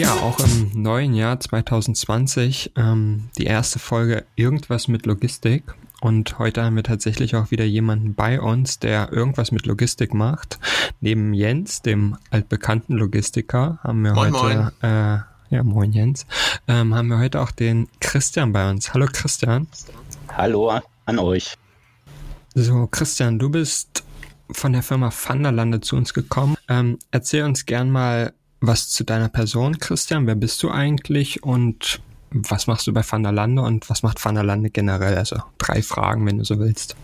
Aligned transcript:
Ja, 0.00 0.14
auch 0.14 0.40
im 0.40 0.82
neuen 0.82 1.12
Jahr 1.12 1.38
2020 1.38 2.72
ähm, 2.74 3.28
die 3.36 3.44
erste 3.44 3.78
Folge 3.78 4.24
Irgendwas 4.34 4.88
mit 4.88 5.04
Logistik. 5.04 5.74
Und 6.00 6.38
heute 6.38 6.64
haben 6.64 6.76
wir 6.76 6.82
tatsächlich 6.82 7.36
auch 7.36 7.50
wieder 7.50 7.66
jemanden 7.66 8.14
bei 8.14 8.40
uns, 8.40 8.78
der 8.78 9.12
irgendwas 9.12 9.52
mit 9.52 9.66
Logistik 9.66 10.14
macht. 10.14 10.58
Neben 11.02 11.34
Jens, 11.34 11.82
dem 11.82 12.16
altbekannten 12.30 12.96
Logistiker, 12.96 13.78
haben 13.82 14.00
wir 14.00 14.14
Moin, 14.14 14.32
heute, 14.32 14.72
Äh, 14.80 15.54
ja, 15.54 15.62
moin 15.62 15.92
Jens, 15.92 16.24
ähm, 16.66 16.94
haben 16.94 17.08
wir 17.08 17.18
heute 17.18 17.38
auch 17.38 17.50
den 17.50 17.86
Christian 18.00 18.54
bei 18.54 18.70
uns. 18.70 18.94
Hallo 18.94 19.06
Christian. 19.12 19.66
Hallo 20.32 20.80
an 21.04 21.18
euch. 21.18 21.58
So, 22.54 22.86
Christian, 22.86 23.38
du 23.38 23.50
bist 23.50 24.02
von 24.50 24.72
der 24.72 24.82
Firma 24.82 25.10
Vanderlande 25.12 25.82
zu 25.82 25.94
uns 25.94 26.14
gekommen. 26.14 26.56
Ähm, 26.70 26.98
erzähl 27.10 27.44
uns 27.44 27.66
gern 27.66 27.90
mal 27.90 28.32
was 28.60 28.90
zu 28.90 29.04
deiner 29.04 29.28
Person, 29.28 29.78
Christian. 29.78 30.26
Wer 30.26 30.34
bist 30.34 30.62
du 30.62 30.70
eigentlich 30.70 31.42
und 31.42 32.00
was 32.30 32.66
machst 32.66 32.86
du 32.86 32.92
bei 32.92 33.02
Vanderlande 33.02 33.62
und 33.62 33.88
was 33.90 34.02
macht 34.02 34.24
Vanderlande 34.24 34.70
generell? 34.70 35.16
Also 35.16 35.42
drei 35.58 35.82
Fragen, 35.82 36.26
wenn 36.26 36.38
du 36.38 36.44
so 36.44 36.58
willst. 36.58 36.96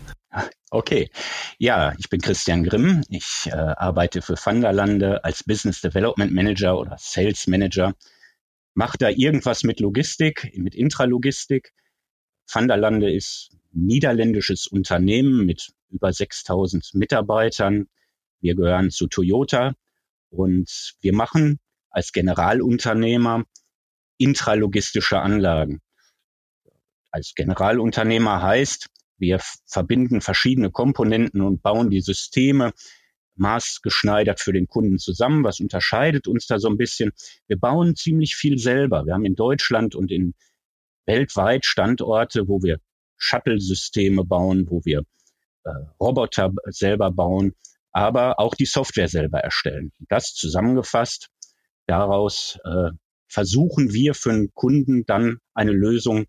Okay, 0.69 1.09
ja, 1.57 1.93
ich 1.97 2.09
bin 2.09 2.21
Christian 2.21 2.63
Grimm. 2.63 3.03
Ich 3.09 3.47
äh, 3.47 3.55
arbeite 3.55 4.21
für 4.21 4.35
Vanderlande 4.35 5.23
als 5.23 5.43
Business 5.43 5.81
Development 5.81 6.31
Manager 6.31 6.77
oder 6.77 6.97
Sales 6.99 7.47
Manager. 7.47 7.95
Mache 8.73 8.97
da 8.97 9.09
irgendwas 9.09 9.63
mit 9.63 9.79
Logistik, 9.79 10.51
mit 10.55 10.75
Intralogistik. 10.75 11.73
Vanderlande 12.51 13.11
ist 13.11 13.49
ein 13.73 13.85
niederländisches 13.85 14.67
Unternehmen 14.67 15.45
mit 15.45 15.71
über 15.89 16.13
6000 16.13 16.93
Mitarbeitern. 16.93 17.87
Wir 18.39 18.55
gehören 18.55 18.91
zu 18.91 19.07
Toyota 19.07 19.73
und 20.29 20.95
wir 21.01 21.13
machen 21.13 21.59
als 21.89 22.11
Generalunternehmer 22.11 23.43
intralogistische 24.17 25.19
Anlagen. 25.19 25.79
Als 27.11 27.33
Generalunternehmer 27.35 28.41
heißt, 28.41 28.87
wir 29.17 29.39
verbinden 29.65 30.21
verschiedene 30.21 30.71
Komponenten 30.71 31.41
und 31.41 31.61
bauen 31.61 31.89
die 31.89 32.01
Systeme 32.01 32.73
maßgeschneidert 33.35 34.39
für 34.39 34.53
den 34.53 34.67
Kunden 34.67 34.99
zusammen. 34.99 35.43
Was 35.43 35.59
unterscheidet 35.59 36.27
uns 36.27 36.47
da 36.47 36.59
so 36.59 36.69
ein 36.69 36.77
bisschen? 36.77 37.11
Wir 37.47 37.57
bauen 37.57 37.95
ziemlich 37.95 38.35
viel 38.35 38.57
selber. 38.57 39.05
Wir 39.05 39.13
haben 39.13 39.25
in 39.25 39.35
Deutschland 39.35 39.95
und 39.95 40.11
in 40.11 40.33
weltweit 41.05 41.65
Standorte, 41.65 42.47
wo 42.47 42.61
wir 42.61 42.79
Shuttle-Systeme 43.17 44.23
bauen, 44.23 44.67
wo 44.69 44.81
wir 44.83 45.03
äh, 45.63 45.69
Roboter 45.99 46.53
selber 46.67 47.11
bauen, 47.11 47.53
aber 47.91 48.39
auch 48.39 48.55
die 48.55 48.65
Software 48.65 49.07
selber 49.07 49.39
erstellen. 49.39 49.91
Das 50.09 50.33
zusammengefasst, 50.33 51.29
daraus 51.87 52.59
äh, 52.63 52.91
versuchen 53.27 53.93
wir 53.93 54.13
für 54.13 54.31
einen 54.31 54.53
Kunden 54.53 55.05
dann 55.05 55.39
eine 55.53 55.71
Lösung 55.71 56.25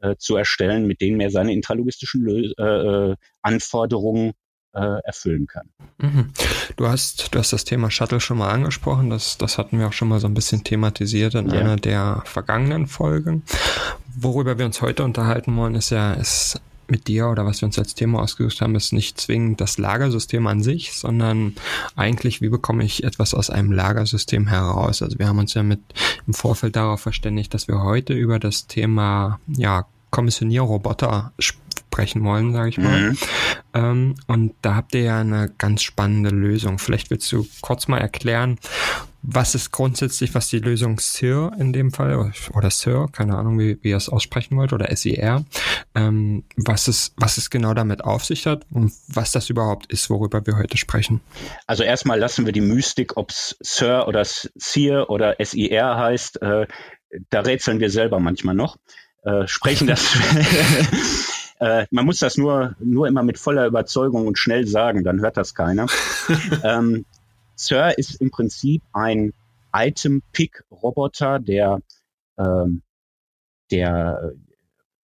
äh, 0.00 0.16
zu 0.16 0.36
erstellen, 0.36 0.86
mit 0.86 1.00
denen 1.00 1.20
er 1.20 1.30
seine 1.30 1.52
intralogistischen 1.52 2.22
Lö 2.22 2.52
äh, 2.58 2.62
äh, 2.62 3.16
Anforderungen 3.42 4.32
äh, 4.72 5.00
erfüllen 5.04 5.46
kann. 5.46 5.68
Mhm. 5.98 6.32
Du 6.76 6.86
hast, 6.86 7.34
du 7.34 7.38
hast 7.38 7.52
das 7.52 7.64
Thema 7.64 7.90
Shuttle 7.90 8.20
schon 8.20 8.38
mal 8.38 8.50
angesprochen. 8.50 9.10
Das, 9.10 9.36
das 9.36 9.58
hatten 9.58 9.78
wir 9.78 9.88
auch 9.88 9.92
schon 9.92 10.08
mal 10.08 10.20
so 10.20 10.28
ein 10.28 10.34
bisschen 10.34 10.64
thematisiert 10.64 11.34
in 11.34 11.50
ja. 11.50 11.60
einer 11.60 11.76
der 11.76 12.22
vergangenen 12.24 12.86
Folgen. 12.86 13.42
Worüber 14.16 14.58
wir 14.58 14.66
uns 14.66 14.80
heute 14.80 15.04
unterhalten 15.04 15.56
wollen, 15.56 15.74
ist 15.74 15.90
ja, 15.90 16.14
ist 16.14 16.60
mit 16.90 17.08
dir 17.08 17.28
oder 17.28 17.46
was 17.46 17.60
wir 17.60 17.66
uns 17.66 17.78
als 17.78 17.94
Thema 17.94 18.20
ausgesucht 18.20 18.60
haben, 18.60 18.74
ist 18.74 18.92
nicht 18.92 19.20
zwingend 19.20 19.60
das 19.60 19.78
Lagersystem 19.78 20.46
an 20.46 20.62
sich, 20.62 20.92
sondern 20.92 21.54
eigentlich, 21.96 22.40
wie 22.40 22.48
bekomme 22.48 22.84
ich 22.84 23.04
etwas 23.04 23.34
aus 23.34 23.50
einem 23.50 23.72
Lagersystem 23.72 24.46
heraus? 24.46 25.02
Also 25.02 25.18
wir 25.18 25.28
haben 25.28 25.38
uns 25.38 25.54
ja 25.54 25.62
mit 25.62 25.80
im 26.26 26.34
Vorfeld 26.34 26.76
darauf 26.76 27.00
verständigt, 27.00 27.54
dass 27.54 27.68
wir 27.68 27.82
heute 27.82 28.14
über 28.14 28.38
das 28.38 28.66
Thema 28.66 29.40
ja 29.46 29.86
Kommissionierroboter 30.10 31.32
sprechen 31.38 32.24
wollen, 32.24 32.52
sage 32.52 32.68
ich 32.68 32.78
mal. 32.78 33.10
Mhm. 33.10 33.18
Ähm, 33.74 34.14
und 34.26 34.54
da 34.62 34.74
habt 34.74 34.94
ihr 34.94 35.02
ja 35.02 35.20
eine 35.20 35.50
ganz 35.58 35.82
spannende 35.82 36.30
Lösung. 36.30 36.78
Vielleicht 36.78 37.10
willst 37.10 37.30
du 37.32 37.46
kurz 37.60 37.88
mal 37.88 37.98
erklären, 37.98 38.58
was 39.22 39.54
ist 39.54 39.70
grundsätzlich, 39.70 40.34
was 40.34 40.48
die 40.48 40.58
Lösung 40.58 40.98
SIR 40.98 41.52
in 41.58 41.72
dem 41.72 41.92
Fall, 41.92 42.32
oder 42.54 42.70
SIR, 42.70 43.08
keine 43.12 43.36
Ahnung, 43.36 43.58
wie, 43.58 43.78
wie 43.82 43.90
ihr 43.90 43.96
es 43.96 44.08
aussprechen 44.08 44.56
wollt, 44.56 44.72
oder 44.72 44.94
SIR, 44.94 45.44
ähm, 45.94 46.44
was, 46.56 46.88
es, 46.88 47.12
was 47.16 47.38
es 47.38 47.50
genau 47.50 47.74
damit 47.74 48.02
auf 48.04 48.24
sich 48.24 48.46
hat 48.46 48.66
und 48.70 48.92
was 49.08 49.32
das 49.32 49.50
überhaupt 49.50 49.92
ist, 49.92 50.10
worüber 50.10 50.46
wir 50.46 50.56
heute 50.56 50.76
sprechen. 50.76 51.20
Also 51.66 51.82
erstmal 51.82 52.18
lassen 52.18 52.46
wir 52.46 52.52
die 52.52 52.60
Mystik, 52.60 53.16
ob 53.16 53.30
es 53.30 53.56
SIR 53.60 54.08
oder 54.08 54.24
SIR 54.24 55.10
oder 55.10 55.36
SIR 55.38 55.96
heißt, 55.96 56.42
äh, 56.42 56.66
da 57.28 57.40
rätseln 57.40 57.80
wir 57.80 57.90
selber 57.90 58.20
manchmal 58.20 58.54
noch. 58.54 58.76
Äh, 59.22 59.46
sprechen 59.46 59.86
das 59.86 60.02
Äh, 61.60 61.86
man 61.90 62.06
muss 62.06 62.18
das 62.18 62.38
nur, 62.38 62.74
nur 62.80 63.06
immer 63.06 63.22
mit 63.22 63.38
voller 63.38 63.66
Überzeugung 63.66 64.26
und 64.26 64.38
schnell 64.38 64.66
sagen, 64.66 65.04
dann 65.04 65.20
hört 65.20 65.36
das 65.36 65.54
keiner. 65.54 65.86
ähm, 66.64 67.04
Sir 67.60 67.98
ist 67.98 68.22
im 68.22 68.30
Prinzip 68.30 68.82
ein 68.94 69.34
Item-Pick-Roboter, 69.74 71.38
der, 71.40 71.80
ähm, 72.38 72.82
der 73.70 74.32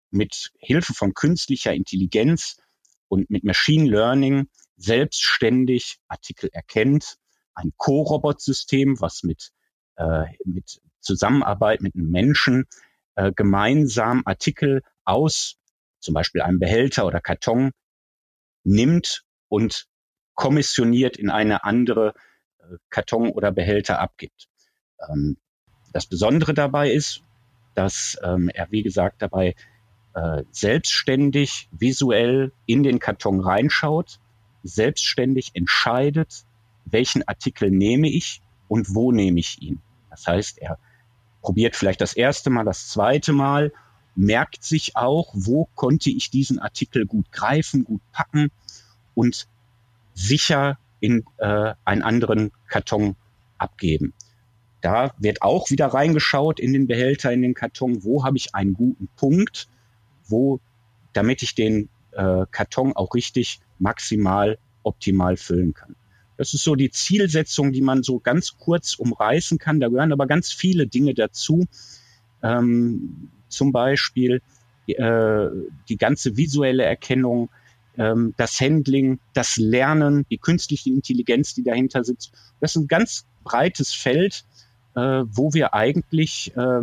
mit 0.09 0.53
Hilfe 0.57 0.93
von 0.93 1.13
künstlicher 1.13 1.73
Intelligenz 1.73 2.61
und 3.09 3.29
mit 3.29 3.43
Machine 3.43 3.89
Learning 3.89 4.47
selbstständig 4.77 5.97
Artikel 6.07 6.49
erkennt. 6.53 7.17
Ein 7.55 7.73
Co-Robot-System, 7.75 9.01
was 9.01 9.23
mit, 9.23 9.51
äh, 9.97 10.23
mit 10.45 10.79
Zusammenarbeit 11.01 11.81
mit 11.81 11.93
einem 11.95 12.09
Menschen 12.09 12.67
äh, 13.15 13.33
gemeinsam 13.33 14.21
Artikel 14.25 14.81
aus 15.03 15.57
zum 15.99 16.13
Beispiel 16.13 16.41
einem 16.41 16.59
Behälter 16.59 17.05
oder 17.05 17.19
Karton 17.19 17.71
nimmt 18.63 19.25
und 19.49 19.87
kommissioniert 20.35 21.17
in 21.17 21.29
eine 21.29 21.65
andere 21.65 22.13
Karton 22.89 23.29
oder 23.29 23.51
Behälter 23.51 23.99
abgibt. 23.99 24.47
Ähm, 25.09 25.37
das 25.93 26.05
Besondere 26.05 26.53
dabei 26.53 26.91
ist, 26.91 27.21
dass 27.73 28.17
ähm, 28.23 28.49
er, 28.49 28.71
wie 28.71 28.83
gesagt, 28.83 29.21
dabei 29.21 29.55
äh, 30.13 30.43
selbstständig 30.51 31.69
visuell 31.71 32.51
in 32.65 32.83
den 32.83 32.99
Karton 32.99 33.41
reinschaut, 33.41 34.19
selbstständig 34.63 35.51
entscheidet, 35.53 36.45
welchen 36.85 37.27
Artikel 37.27 37.69
nehme 37.69 38.09
ich 38.09 38.41
und 38.67 38.95
wo 38.95 39.11
nehme 39.11 39.39
ich 39.39 39.61
ihn. 39.61 39.81
Das 40.09 40.27
heißt, 40.27 40.59
er 40.59 40.79
probiert 41.41 41.75
vielleicht 41.75 42.01
das 42.01 42.13
erste 42.13 42.49
Mal, 42.49 42.63
das 42.63 42.87
zweite 42.87 43.33
Mal 43.33 43.71
merkt 44.15 44.63
sich 44.63 44.95
auch, 44.95 45.31
wo 45.33 45.65
konnte 45.75 46.09
ich 46.09 46.29
diesen 46.29 46.59
Artikel 46.59 47.05
gut 47.05 47.31
greifen, 47.31 47.83
gut 47.83 48.01
packen 48.11 48.49
und 49.13 49.47
sicher 50.13 50.79
in 51.05 51.23
äh, 51.37 51.73
einen 51.85 52.01
anderen 52.01 52.51
Karton 52.67 53.15
abgeben. 53.57 54.13
Da 54.81 55.13
wird 55.17 55.41
auch 55.41 55.69
wieder 55.69 55.87
reingeschaut 55.87 56.59
in 56.59 56.73
den 56.73 56.87
Behälter, 56.87 57.31
in 57.31 57.41
den 57.41 57.53
Karton, 57.53 58.03
wo 58.03 58.23
habe 58.23 58.37
ich 58.37 58.53
einen 58.55 58.73
guten 58.73 59.07
Punkt, 59.15 59.67
wo, 60.27 60.59
damit 61.13 61.43
ich 61.43 61.55
den 61.55 61.89
äh, 62.11 62.45
Karton 62.51 62.93
auch 62.93 63.13
richtig 63.13 63.59
maximal 63.79 64.57
optimal 64.83 65.37
füllen 65.37 65.73
kann. 65.73 65.95
Das 66.37 66.53
ist 66.53 66.63
so 66.63 66.75
die 66.75 66.91
Zielsetzung, 66.91 67.71
die 67.71 67.81
man 67.81 68.03
so 68.03 68.19
ganz 68.19 68.57
kurz 68.57 68.95
umreißen 68.95 69.57
kann. 69.57 69.79
Da 69.79 69.87
gehören 69.87 70.11
aber 70.11 70.27
ganz 70.27 70.51
viele 70.51 70.87
Dinge 70.87 71.13
dazu. 71.13 71.65
Ähm, 72.43 73.29
zum 73.47 73.71
Beispiel 73.71 74.41
äh, 74.87 75.47
die 75.89 75.97
ganze 75.97 76.37
visuelle 76.37 76.83
Erkennung, 76.83 77.49
ähm, 77.97 78.33
das 78.37 78.59
Handling, 78.59 79.19
das 79.33 79.57
Lernen, 79.57 80.25
die 80.29 80.37
künstliche 80.37 80.89
Intelligenz, 80.89 81.53
die 81.53 81.63
dahinter 81.63 82.03
sitzt. 82.03 82.31
Das 82.59 82.75
ist 82.75 82.83
ein 82.83 82.87
ganz 82.87 83.25
breites 83.43 83.93
Feld, 83.93 84.45
äh, 84.95 85.23
wo 85.25 85.53
wir 85.53 85.73
eigentlich 85.73 86.55
äh, 86.55 86.81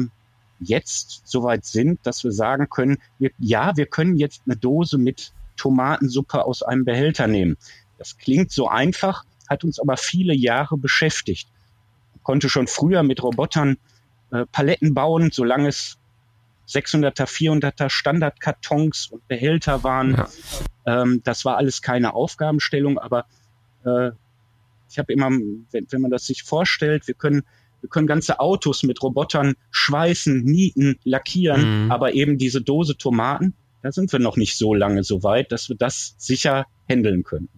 jetzt 0.60 1.22
soweit 1.24 1.64
sind, 1.64 2.00
dass 2.04 2.24
wir 2.24 2.32
sagen 2.32 2.68
können, 2.70 2.98
wir, 3.18 3.30
ja, 3.38 3.76
wir 3.76 3.86
können 3.86 4.16
jetzt 4.16 4.42
eine 4.46 4.56
Dose 4.56 4.98
mit 4.98 5.32
Tomatensuppe 5.56 6.44
aus 6.44 6.62
einem 6.62 6.84
Behälter 6.84 7.26
nehmen. 7.26 7.56
Das 7.98 8.16
klingt 8.16 8.50
so 8.50 8.68
einfach, 8.68 9.24
hat 9.48 9.64
uns 9.64 9.78
aber 9.78 9.96
viele 9.96 10.34
Jahre 10.34 10.76
beschäftigt. 10.76 11.48
konnte 12.22 12.48
schon 12.48 12.68
früher 12.68 13.02
mit 13.02 13.22
Robotern 13.22 13.76
äh, 14.30 14.46
Paletten 14.50 14.94
bauen, 14.94 15.30
solange 15.32 15.68
es 15.68 15.98
600er, 16.68 17.26
400er 17.26 17.90
Standardkartons 17.90 19.08
und 19.08 19.26
Behälter 19.28 19.82
waren. 19.84 20.12
Ja. 20.12 21.02
Ähm, 21.02 21.22
das 21.24 21.44
war 21.44 21.56
alles 21.56 21.82
keine 21.82 22.14
Aufgabenstellung, 22.14 22.98
aber 22.98 23.26
äh, 23.84 24.10
ich 24.90 24.98
habe 24.98 25.12
immer, 25.12 25.30
wenn, 25.30 25.86
wenn 25.90 26.00
man 26.00 26.10
das 26.10 26.26
sich 26.26 26.42
vorstellt, 26.42 27.06
wir 27.06 27.14
können 27.14 27.42
wir 27.82 27.88
können 27.88 28.06
ganze 28.06 28.38
Autos 28.38 28.84
mit 28.84 29.02
Robotern 29.02 29.54
schweißen, 29.72 30.44
nieten, 30.44 31.00
lackieren, 31.02 31.86
mhm. 31.86 31.90
aber 31.90 32.14
eben 32.14 32.38
diese 32.38 32.62
Dose 32.62 32.96
Tomaten, 32.96 33.54
da 33.82 33.90
sind 33.90 34.12
wir 34.12 34.20
noch 34.20 34.36
nicht 34.36 34.56
so 34.56 34.72
lange 34.72 35.02
so 35.02 35.24
weit, 35.24 35.50
dass 35.50 35.68
wir 35.68 35.76
das 35.76 36.14
sicher 36.16 36.66
handeln 36.88 37.24
können. 37.24 37.48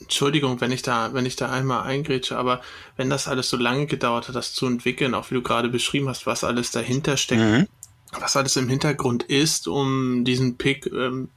Entschuldigung, 0.00 0.60
wenn 0.60 0.72
ich 0.72 0.82
da, 0.82 1.12
wenn 1.12 1.26
ich 1.26 1.36
da 1.36 1.50
einmal 1.50 1.82
eingrätsche, 1.82 2.36
aber 2.38 2.62
wenn 2.96 3.10
das 3.10 3.28
alles 3.28 3.50
so 3.50 3.56
lange 3.56 3.86
gedauert 3.86 4.28
hat, 4.28 4.34
das 4.34 4.54
zu 4.54 4.66
entwickeln, 4.66 5.14
auch 5.14 5.30
wie 5.30 5.34
du 5.34 5.42
gerade 5.42 5.68
beschrieben 5.68 6.08
hast, 6.08 6.26
was 6.26 6.44
alles 6.44 6.70
dahinter 6.70 7.16
steckt, 7.16 7.42
mhm. 7.42 7.66
Was 8.12 8.36
alles 8.36 8.56
im 8.56 8.68
Hintergrund 8.68 9.22
ist, 9.24 9.68
um 9.68 10.24
diesen 10.24 10.56
Pick 10.56 10.86
ähm, 10.86 11.28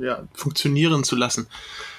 ja, 0.00 0.26
funktionieren 0.32 1.04
zu 1.04 1.16
lassen. 1.16 1.46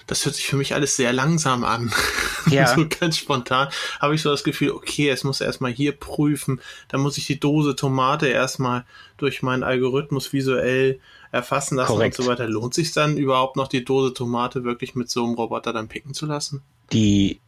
Das 0.07 0.25
hört 0.25 0.35
sich 0.35 0.47
für 0.47 0.57
mich 0.57 0.73
alles 0.73 0.95
sehr 0.95 1.13
langsam 1.13 1.63
an. 1.63 1.91
Ja. 2.49 2.65
so 2.65 2.87
ganz 2.89 3.17
spontan 3.17 3.69
habe 3.99 4.15
ich 4.15 4.23
so 4.23 4.31
das 4.31 4.43
Gefühl, 4.43 4.71
okay, 4.71 5.09
es 5.09 5.23
muss 5.23 5.41
erstmal 5.41 5.71
hier 5.71 5.91
prüfen, 5.91 6.59
dann 6.87 6.99
muss 6.99 7.19
ich 7.19 7.27
die 7.27 7.39
Dose 7.39 7.75
Tomate 7.75 8.29
erstmal 8.29 8.83
durch 9.17 9.43
meinen 9.43 9.61
Algorithmus 9.61 10.33
visuell 10.33 10.99
erfassen 11.31 11.75
lassen 11.75 11.93
Korrekt. 11.93 12.17
und 12.17 12.25
so 12.25 12.31
weiter. 12.31 12.47
Lohnt 12.47 12.73
sich 12.73 12.93
dann 12.93 13.15
überhaupt 13.15 13.57
noch 13.57 13.67
die 13.67 13.85
Dose 13.85 14.15
Tomate 14.15 14.63
wirklich 14.63 14.95
mit 14.95 15.11
so 15.11 15.23
einem 15.23 15.35
Roboter 15.35 15.71
dann 15.71 15.87
picken 15.87 16.15
zu 16.15 16.25
lassen? 16.25 16.63
Die 16.91 17.39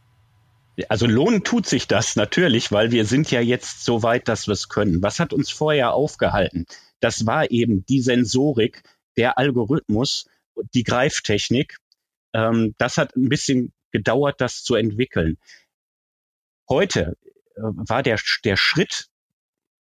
also 0.88 1.06
lohnen 1.06 1.44
tut 1.44 1.66
sich 1.66 1.86
das 1.86 2.16
natürlich, 2.16 2.72
weil 2.72 2.90
wir 2.90 3.04
sind 3.04 3.30
ja 3.30 3.40
jetzt 3.40 3.84
so 3.84 4.02
weit, 4.02 4.28
dass 4.28 4.46
wir 4.46 4.52
es 4.52 4.68
können. 4.68 5.02
Was 5.02 5.20
hat 5.20 5.32
uns 5.32 5.50
vorher 5.50 5.92
aufgehalten? 5.92 6.66
Das 7.00 7.26
war 7.26 7.50
eben 7.50 7.84
die 7.86 8.00
Sensorik, 8.00 8.82
der 9.16 9.38
Algorithmus, 9.38 10.28
die 10.74 10.82
Greiftechnik. 10.82 11.78
Ähm, 12.32 12.74
das 12.78 12.96
hat 12.96 13.16
ein 13.16 13.28
bisschen 13.28 13.72
gedauert, 13.92 14.40
das 14.40 14.62
zu 14.62 14.74
entwickeln. 14.74 15.38
Heute 16.68 17.16
äh, 17.56 17.60
war 17.60 18.02
der, 18.02 18.18
der 18.44 18.56
Schritt, 18.56 19.08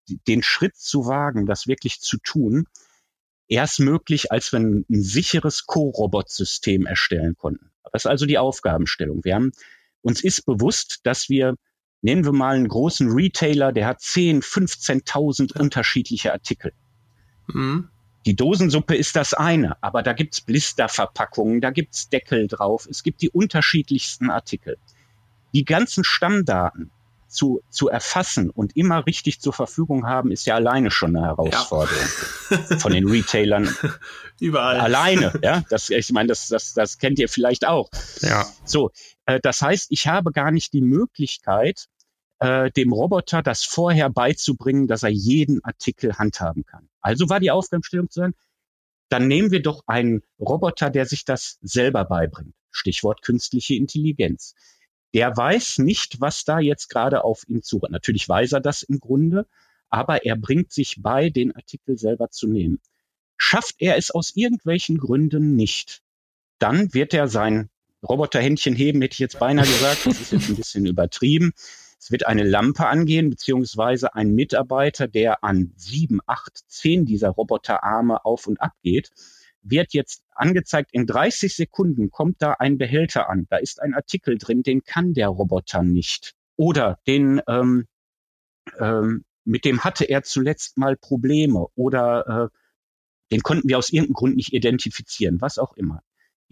den 0.08 0.42
Schritt 0.42 0.76
zu 0.76 1.06
wagen, 1.06 1.46
das 1.46 1.66
wirklich 1.66 2.00
zu 2.00 2.18
tun, 2.18 2.66
erst 3.48 3.80
möglich, 3.80 4.32
als 4.32 4.52
wir 4.52 4.60
ein, 4.60 4.84
ein 4.90 5.02
sicheres 5.02 5.66
Co-Robot-System 5.66 6.86
erstellen 6.86 7.36
konnten. 7.36 7.70
Das 7.92 8.02
ist 8.02 8.10
also 8.10 8.26
die 8.26 8.38
Aufgabenstellung. 8.38 9.24
Wir 9.24 9.34
haben, 9.34 9.52
uns 10.02 10.22
ist 10.22 10.46
bewusst, 10.46 11.00
dass 11.04 11.28
wir, 11.28 11.54
nennen 12.02 12.24
wir 12.24 12.32
mal 12.32 12.54
einen 12.54 12.68
großen 12.68 13.10
Retailer, 13.12 13.72
der 13.72 13.86
hat 13.86 14.00
10, 14.00 14.42
15.000 14.42 15.58
unterschiedliche 15.58 16.32
Artikel. 16.32 16.72
Mhm. 17.46 17.88
Die 18.24 18.36
Dosensuppe 18.36 18.94
ist 18.94 19.16
das 19.16 19.34
eine, 19.34 19.82
aber 19.82 20.02
da 20.02 20.12
gibt's 20.12 20.40
Blisterverpackungen, 20.40 21.60
da 21.60 21.70
gibt's 21.70 22.08
Deckel 22.08 22.46
drauf, 22.46 22.86
es 22.88 23.02
gibt 23.02 23.20
die 23.22 23.30
unterschiedlichsten 23.30 24.30
Artikel. 24.30 24.76
Die 25.52 25.64
ganzen 25.64 26.04
Stammdaten, 26.04 26.90
zu, 27.32 27.62
zu 27.70 27.88
erfassen 27.88 28.50
und 28.50 28.76
immer 28.76 29.06
richtig 29.06 29.40
zur 29.40 29.52
Verfügung 29.52 30.06
haben, 30.06 30.30
ist 30.30 30.44
ja 30.46 30.54
alleine 30.54 30.90
schon 30.90 31.16
eine 31.16 31.26
Herausforderung 31.26 32.04
ja. 32.50 32.58
von 32.78 32.92
den 32.92 33.08
Retailern. 33.08 33.74
Überall. 34.38 34.78
Alleine, 34.78 35.32
ja. 35.42 35.64
Das, 35.70 35.88
ich 35.90 36.12
meine, 36.12 36.28
das, 36.28 36.48
das, 36.48 36.74
das 36.74 36.98
kennt 36.98 37.18
ihr 37.18 37.28
vielleicht 37.28 37.66
auch. 37.66 37.88
Ja. 38.20 38.46
So, 38.64 38.90
das 39.42 39.62
heißt, 39.62 39.88
ich 39.90 40.06
habe 40.08 40.32
gar 40.32 40.50
nicht 40.50 40.72
die 40.72 40.80
Möglichkeit, 40.80 41.86
äh, 42.40 42.70
dem 42.70 42.92
Roboter 42.92 43.42
das 43.42 43.64
vorher 43.64 44.10
beizubringen, 44.10 44.88
dass 44.88 45.02
er 45.02 45.10
jeden 45.10 45.64
Artikel 45.64 46.18
handhaben 46.18 46.64
kann. 46.64 46.88
Also 47.00 47.28
war 47.28 47.40
die 47.40 47.50
Aufgabenstellung 47.50 48.10
zu 48.10 48.20
sagen, 48.20 48.34
dann 49.08 49.28
nehmen 49.28 49.50
wir 49.50 49.62
doch 49.62 49.82
einen 49.86 50.22
Roboter, 50.40 50.90
der 50.90 51.06
sich 51.06 51.24
das 51.24 51.58
selber 51.60 52.04
beibringt. 52.04 52.54
Stichwort 52.70 53.22
künstliche 53.22 53.74
Intelligenz 53.74 54.54
der 55.14 55.36
weiß 55.36 55.78
nicht, 55.78 56.20
was 56.20 56.44
da 56.44 56.58
jetzt 56.58 56.88
gerade 56.88 57.24
auf 57.24 57.48
ihn 57.48 57.62
zu. 57.62 57.80
Natürlich 57.90 58.28
weiß 58.28 58.52
er 58.52 58.60
das 58.60 58.82
im 58.82 58.98
Grunde, 58.98 59.46
aber 59.90 60.24
er 60.24 60.36
bringt 60.36 60.72
sich 60.72 60.96
bei, 61.00 61.28
den 61.30 61.54
Artikel 61.54 61.98
selber 61.98 62.30
zu 62.30 62.46
nehmen. 62.46 62.80
Schafft 63.36 63.76
er 63.78 63.96
es 63.96 64.10
aus 64.10 64.34
irgendwelchen 64.34 64.98
Gründen 64.98 65.54
nicht, 65.54 66.02
dann 66.58 66.94
wird 66.94 67.12
er 67.12 67.28
sein 67.28 67.68
Roboterhändchen 68.08 68.74
heben, 68.74 69.00
hätte 69.02 69.14
ich 69.14 69.18
jetzt 69.18 69.38
beinahe 69.38 69.66
gesagt. 69.66 70.06
Das 70.06 70.20
ist 70.20 70.32
jetzt 70.32 70.48
ein 70.48 70.56
bisschen 70.56 70.86
übertrieben. 70.86 71.52
Es 71.98 72.10
wird 72.10 72.26
eine 72.26 72.42
Lampe 72.42 72.86
angehen, 72.86 73.30
beziehungsweise 73.30 74.14
ein 74.14 74.34
Mitarbeiter, 74.34 75.06
der 75.06 75.44
an 75.44 75.72
sieben, 75.76 76.18
acht, 76.26 76.58
zehn 76.66 77.04
dieser 77.04 77.28
Roboterarme 77.28 78.24
auf 78.24 78.48
und 78.48 78.60
ab 78.60 78.72
geht, 78.82 79.10
wird 79.62 79.94
jetzt 79.94 80.24
angezeigt, 80.34 80.90
in 80.92 81.06
30 81.06 81.54
Sekunden 81.54 82.10
kommt 82.10 82.42
da 82.42 82.54
ein 82.58 82.76
Behälter 82.76 83.30
an. 83.30 83.46
Da 83.50 83.58
ist 83.58 83.80
ein 83.80 83.94
Artikel 83.94 84.36
drin, 84.36 84.64
den 84.64 84.82
kann 84.82 85.14
der 85.14 85.28
Roboter 85.28 85.84
nicht. 85.84 86.34
Oder 86.56 86.98
den, 87.06 87.40
ähm, 87.46 87.86
ähm, 88.80 89.24
mit 89.44 89.64
dem 89.64 89.84
hatte 89.84 90.04
er 90.04 90.22
zuletzt 90.24 90.78
mal 90.78 90.96
Probleme 90.96 91.66
oder 91.76 92.50
äh, 92.50 92.58
den 93.32 93.42
konnten 93.42 93.68
wir 93.68 93.78
aus 93.78 93.90
irgendeinem 93.90 94.14
Grund 94.14 94.36
nicht 94.36 94.52
identifizieren, 94.52 95.40
was 95.40 95.58
auch 95.58 95.74
immer. 95.74 96.02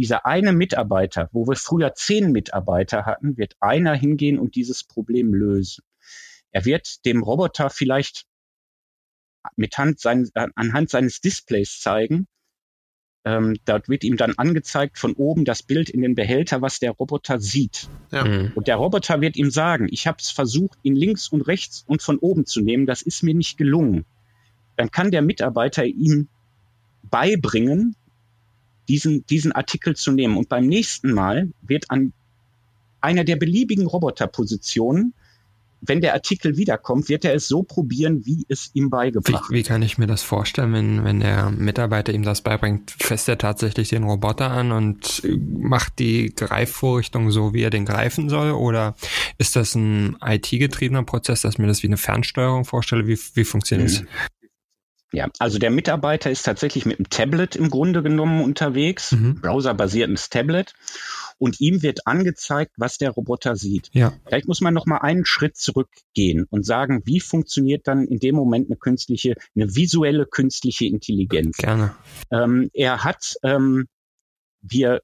Dieser 0.00 0.24
eine 0.24 0.54
Mitarbeiter, 0.54 1.28
wo 1.30 1.46
wir 1.46 1.56
früher 1.56 1.92
zehn 1.92 2.32
Mitarbeiter 2.32 3.04
hatten, 3.04 3.36
wird 3.36 3.56
einer 3.60 3.92
hingehen 3.92 4.38
und 4.38 4.54
dieses 4.54 4.82
Problem 4.82 5.34
lösen. 5.34 5.84
Er 6.52 6.64
wird 6.64 7.04
dem 7.04 7.22
Roboter 7.22 7.68
vielleicht 7.68 8.24
mit 9.56 9.76
Hand 9.76 10.00
sein, 10.00 10.30
anhand 10.54 10.88
seines 10.88 11.20
Displays 11.20 11.80
zeigen, 11.80 12.28
ähm, 13.26 13.58
dort 13.66 13.90
wird 13.90 14.02
ihm 14.02 14.16
dann 14.16 14.38
angezeigt 14.38 14.96
von 14.96 15.12
oben 15.12 15.44
das 15.44 15.62
Bild 15.62 15.90
in 15.90 16.00
den 16.00 16.14
Behälter, 16.14 16.62
was 16.62 16.78
der 16.78 16.92
Roboter 16.92 17.38
sieht. 17.38 17.90
Ja. 18.10 18.24
Mhm. 18.24 18.52
Und 18.54 18.68
der 18.68 18.76
Roboter 18.76 19.20
wird 19.20 19.36
ihm 19.36 19.50
sagen, 19.50 19.86
ich 19.90 20.06
habe 20.06 20.16
es 20.18 20.30
versucht, 20.30 20.78
ihn 20.82 20.96
links 20.96 21.28
und 21.28 21.42
rechts 21.42 21.84
und 21.86 22.00
von 22.00 22.16
oben 22.16 22.46
zu 22.46 22.62
nehmen, 22.62 22.86
das 22.86 23.02
ist 23.02 23.22
mir 23.22 23.34
nicht 23.34 23.58
gelungen. 23.58 24.06
Dann 24.78 24.90
kann 24.90 25.10
der 25.10 25.20
Mitarbeiter 25.20 25.84
ihm 25.84 26.28
beibringen, 27.02 27.96
diesen, 28.90 29.24
diesen 29.26 29.52
Artikel 29.52 29.96
zu 29.96 30.12
nehmen. 30.12 30.36
Und 30.36 30.48
beim 30.48 30.66
nächsten 30.66 31.12
Mal 31.12 31.52
wird 31.62 31.90
an 31.90 32.12
einer 33.00 33.24
der 33.24 33.36
beliebigen 33.36 33.86
Roboterpositionen 33.86 35.14
wenn 35.82 36.00
der 36.00 36.12
Artikel 36.12 36.56
wiederkommt, 36.56 37.08
wird 37.08 37.24
er 37.24 37.34
es 37.34 37.48
so 37.48 37.62
probieren, 37.62 38.26
wie 38.26 38.44
es 38.48 38.70
ihm 38.74 38.90
beigebracht 38.90 39.50
wie, 39.50 39.56
wie 39.56 39.62
kann 39.62 39.82
ich 39.82 39.98
mir 39.98 40.06
das 40.06 40.22
vorstellen, 40.22 40.72
wenn, 40.72 41.04
wenn 41.04 41.20
der 41.20 41.50
Mitarbeiter 41.50 42.12
ihm 42.12 42.22
das 42.22 42.42
beibringt? 42.42 42.94
Fässt 42.98 43.28
er 43.28 43.38
tatsächlich 43.38 43.88
den 43.88 44.04
Roboter 44.04 44.50
an 44.50 44.72
und 44.72 45.22
macht 45.58 45.98
die 45.98 46.34
Greifvorrichtung 46.34 47.30
so, 47.30 47.54
wie 47.54 47.62
er 47.62 47.70
den 47.70 47.86
greifen 47.86 48.28
soll? 48.28 48.52
Oder 48.52 48.94
ist 49.38 49.56
das 49.56 49.74
ein 49.74 50.16
IT-getriebener 50.22 51.04
Prozess, 51.04 51.42
dass 51.42 51.54
ich 51.54 51.58
mir 51.58 51.66
das 51.66 51.82
wie 51.82 51.88
eine 51.88 51.96
Fernsteuerung 51.96 52.64
vorstelle? 52.64 53.06
Wie, 53.06 53.18
wie 53.34 53.44
funktioniert 53.44 53.90
es? 53.90 54.02
Mhm. 54.02 54.08
Ja, 55.12 55.28
also 55.38 55.58
der 55.58 55.70
Mitarbeiter 55.70 56.30
ist 56.30 56.44
tatsächlich 56.44 56.86
mit 56.86 56.98
einem 56.98 57.10
Tablet 57.10 57.56
im 57.56 57.68
Grunde 57.68 58.02
genommen 58.02 58.44
unterwegs, 58.44 59.12
mhm. 59.12 59.40
browserbasiertes 59.40 60.30
Tablet 60.30 60.74
und 61.38 61.60
ihm 61.60 61.82
wird 61.82 62.06
angezeigt, 62.06 62.72
was 62.76 62.98
der 62.98 63.10
Roboter 63.10 63.56
sieht. 63.56 63.90
Ja. 63.92 64.12
Vielleicht 64.26 64.46
muss 64.46 64.60
man 64.60 64.74
noch 64.74 64.86
mal 64.86 64.98
einen 64.98 65.24
Schritt 65.24 65.56
zurückgehen 65.56 66.46
und 66.50 66.64
sagen, 66.64 67.02
wie 67.06 67.18
funktioniert 67.18 67.88
dann 67.88 68.06
in 68.06 68.20
dem 68.20 68.36
Moment 68.36 68.68
eine 68.68 68.76
künstliche, 68.76 69.34
eine 69.56 69.74
visuelle 69.74 70.26
künstliche 70.26 70.84
Intelligenz? 70.84 71.56
Gerne. 71.56 71.94
Ähm, 72.30 72.70
er 72.72 73.02
hat, 73.02 73.34
ähm, 73.42 73.88
wir 74.60 75.00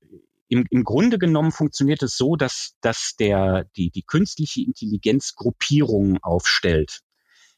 im, 0.49 0.67
im 0.71 0.85
Grunde 0.85 1.19
genommen 1.19 1.51
funktioniert 1.51 2.03
es 2.03 2.17
so, 2.17 2.37
dass, 2.37 2.75
dass 2.81 3.15
der, 3.19 3.65
die, 3.77 3.91
die 3.91 4.03
künstliche 4.03 4.61
Intelligenz 4.61 5.35
Gruppierungen 5.35 6.19
aufstellt. 6.23 7.01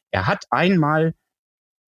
Er 0.09 0.25
hat 0.25 0.45
einmal 0.49 1.13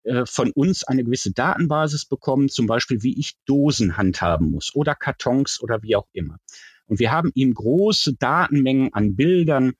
äh, 0.03 0.25
von 0.25 0.51
uns 0.51 0.83
eine 0.83 1.03
gewisse 1.03 1.31
Datenbasis 1.31 2.05
bekommen, 2.05 2.49
zum 2.49 2.67
Beispiel 2.67 3.03
wie 3.03 3.19
ich 3.19 3.35
Dosen 3.45 3.97
handhaben 3.97 4.51
muss 4.51 4.73
oder 4.73 4.95
Kartons 4.95 5.61
oder 5.61 5.81
wie 5.83 5.95
auch 5.95 6.07
immer. 6.13 6.37
Und 6.85 6.99
wir 6.99 7.11
haben 7.11 7.31
ihm 7.35 7.53
große 7.53 8.15
Datenmengen 8.15 8.93
an 8.93 9.15
Bildern 9.15 9.73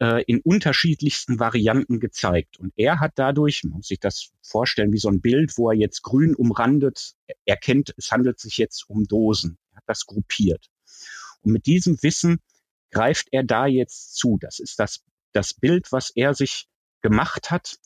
äh, 0.00 0.24
in 0.24 0.40
unterschiedlichsten 0.40 1.38
Varianten 1.38 2.00
gezeigt. 2.00 2.58
Und 2.58 2.72
er 2.76 3.00
hat 3.00 3.12
dadurch, 3.16 3.62
man 3.64 3.74
muss 3.74 3.88
sich 3.88 4.00
das 4.00 4.30
vorstellen, 4.42 4.92
wie 4.92 4.98
so 4.98 5.08
ein 5.08 5.20
Bild, 5.20 5.56
wo 5.58 5.70
er 5.70 5.76
jetzt 5.76 6.02
grün 6.02 6.34
umrandet, 6.34 7.12
erkennt, 7.44 7.94
es 7.96 8.10
handelt 8.10 8.40
sich 8.40 8.56
jetzt 8.56 8.88
um 8.88 9.04
Dosen. 9.04 9.58
Er 9.72 9.76
hat 9.76 9.84
das 9.86 10.06
gruppiert. 10.06 10.66
Und 11.42 11.52
mit 11.52 11.66
diesem 11.66 12.02
Wissen 12.02 12.40
greift 12.90 13.28
er 13.30 13.44
da 13.44 13.66
jetzt 13.66 14.16
zu. 14.16 14.38
Das 14.40 14.58
ist 14.58 14.78
das, 14.80 15.04
das 15.32 15.54
Bild, 15.54 15.92
was 15.92 16.10
er 16.14 16.34
sich 16.34 16.66
gemacht 17.02 17.50
hat. 17.50 17.76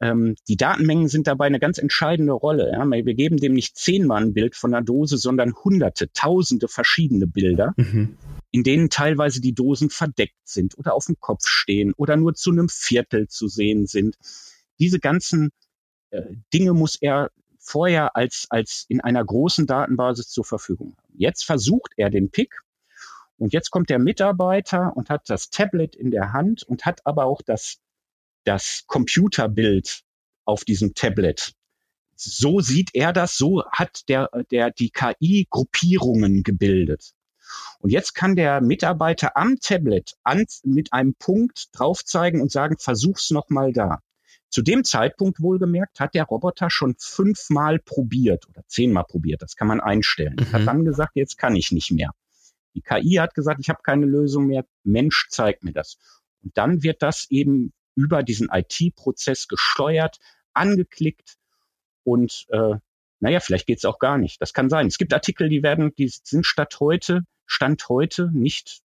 Ähm, 0.00 0.34
die 0.48 0.56
Datenmengen 0.56 1.08
sind 1.08 1.26
dabei 1.26 1.46
eine 1.46 1.60
ganz 1.60 1.78
entscheidende 1.78 2.32
Rolle. 2.32 2.70
Ja? 2.72 2.84
Wir 2.84 3.14
geben 3.14 3.36
dem 3.36 3.54
nicht 3.54 3.76
zehnmal 3.76 4.22
ein 4.22 4.34
Bild 4.34 4.56
von 4.56 4.74
einer 4.74 4.84
Dose, 4.84 5.16
sondern 5.18 5.54
hunderte, 5.54 6.12
tausende 6.12 6.68
verschiedene 6.68 7.26
Bilder. 7.26 7.74
Mhm. 7.76 8.16
in 8.50 8.62
denen 8.62 8.88
teilweise 8.88 9.40
die 9.40 9.52
Dosen 9.52 9.90
verdeckt 9.90 10.38
sind 10.44 10.78
oder 10.78 10.94
auf 10.94 11.06
dem 11.06 11.18
Kopf 11.18 11.44
stehen 11.44 11.92
oder 11.96 12.16
nur 12.16 12.34
zu 12.34 12.52
einem 12.52 12.68
Viertel 12.68 13.26
zu 13.26 13.48
sehen 13.48 13.86
sind. 13.86 14.16
Diese 14.78 15.00
ganzen 15.00 15.50
äh, 16.10 16.22
Dinge 16.52 16.72
muss 16.72 16.96
er 17.00 17.30
vorher 17.58 18.14
als, 18.14 18.46
als 18.50 18.84
in 18.88 19.00
einer 19.00 19.24
großen 19.24 19.66
Datenbasis 19.66 20.28
zur 20.28 20.44
Verfügung 20.44 20.94
haben. 20.96 21.14
Jetzt 21.16 21.44
versucht 21.44 21.94
er 21.96 22.10
den 22.10 22.30
Pick 22.30 22.60
und 23.38 23.52
jetzt 23.52 23.70
kommt 23.70 23.90
der 23.90 23.98
Mitarbeiter 23.98 24.96
und 24.96 25.10
hat 25.10 25.28
das 25.28 25.50
Tablet 25.50 25.96
in 25.96 26.12
der 26.12 26.32
Hand 26.32 26.62
und 26.62 26.86
hat 26.86 27.00
aber 27.04 27.24
auch 27.24 27.42
das, 27.42 27.78
das 28.44 28.84
Computerbild 28.86 30.02
auf 30.44 30.64
diesem 30.64 30.94
Tablet. 30.94 31.52
So 32.16 32.60
sieht 32.60 32.90
er 32.94 33.12
das, 33.12 33.36
so 33.36 33.64
hat 33.70 34.08
der, 34.08 34.30
der 34.50 34.70
die 34.70 34.90
KI 34.90 35.46
Gruppierungen 35.50 36.42
gebildet. 36.42 37.12
Und 37.80 37.90
jetzt 37.90 38.14
kann 38.14 38.36
der 38.36 38.60
Mitarbeiter 38.60 39.36
am 39.36 39.58
Tablet 39.60 40.14
an, 40.22 40.44
mit 40.62 40.92
einem 40.92 41.14
Punkt 41.14 41.68
drauf 41.72 42.04
zeigen 42.04 42.40
und 42.40 42.50
sagen, 42.50 42.76
versuch's 42.78 43.30
noch 43.30 43.48
mal 43.50 43.72
da. 43.72 44.00
Zu 44.48 44.62
dem 44.62 44.84
Zeitpunkt 44.84 45.40
wohlgemerkt 45.40 45.98
hat 45.98 46.14
der 46.14 46.24
Roboter 46.24 46.70
schon 46.70 46.94
fünfmal 46.98 47.80
probiert 47.80 48.48
oder 48.48 48.62
zehnmal 48.68 49.04
probiert. 49.04 49.42
Das 49.42 49.56
kann 49.56 49.66
man 49.66 49.80
einstellen. 49.80 50.36
Mhm. 50.38 50.52
Hat 50.52 50.66
dann 50.66 50.84
gesagt, 50.84 51.12
jetzt 51.16 51.36
kann 51.36 51.56
ich 51.56 51.72
nicht 51.72 51.90
mehr. 51.90 52.12
Die 52.74 52.80
KI 52.80 53.16
hat 53.16 53.34
gesagt, 53.34 53.60
ich 53.60 53.68
habe 53.68 53.82
keine 53.82 54.06
Lösung 54.06 54.46
mehr. 54.46 54.64
Mensch 54.84 55.26
zeigt 55.30 55.64
mir 55.64 55.72
das. 55.72 55.98
Und 56.42 56.56
dann 56.56 56.82
wird 56.82 57.02
das 57.02 57.26
eben 57.30 57.72
über 57.94 58.22
diesen 58.22 58.48
IT-Prozess 58.50 59.48
gesteuert, 59.48 60.18
angeklickt 60.52 61.36
und 62.04 62.46
äh, 62.50 62.76
naja, 63.20 63.40
vielleicht 63.40 63.66
geht's 63.66 63.84
auch 63.84 63.98
gar 63.98 64.18
nicht. 64.18 64.40
Das 64.42 64.52
kann 64.52 64.68
sein. 64.68 64.86
Es 64.86 64.98
gibt 64.98 65.14
Artikel, 65.14 65.48
die 65.48 65.62
werden, 65.62 65.94
die 65.94 66.08
sind 66.08 66.44
statt 66.46 66.76
heute, 66.80 67.22
Stand 67.46 67.88
heute 67.88 68.30
nicht 68.32 68.82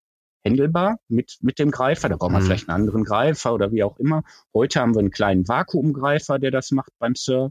händelbar 0.44 0.98
mit, 1.08 1.38
mit 1.40 1.58
dem 1.58 1.70
Greifer. 1.70 2.08
Da 2.08 2.16
braucht 2.16 2.32
man 2.32 2.42
mhm. 2.42 2.46
vielleicht 2.46 2.68
einen 2.68 2.82
anderen 2.82 3.04
Greifer 3.04 3.54
oder 3.54 3.72
wie 3.72 3.82
auch 3.82 3.98
immer. 3.98 4.22
Heute 4.54 4.80
haben 4.80 4.94
wir 4.94 5.00
einen 5.00 5.10
kleinen 5.10 5.48
Vakuumgreifer, 5.48 6.38
der 6.38 6.50
das 6.50 6.70
macht 6.70 6.92
beim 6.98 7.14
Sir. 7.14 7.50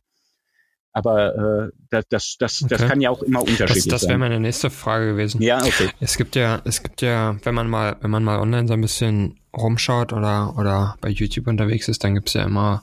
Aber 0.96 1.68
äh, 1.68 1.72
das, 1.90 2.06
das, 2.10 2.36
das, 2.40 2.64
okay. 2.64 2.78
das 2.78 2.88
kann 2.88 3.02
ja 3.02 3.10
auch 3.10 3.22
immer 3.22 3.42
unterschiedlich 3.42 3.84
das, 3.84 3.92
das 3.92 4.02
sein. 4.02 4.08
Das 4.08 4.10
wäre 4.10 4.18
meine 4.18 4.40
nächste 4.40 4.70
Frage 4.70 5.08
gewesen. 5.08 5.42
Ja, 5.42 5.62
okay. 5.62 5.90
Es 6.00 6.16
gibt 6.16 6.38
ja, 6.38 6.62
es 6.64 6.84
gibt 6.84 7.02
ja, 7.02 7.36
wenn 7.44 7.54
man 7.54 7.70
mal, 7.70 7.98
wenn 8.00 8.10
man 8.12 8.24
mal 8.24 8.40
online 8.40 8.66
so 8.66 8.74
ein 8.74 8.80
bisschen 8.80 9.36
rumschaut 9.54 10.14
oder, 10.14 10.58
oder 10.58 10.96
bei 11.02 11.10
YouTube 11.10 11.48
unterwegs 11.48 11.90
ist, 11.90 12.06
dann 12.06 12.16
gibt's 12.16 12.32
ja 12.32 12.44
immer 12.44 12.82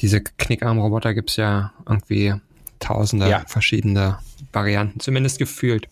diese 0.00 0.20
Knickarm-Roboter 0.20 1.14
gibt's 1.14 1.36
ja 1.36 1.72
irgendwie 1.88 2.34
tausende 2.78 3.28
ja. 3.28 3.44
verschiedene 3.46 4.18
Varianten, 4.52 5.00
zumindest 5.00 5.38
gefühlt. 5.38 5.88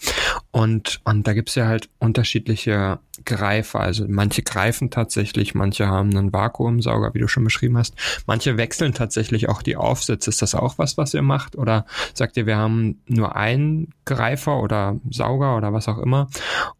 Und, 0.50 1.00
und 1.04 1.26
da 1.26 1.32
gibt's 1.34 1.54
ja 1.54 1.66
halt 1.66 1.88
unterschiedliche 1.98 2.98
Greifer. 3.24 3.80
Also 3.80 4.06
manche 4.08 4.42
greifen 4.42 4.90
tatsächlich, 4.90 5.54
manche 5.54 5.86
haben 5.86 6.16
einen 6.16 6.32
Vakuumsauger, 6.32 7.14
wie 7.14 7.18
du 7.18 7.28
schon 7.28 7.44
beschrieben 7.44 7.76
hast. 7.78 7.94
Manche 8.26 8.56
wechseln 8.56 8.94
tatsächlich 8.94 9.48
auch 9.48 9.62
die 9.62 9.76
Aufsätze. 9.76 10.30
Ist 10.30 10.42
das 10.42 10.54
auch 10.54 10.78
was, 10.78 10.96
was 10.96 11.14
ihr 11.14 11.22
macht? 11.22 11.56
Oder 11.56 11.86
sagt 12.14 12.36
ihr, 12.36 12.46
wir 12.46 12.56
haben 12.56 13.02
nur 13.06 13.36
einen 13.36 13.92
Greifer 14.04 14.60
oder 14.60 14.98
Sauger 15.10 15.56
oder 15.56 15.72
was 15.72 15.88
auch 15.88 15.98
immer? 15.98 16.28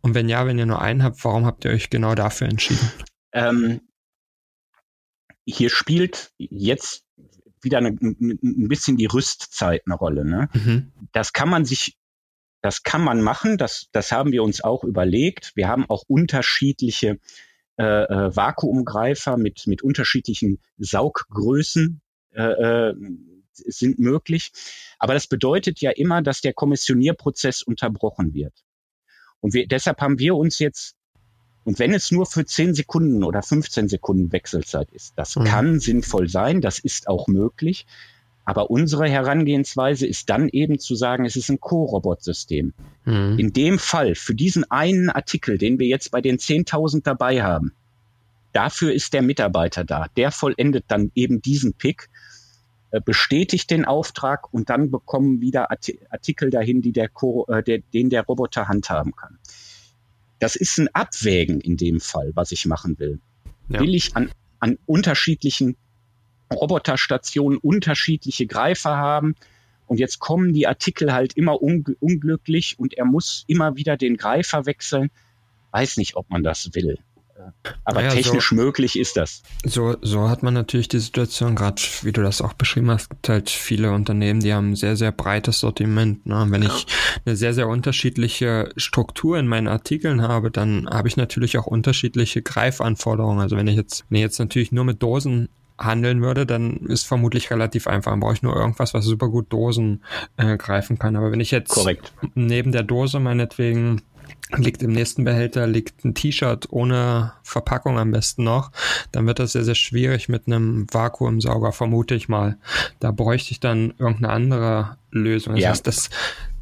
Und 0.01 0.15
wenn 0.15 0.29
ja, 0.29 0.47
wenn 0.47 0.59
ihr 0.59 0.67
nur 0.67 0.81
einen 0.81 1.03
habt, 1.03 1.25
warum 1.25 1.47
habt 1.47 1.65
ihr 1.65 1.71
euch 1.71 1.91
genau 1.91 2.15
dafür 2.15 2.49
entschieden? 2.49 2.91
Ähm, 3.33 3.81
hier 5.47 5.71
spielt 5.71 6.33
jetzt 6.39 7.05
wieder 7.65 7.79
eine, 7.79 7.91
ein 7.91 8.69
bisschen 8.69 8.97
die 8.97 9.07
Rüstzeit 9.07 9.83
eine 9.87 9.95
Rolle. 9.95 10.25
Ne? 10.25 10.49
Mhm. 10.53 10.93
Das 11.13 11.33
kann 11.33 11.49
man 11.49 11.65
sich, 11.65 11.97
das 12.63 12.83
kann 12.83 13.03
man 13.03 13.21
machen. 13.21 13.59
Das, 13.59 13.89
das 13.93 14.13
haben 14.13 14.33
wir 14.33 14.43
uns 14.43 14.63
auch 14.63 14.85
überlegt. 14.85 15.53
Wir 15.55 15.69
haben 15.69 15.89
auch 15.89 16.05
unterschiedliche 16.07 17.19
äh, 17.77 17.83
äh, 17.83 18.37
Vakuumgreifer 18.37 19.37
mit, 19.37 19.67
mit 19.67 19.83
unterschiedlichen 19.83 20.61
Sauggrößen 20.79 22.01
äh, 22.33 22.43
äh, 22.43 22.95
sind 23.53 23.99
möglich. 23.99 24.53
Aber 24.99 25.15
das 25.15 25.27
bedeutet 25.27 25.81
ja 25.81 25.91
immer, 25.91 26.23
dass 26.23 26.41
der 26.41 26.53
Kommissionierprozess 26.53 27.63
unterbrochen 27.63 28.33
wird. 28.35 28.53
Und 29.41 29.55
wir, 29.55 29.67
deshalb 29.67 30.01
haben 30.01 30.19
wir 30.19 30.37
uns 30.37 30.59
jetzt 30.59 30.97
und 31.65 31.79
wenn 31.79 31.95
es 31.95 32.11
nur 32.11 32.27
für 32.27 32.45
10 32.45 32.75
Sekunden 32.75 33.25
oder 33.25 33.43
15 33.43 33.89
Sekunden 33.89 34.33
Wechselzeit 34.33 34.91
ist, 34.93 35.15
das 35.17 35.37
mhm. 35.37 35.45
kann 35.45 35.81
sinnvoll 35.81 36.29
sein, 36.29 36.61
das 36.61 36.79
ist 36.79 37.09
auch 37.09 37.27
möglich. 37.27 37.87
Aber 38.47 38.71
unsere 38.71 39.09
Herangehensweise 39.09 40.07
ist 40.07 40.29
dann 40.29 40.51
eben 40.51 40.79
zu 40.79 40.95
sagen, 40.95 41.25
es 41.25 41.35
ist 41.35 41.49
ein 41.49 41.61
Co-Robot-System. 41.61 42.75
Mhm. 43.07 43.39
In 43.39 43.53
dem 43.55 43.79
Fall, 43.79 44.15
für 44.15 44.35
diesen 44.35 44.71
einen 44.71 45.09
Artikel, 45.09 45.57
den 45.57 45.79
wir 45.79 45.87
jetzt 45.87 46.11
bei 46.11 46.21
den 46.21 46.37
10.000 46.37 47.03
dabei 47.03 47.43
haben, 47.43 47.73
dafür 48.53 48.93
ist 48.93 49.15
der 49.15 49.23
Mitarbeiter 49.23 49.85
da. 49.85 50.09
Der 50.19 50.31
vollendet 50.31 50.85
dann 50.89 51.11
eben 51.15 51.41
diesen 51.41 51.73
Pick, 51.73 52.11
äh, 52.91 53.01
bestätigt 53.01 53.71
den 53.71 53.87
Auftrag 53.87 54.53
und 54.53 54.69
dann 54.69 54.91
bekommen 54.91 55.41
wieder 55.41 55.71
Artikel 55.71 56.51
dahin, 56.51 56.83
die 56.83 56.93
der, 56.93 57.09
Co 57.09 57.47
äh, 57.49 57.63
der, 57.63 57.79
den 57.79 58.11
der 58.11 58.27
Roboter 58.27 58.69
handhaben 58.69 59.17
kann. 59.17 59.39
Das 60.45 60.57
ist 60.57 60.77
ein 60.77 60.89
Abwägen 60.95 61.63
in 61.63 61.79
dem 61.79 62.01
Fall, 62.01 62.33
was 62.35 62.53
ich 62.53 62.67
machen 62.67 62.99
will. 62.99 63.19
Ja. 63.71 63.81
Will 63.81 63.95
ich 63.95 64.15
an, 64.15 64.31
an 64.61 64.77
unterschiedlichen 64.85 65.75
Roboterstationen 66.53 67.59
unterschiedliche 67.59 68.47
Greifer 68.47 68.95
haben? 68.99 69.37
Und 69.87 69.99
jetzt 69.99 70.19
kommen 70.19 70.53
die 70.53 70.67
Artikel 70.67 71.15
halt 71.15 71.33
immer 71.39 71.63
un 71.63 71.87
unglücklich 71.99 72.79
und 72.79 72.93
er 72.93 73.07
muss 73.07 73.45
immer 73.47 73.77
wieder 73.77 73.97
den 73.97 74.19
Greifer 74.19 74.67
wechseln. 74.67 75.11
Weiß 75.71 75.97
nicht, 75.97 76.15
ob 76.15 76.29
man 76.29 76.43
das 76.43 76.75
will. 76.75 76.99
Aber 77.85 78.03
naja, 78.03 78.15
technisch 78.15 78.51
so, 78.51 78.55
möglich 78.55 78.99
ist 78.99 79.17
das. 79.17 79.43
So, 79.65 79.97
so 80.03 80.29
hat 80.29 80.43
man 80.43 80.55
natürlich 80.55 80.89
die 80.89 80.99
Situation, 80.99 81.55
gerade 81.55 81.81
wie 82.03 82.13
du 82.13 82.23
das 82.23 82.41
auch 82.41 82.53
beschrieben 82.53 82.91
hast, 82.91 83.11
gibt 83.11 83.29
halt 83.29 83.51
viele 83.51 83.93
Unternehmen, 83.93 84.41
die 84.41 84.53
haben 84.53 84.73
ein 84.73 84.77
sehr, 84.77 84.97
sehr 84.97 85.13
breites 85.13 85.61
Sortiment. 85.61 86.27
Ne? 86.27 86.47
Wenn 86.49 86.63
ja. 86.63 86.75
ich 86.75 86.87
eine 87.25 87.37
sehr, 87.37 87.55
sehr 87.55 87.69
unterschiedliche 87.69 88.71
Struktur 88.77 89.39
in 89.39 89.47
meinen 89.47 89.69
Artikeln 89.69 90.23
habe, 90.23 90.51
dann 90.51 90.89
habe 90.91 91.09
ich 91.09 91.17
natürlich 91.17 91.59
auch 91.59 91.67
unterschiedliche 91.67 92.43
Greifanforderungen. 92.43 93.41
Also 93.41 93.57
wenn 93.57 93.69
ich 93.69 93.77
jetzt, 93.77 94.05
wenn 94.09 94.17
ich 94.17 94.23
jetzt 94.23 94.39
natürlich 94.39 94.73
nur 94.73 94.85
mit 94.85 95.03
Dosen 95.03 95.49
handeln 95.79 96.23
würde, 96.23 96.47
dann 96.47 96.77
ist 96.87 97.07
vermutlich 97.07 97.51
relativ 97.51 97.87
einfach. 97.87 98.13
Dann 98.13 98.21
brauche 98.21 98.35
ich 98.35 98.43
nur 98.43 98.55
irgendwas, 98.55 98.95
was 98.95 99.05
super 99.05 99.29
gut 99.29 99.53
Dosen 99.53 100.03
äh, 100.37 100.57
greifen 100.57 100.99
kann. 100.99 101.17
Aber 101.17 101.33
wenn 101.33 101.41
ich 101.41 101.51
jetzt 101.51 101.71
Korrekt. 101.71 102.13
neben 102.35 102.73
der 102.73 102.85
Dose 102.85 103.19
meinetwegen 103.19 104.03
liegt 104.57 104.83
im 104.83 104.93
nächsten 104.93 105.25
Behälter 105.25 105.67
liegt 105.67 106.05
ein 106.05 106.15
T-Shirt 106.15 106.67
ohne 106.71 107.33
Verpackung 107.43 107.99
am 107.99 108.11
besten 108.11 108.45
noch, 108.45 108.71
dann 109.13 109.27
wird 109.27 109.39
das 109.39 109.53
sehr, 109.53 109.65
sehr 109.65 109.75
schwierig 109.75 110.29
mit 110.29 110.47
einem 110.47 110.87
Vakuumsauger, 110.93 111.73
vermute 111.73 112.15
ich 112.15 112.29
mal. 112.29 112.59
Da 113.01 113.11
bräuchte 113.11 113.53
ich 113.53 113.61
dann 113.61 113.95
irgendeine 113.99 114.31
andere 114.31 114.97
Lösung. 115.11 115.55
Das 115.55 115.63
ja. 115.63 115.71
heißt, 115.71 115.87
das, 115.87 116.11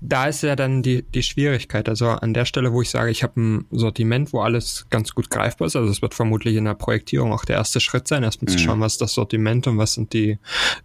da 0.00 0.26
ist 0.26 0.42
ja 0.42 0.56
dann 0.56 0.82
die, 0.82 1.02
die 1.02 1.22
Schwierigkeit. 1.22 1.88
Also 1.88 2.08
an 2.08 2.34
der 2.34 2.44
Stelle, 2.44 2.72
wo 2.72 2.82
ich 2.82 2.90
sage, 2.90 3.10
ich 3.10 3.22
habe 3.22 3.40
ein 3.40 3.66
Sortiment, 3.70 4.32
wo 4.32 4.40
alles 4.40 4.86
ganz 4.90 5.14
gut 5.14 5.30
greifbar 5.30 5.66
ist, 5.66 5.76
also 5.76 5.90
es 5.90 6.02
wird 6.02 6.14
vermutlich 6.14 6.56
in 6.56 6.64
der 6.64 6.74
Projektierung 6.74 7.32
auch 7.32 7.44
der 7.44 7.56
erste 7.56 7.80
Schritt 7.80 8.08
sein, 8.08 8.22
erstmal 8.22 8.52
mhm. 8.52 8.58
zu 8.58 8.64
schauen, 8.64 8.80
was 8.80 8.92
ist 8.92 9.00
das 9.00 9.14
Sortiment 9.14 9.66
und 9.66 9.78
was 9.78 9.94
sind 9.94 10.12
die 10.12 10.38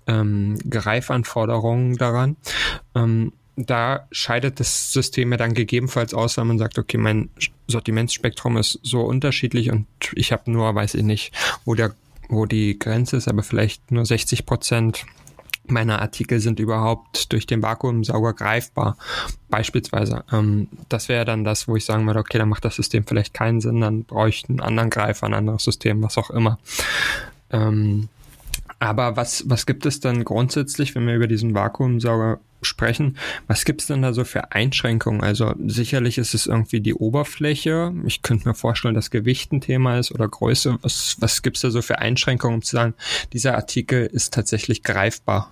ähm, 0.07 0.57
Greifanforderungen 0.69 1.97
daran. 1.97 2.37
Ähm, 2.95 3.33
da 3.57 4.07
scheidet 4.11 4.59
das 4.59 4.93
System 4.93 5.31
ja 5.31 5.37
dann 5.37 5.55
gegebenenfalls 5.55 6.13
aus, 6.13 6.37
wenn 6.37 6.47
man 6.47 6.59
sagt, 6.59 6.77
okay, 6.77 6.97
mein 6.97 7.29
Sortimentsspektrum 7.67 8.55
ist 8.55 8.79
so 8.83 9.01
unterschiedlich 9.01 9.71
und 9.71 9.87
ich 10.13 10.31
habe 10.31 10.49
nur, 10.51 10.73
weiß 10.73 10.93
ich 10.93 11.03
nicht, 11.03 11.33
wo 11.65 11.73
der, 11.73 11.95
wo 12.29 12.45
die 12.45 12.77
Grenze 12.77 13.17
ist, 13.17 13.27
aber 13.27 13.41
vielleicht 13.41 13.91
nur 13.91 14.05
60 14.05 14.45
Prozent 14.45 15.05
meiner 15.69 16.01
Artikel 16.01 16.39
sind 16.39 16.59
überhaupt 16.59 17.33
durch 17.33 17.45
den 17.45 17.61
Vakuumsauger 17.61 18.33
greifbar. 18.33 18.95
Beispielsweise. 19.49 20.23
Ähm, 20.31 20.69
das 20.87 21.09
wäre 21.09 21.25
dann 21.25 21.43
das, 21.43 21.67
wo 21.67 21.75
ich 21.75 21.83
sagen 21.83 22.05
würde, 22.05 22.19
okay, 22.19 22.37
dann 22.37 22.49
macht 22.49 22.63
das 22.63 22.75
System 22.75 23.05
vielleicht 23.05 23.33
keinen 23.33 23.59
Sinn, 23.59 23.81
dann 23.81 24.03
brauche 24.03 24.29
ich 24.29 24.47
einen 24.47 24.61
anderen 24.61 24.89
Greifer, 24.89 25.25
ein 25.25 25.33
anderes 25.33 25.63
System, 25.63 26.01
was 26.03 26.17
auch 26.17 26.29
immer. 26.29 26.59
Ähm, 27.51 28.07
aber 28.79 29.17
was, 29.17 29.43
was 29.47 29.65
gibt 29.65 29.85
es 29.85 29.99
dann 29.99 30.23
grundsätzlich, 30.23 30.93
wenn 30.95 31.07
wir 31.07 31.15
über 31.15 31.27
diesen 31.27 31.55
Vakuumsauger 31.55 32.39
sprechen? 32.61 33.17
Was 33.47 33.65
gibt 33.65 33.81
es 33.81 33.87
denn 33.87 34.01
da 34.01 34.13
so 34.13 34.23
für 34.23 34.51
Einschränkungen? 34.51 35.21
Also 35.21 35.53
sicherlich 35.65 36.17
ist 36.17 36.33
es 36.33 36.47
irgendwie 36.47 36.81
die 36.81 36.93
Oberfläche. 36.93 37.93
Ich 38.05 38.21
könnte 38.21 38.47
mir 38.47 38.53
vorstellen, 38.53 38.93
dass 38.93 39.09
Gewicht 39.09 39.51
ein 39.51 39.61
Thema 39.61 39.97
ist 39.97 40.11
oder 40.11 40.27
Größe. 40.27 40.77
Was, 40.81 41.17
was 41.19 41.41
gibt 41.41 41.57
es 41.57 41.61
da 41.61 41.71
so 41.71 41.81
für 41.81 41.99
Einschränkungen, 41.99 42.55
um 42.55 42.61
zu 42.61 42.75
sagen, 42.75 42.93
dieser 43.33 43.55
Artikel 43.55 44.05
ist 44.05 44.33
tatsächlich 44.33 44.83
greifbar? 44.83 45.51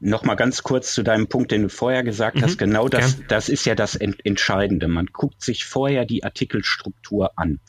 Nochmal 0.00 0.36
ganz 0.36 0.62
kurz 0.62 0.94
zu 0.94 1.02
deinem 1.02 1.28
Punkt, 1.28 1.52
den 1.52 1.62
du 1.62 1.68
vorher 1.68 2.02
gesagt 2.02 2.36
mhm, 2.36 2.42
hast. 2.42 2.58
Genau 2.58 2.88
das, 2.88 3.16
gern. 3.16 3.26
das 3.28 3.48
ist 3.48 3.66
ja 3.66 3.74
das 3.74 3.96
Entscheidende. 3.96 4.88
Man 4.88 5.06
guckt 5.06 5.42
sich 5.42 5.64
vorher 5.64 6.06
die 6.06 6.24
Artikelstruktur 6.24 7.38
an. 7.38 7.60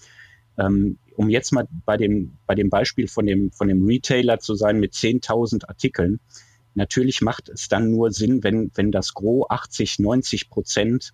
Ähm, 0.58 0.98
um 1.16 1.30
jetzt 1.30 1.52
mal 1.52 1.68
bei 1.86 1.98
dem, 1.98 2.38
bei 2.46 2.56
dem 2.56 2.70
Beispiel 2.70 3.08
von 3.08 3.26
dem, 3.26 3.52
von 3.52 3.68
dem 3.68 3.86
Retailer 3.86 4.40
zu 4.40 4.56
sein 4.56 4.80
mit 4.80 4.94
10.000 4.94 5.68
Artikeln, 5.68 6.20
natürlich 6.76 7.22
macht 7.22 7.50
es 7.50 7.68
dann 7.68 7.92
nur 7.92 8.12
Sinn, 8.12 8.44
wenn, 8.44 8.72
wenn 8.76 8.92
das 8.92 9.14
Gros 9.14 9.46
80, 9.50 10.00
90 10.00 10.50
Prozent 10.50 11.14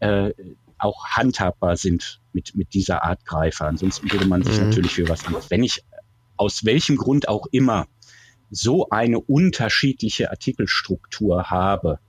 äh, 0.00 0.32
auch 0.78 1.04
handhabbar 1.06 1.76
sind 1.76 2.20
mit, 2.32 2.54
mit 2.56 2.74
dieser 2.74 3.04
Art 3.04 3.24
Greifer. 3.24 3.66
Ansonsten 3.66 4.10
würde 4.10 4.26
man 4.26 4.42
sich 4.42 4.58
mhm. 4.58 4.68
natürlich 4.68 4.94
für 4.94 5.08
was 5.08 5.26
anderes. 5.26 5.50
Wenn 5.50 5.62
ich 5.62 5.84
aus 6.36 6.64
welchem 6.64 6.96
Grund 6.96 7.28
auch 7.28 7.46
immer 7.52 7.86
so 8.50 8.88
eine 8.88 9.20
unterschiedliche 9.20 10.30
Artikelstruktur 10.30 11.50
habe, 11.50 12.00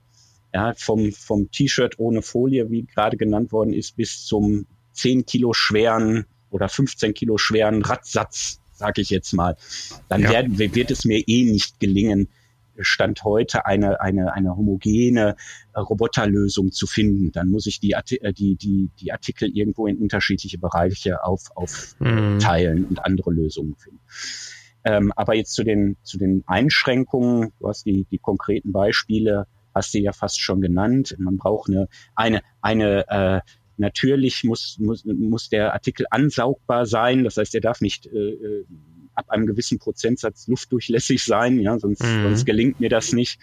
ja, 0.54 0.74
vom, 0.74 1.12
vom 1.12 1.50
T-Shirt 1.50 1.98
ohne 1.98 2.22
Folie, 2.22 2.70
wie 2.70 2.84
gerade 2.84 3.16
genannt 3.16 3.52
worden 3.52 3.72
ist, 3.72 3.96
bis 3.96 4.24
zum 4.24 4.66
10 4.92 5.24
Kilo 5.24 5.52
schweren 5.52 6.26
oder 6.52 6.68
15 6.68 7.14
Kilo 7.14 7.38
schweren 7.38 7.82
Radsatz, 7.82 8.60
sage 8.72 9.00
ich 9.00 9.10
jetzt 9.10 9.32
mal, 9.32 9.56
dann 10.08 10.22
ja. 10.22 10.30
werden, 10.30 10.58
wird 10.58 10.90
es 10.90 11.04
mir 11.04 11.22
eh 11.26 11.44
nicht 11.44 11.80
gelingen, 11.80 12.28
Stand 12.78 13.22
heute 13.24 13.66
eine, 13.66 14.00
eine, 14.00 14.32
eine 14.32 14.56
homogene 14.56 15.36
äh, 15.74 15.80
Roboterlösung 15.80 16.72
zu 16.72 16.86
finden. 16.86 17.32
Dann 17.32 17.48
muss 17.48 17.66
ich 17.66 17.80
die, 17.80 17.92
äh, 17.92 18.32
die, 18.32 18.56
die, 18.56 18.90
die 18.98 19.12
Artikel 19.12 19.50
irgendwo 19.54 19.86
in 19.86 19.98
unterschiedliche 19.98 20.58
Bereiche 20.58 21.24
auf, 21.24 21.50
aufteilen 21.54 22.80
mhm. 22.80 22.86
und 22.88 23.04
andere 23.04 23.30
Lösungen 23.30 23.76
finden. 23.76 24.00
Ähm, 24.84 25.12
aber 25.14 25.34
jetzt 25.34 25.52
zu 25.52 25.64
den, 25.64 25.96
zu 26.02 26.18
den 26.18 26.44
Einschränkungen, 26.46 27.52
du 27.60 27.68
hast 27.68 27.84
die, 27.84 28.04
die 28.10 28.18
konkreten 28.18 28.72
Beispiele, 28.72 29.46
hast 29.74 29.94
du 29.94 29.98
ja 29.98 30.12
fast 30.12 30.40
schon 30.40 30.60
genannt. 30.60 31.14
Man 31.18 31.36
braucht 31.36 31.70
eine, 31.70 31.88
eine, 32.14 32.42
eine 32.60 33.08
äh, 33.08 33.40
natürlich 33.76 34.44
muss, 34.44 34.78
muss, 34.78 35.04
muss 35.04 35.48
der 35.48 35.72
Artikel 35.72 36.06
ansaugbar 36.10 36.86
sein, 36.86 37.24
das 37.24 37.36
heißt, 37.36 37.54
er 37.54 37.60
darf 37.60 37.80
nicht 37.80 38.06
äh, 38.06 38.18
äh 38.18 38.64
ab 39.14 39.30
einem 39.30 39.46
gewissen 39.46 39.78
Prozentsatz 39.78 40.48
luftdurchlässig 40.48 41.22
sein, 41.22 41.58
ja, 41.58 41.78
sonst, 41.78 42.02
mhm. 42.02 42.22
sonst 42.22 42.46
gelingt 42.46 42.80
mir 42.80 42.88
das 42.88 43.12
nicht. 43.12 43.38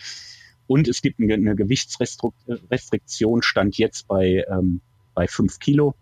Und 0.67 0.87
es 0.87 1.01
gibt 1.01 1.19
eine, 1.19 1.33
eine 1.33 1.55
Gewichtsrestriktion, 1.55 3.41
stand 3.41 3.77
jetzt 3.77 4.07
bei, 4.07 4.45
ähm, 4.49 4.81
bei 5.13 5.27
fünf 5.27 5.59
Kilo. 5.59 5.95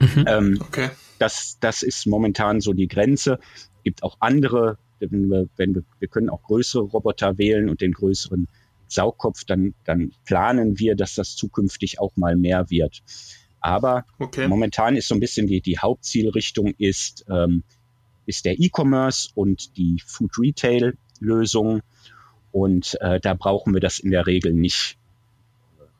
Mhm. 0.00 0.24
Ähm, 0.26 0.58
okay. 0.60 0.90
das, 1.18 1.58
das 1.60 1.82
ist 1.82 2.06
momentan 2.06 2.60
so 2.60 2.72
die 2.72 2.88
Grenze. 2.88 3.38
Gibt 3.84 4.02
auch 4.02 4.16
andere, 4.20 4.78
wenn 4.98 5.28
wir, 5.28 5.48
wenn 5.56 5.74
wir, 5.74 5.82
wir 5.98 6.08
können 6.08 6.30
auch 6.30 6.42
größere 6.42 6.82
Roboter 6.82 7.38
wählen 7.38 7.68
und 7.68 7.80
den 7.80 7.92
größeren 7.92 8.48
Saugkopf, 8.90 9.44
dann, 9.44 9.74
dann 9.84 10.12
planen 10.24 10.78
wir, 10.78 10.96
dass 10.96 11.14
das 11.14 11.36
zukünftig 11.36 12.00
auch 12.00 12.16
mal 12.16 12.36
mehr 12.36 12.70
wird. 12.70 13.02
Aber 13.60 14.04
okay. 14.18 14.48
momentan 14.48 14.96
ist 14.96 15.08
so 15.08 15.14
ein 15.14 15.20
bisschen 15.20 15.46
die, 15.46 15.60
die 15.60 15.78
Hauptzielrichtung 15.78 16.74
ist, 16.78 17.24
ähm, 17.28 17.62
ist 18.26 18.44
der 18.44 18.58
E-Commerce 18.58 19.30
und 19.34 19.76
die 19.76 20.02
Food 20.06 20.32
Retail 20.38 20.96
Lösung. 21.20 21.82
Und 22.52 22.96
äh, 23.00 23.20
da 23.20 23.34
brauchen 23.34 23.74
wir 23.74 23.80
das 23.80 23.98
in 23.98 24.10
der 24.10 24.26
Regel 24.26 24.54
nicht. 24.54 24.98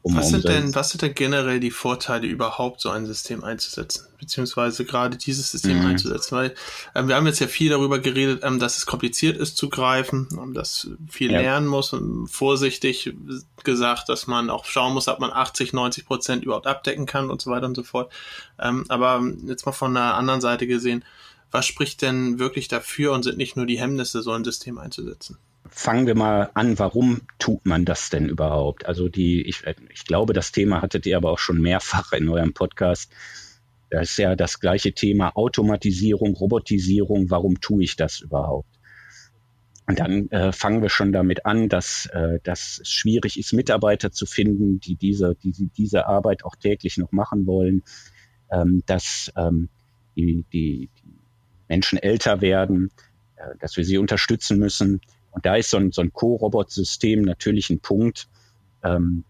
Um 0.02 0.16
was, 0.16 0.30
sind 0.30 0.48
denn, 0.48 0.74
was 0.74 0.90
sind 0.90 1.02
denn 1.02 1.14
generell 1.14 1.60
die 1.60 1.70
Vorteile, 1.70 2.26
überhaupt 2.26 2.80
so 2.80 2.88
ein 2.88 3.04
System 3.04 3.44
einzusetzen? 3.44 4.06
Beziehungsweise 4.18 4.86
gerade 4.86 5.18
dieses 5.18 5.50
System 5.50 5.80
mhm. 5.80 5.86
einzusetzen? 5.86 6.36
Weil 6.36 6.54
ähm, 6.94 7.08
wir 7.08 7.16
haben 7.16 7.26
jetzt 7.26 7.40
ja 7.40 7.48
viel 7.48 7.68
darüber 7.68 7.98
geredet, 7.98 8.40
ähm, 8.42 8.58
dass 8.58 8.78
es 8.78 8.86
kompliziert 8.86 9.36
ist 9.36 9.58
zu 9.58 9.68
greifen, 9.68 10.26
um 10.38 10.54
dass 10.54 10.88
viel 11.10 11.30
ja. 11.30 11.40
lernen 11.40 11.66
muss 11.66 11.92
und 11.92 12.28
vorsichtig 12.28 13.14
gesagt, 13.62 14.08
dass 14.08 14.26
man 14.26 14.48
auch 14.48 14.64
schauen 14.64 14.94
muss, 14.94 15.06
ob 15.06 15.20
man 15.20 15.32
80, 15.32 15.74
90 15.74 16.06
Prozent 16.06 16.44
überhaupt 16.44 16.66
abdecken 16.66 17.04
kann 17.04 17.28
und 17.28 17.42
so 17.42 17.50
weiter 17.50 17.66
und 17.66 17.74
so 17.74 17.82
fort. 17.82 18.10
Ähm, 18.58 18.86
aber 18.88 19.22
jetzt 19.44 19.66
mal 19.66 19.72
von 19.72 19.92
der 19.92 20.14
anderen 20.14 20.40
Seite 20.40 20.66
gesehen, 20.66 21.04
was 21.50 21.66
spricht 21.66 22.00
denn 22.00 22.38
wirklich 22.38 22.68
dafür 22.68 23.12
und 23.12 23.22
sind 23.22 23.36
nicht 23.36 23.56
nur 23.56 23.66
die 23.66 23.78
Hemmnisse, 23.78 24.22
so 24.22 24.32
ein 24.32 24.44
System 24.44 24.78
einzusetzen? 24.78 25.36
Fangen 25.68 26.06
wir 26.06 26.16
mal 26.16 26.50
an, 26.54 26.78
warum 26.78 27.22
tut 27.38 27.64
man 27.66 27.84
das 27.84 28.10
denn 28.10 28.28
überhaupt? 28.28 28.86
Also 28.86 29.08
die, 29.08 29.42
ich, 29.42 29.62
ich 29.92 30.04
glaube, 30.04 30.32
das 30.32 30.52
Thema 30.52 30.82
hattet 30.82 31.06
ihr 31.06 31.16
aber 31.16 31.30
auch 31.30 31.38
schon 31.38 31.60
mehrfach 31.60 32.12
in 32.12 32.28
eurem 32.28 32.54
Podcast. 32.54 33.12
Das 33.90 34.10
ist 34.10 34.16
ja 34.18 34.36
das 34.36 34.60
gleiche 34.60 34.92
Thema 34.92 35.36
Automatisierung, 35.36 36.34
Robotisierung. 36.34 37.30
Warum 37.30 37.60
tue 37.60 37.84
ich 37.84 37.96
das 37.96 38.20
überhaupt? 38.20 38.68
Und 39.86 39.98
dann 39.98 40.28
äh, 40.30 40.52
fangen 40.52 40.82
wir 40.82 40.88
schon 40.88 41.12
damit 41.12 41.46
an, 41.46 41.68
dass, 41.68 42.06
äh, 42.12 42.38
dass 42.44 42.78
es 42.80 42.88
schwierig 42.88 43.36
ist, 43.36 43.52
Mitarbeiter 43.52 44.12
zu 44.12 44.24
finden, 44.24 44.78
die 44.78 44.94
diese, 44.94 45.34
die, 45.34 45.52
diese 45.76 46.06
Arbeit 46.06 46.44
auch 46.44 46.54
täglich 46.54 46.96
noch 46.96 47.10
machen 47.10 47.44
wollen, 47.46 47.82
ähm, 48.52 48.84
dass 48.86 49.32
ähm, 49.36 49.68
die, 50.14 50.44
die, 50.52 50.90
Menschen 51.68 51.98
älter 51.98 52.40
werden, 52.40 52.90
äh, 53.34 53.56
dass 53.58 53.76
wir 53.76 53.84
sie 53.84 53.98
unterstützen 53.98 54.58
müssen. 54.58 55.00
Und 55.30 55.46
da 55.46 55.56
ist 55.56 55.70
so 55.70 55.76
ein, 55.76 55.92
so 55.92 56.02
ein 56.02 56.12
Co-Robot-System 56.12 57.22
natürlich 57.22 57.70
ein 57.70 57.80
Punkt, 57.80 58.28
ähm, 58.82 59.24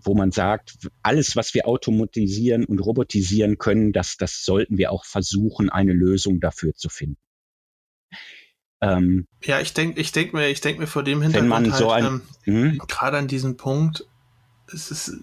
wo 0.00 0.14
man 0.14 0.30
sagt, 0.30 0.88
alles, 1.02 1.34
was 1.34 1.54
wir 1.54 1.66
automatisieren 1.66 2.64
und 2.64 2.78
robotisieren 2.78 3.58
können, 3.58 3.92
das, 3.92 4.16
das 4.16 4.44
sollten 4.44 4.78
wir 4.78 4.92
auch 4.92 5.04
versuchen, 5.04 5.70
eine 5.70 5.92
Lösung 5.92 6.40
dafür 6.40 6.74
zu 6.74 6.88
finden. 6.88 7.18
Ähm, 8.80 9.26
ja, 9.44 9.60
ich 9.60 9.74
denke 9.74 10.00
ich 10.00 10.10
denk 10.10 10.32
mir, 10.34 10.48
ich 10.48 10.60
denk 10.60 10.78
mir 10.78 10.88
vor 10.88 11.04
dem 11.04 11.22
Hintergrund 11.22 11.48
man 11.48 11.72
halt, 11.72 11.80
so 11.80 11.90
ein, 11.90 12.04
ähm, 12.04 12.22
hm? 12.42 12.78
gerade 12.88 13.16
an 13.16 13.28
diesem 13.28 13.56
Punkt, 13.56 14.04
es 14.72 14.90
ist, 14.90 15.14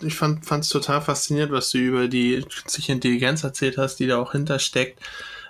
ich 0.00 0.14
fand 0.14 0.48
es 0.48 0.68
total 0.68 1.00
faszinierend, 1.00 1.52
was 1.52 1.70
du 1.70 1.78
über 1.78 2.08
die 2.08 2.40
künstliche 2.42 2.92
Intelligenz 2.92 3.42
erzählt 3.42 3.78
hast, 3.78 3.96
die 3.96 4.06
da 4.06 4.18
auch 4.18 4.32
hintersteckt. 4.32 5.00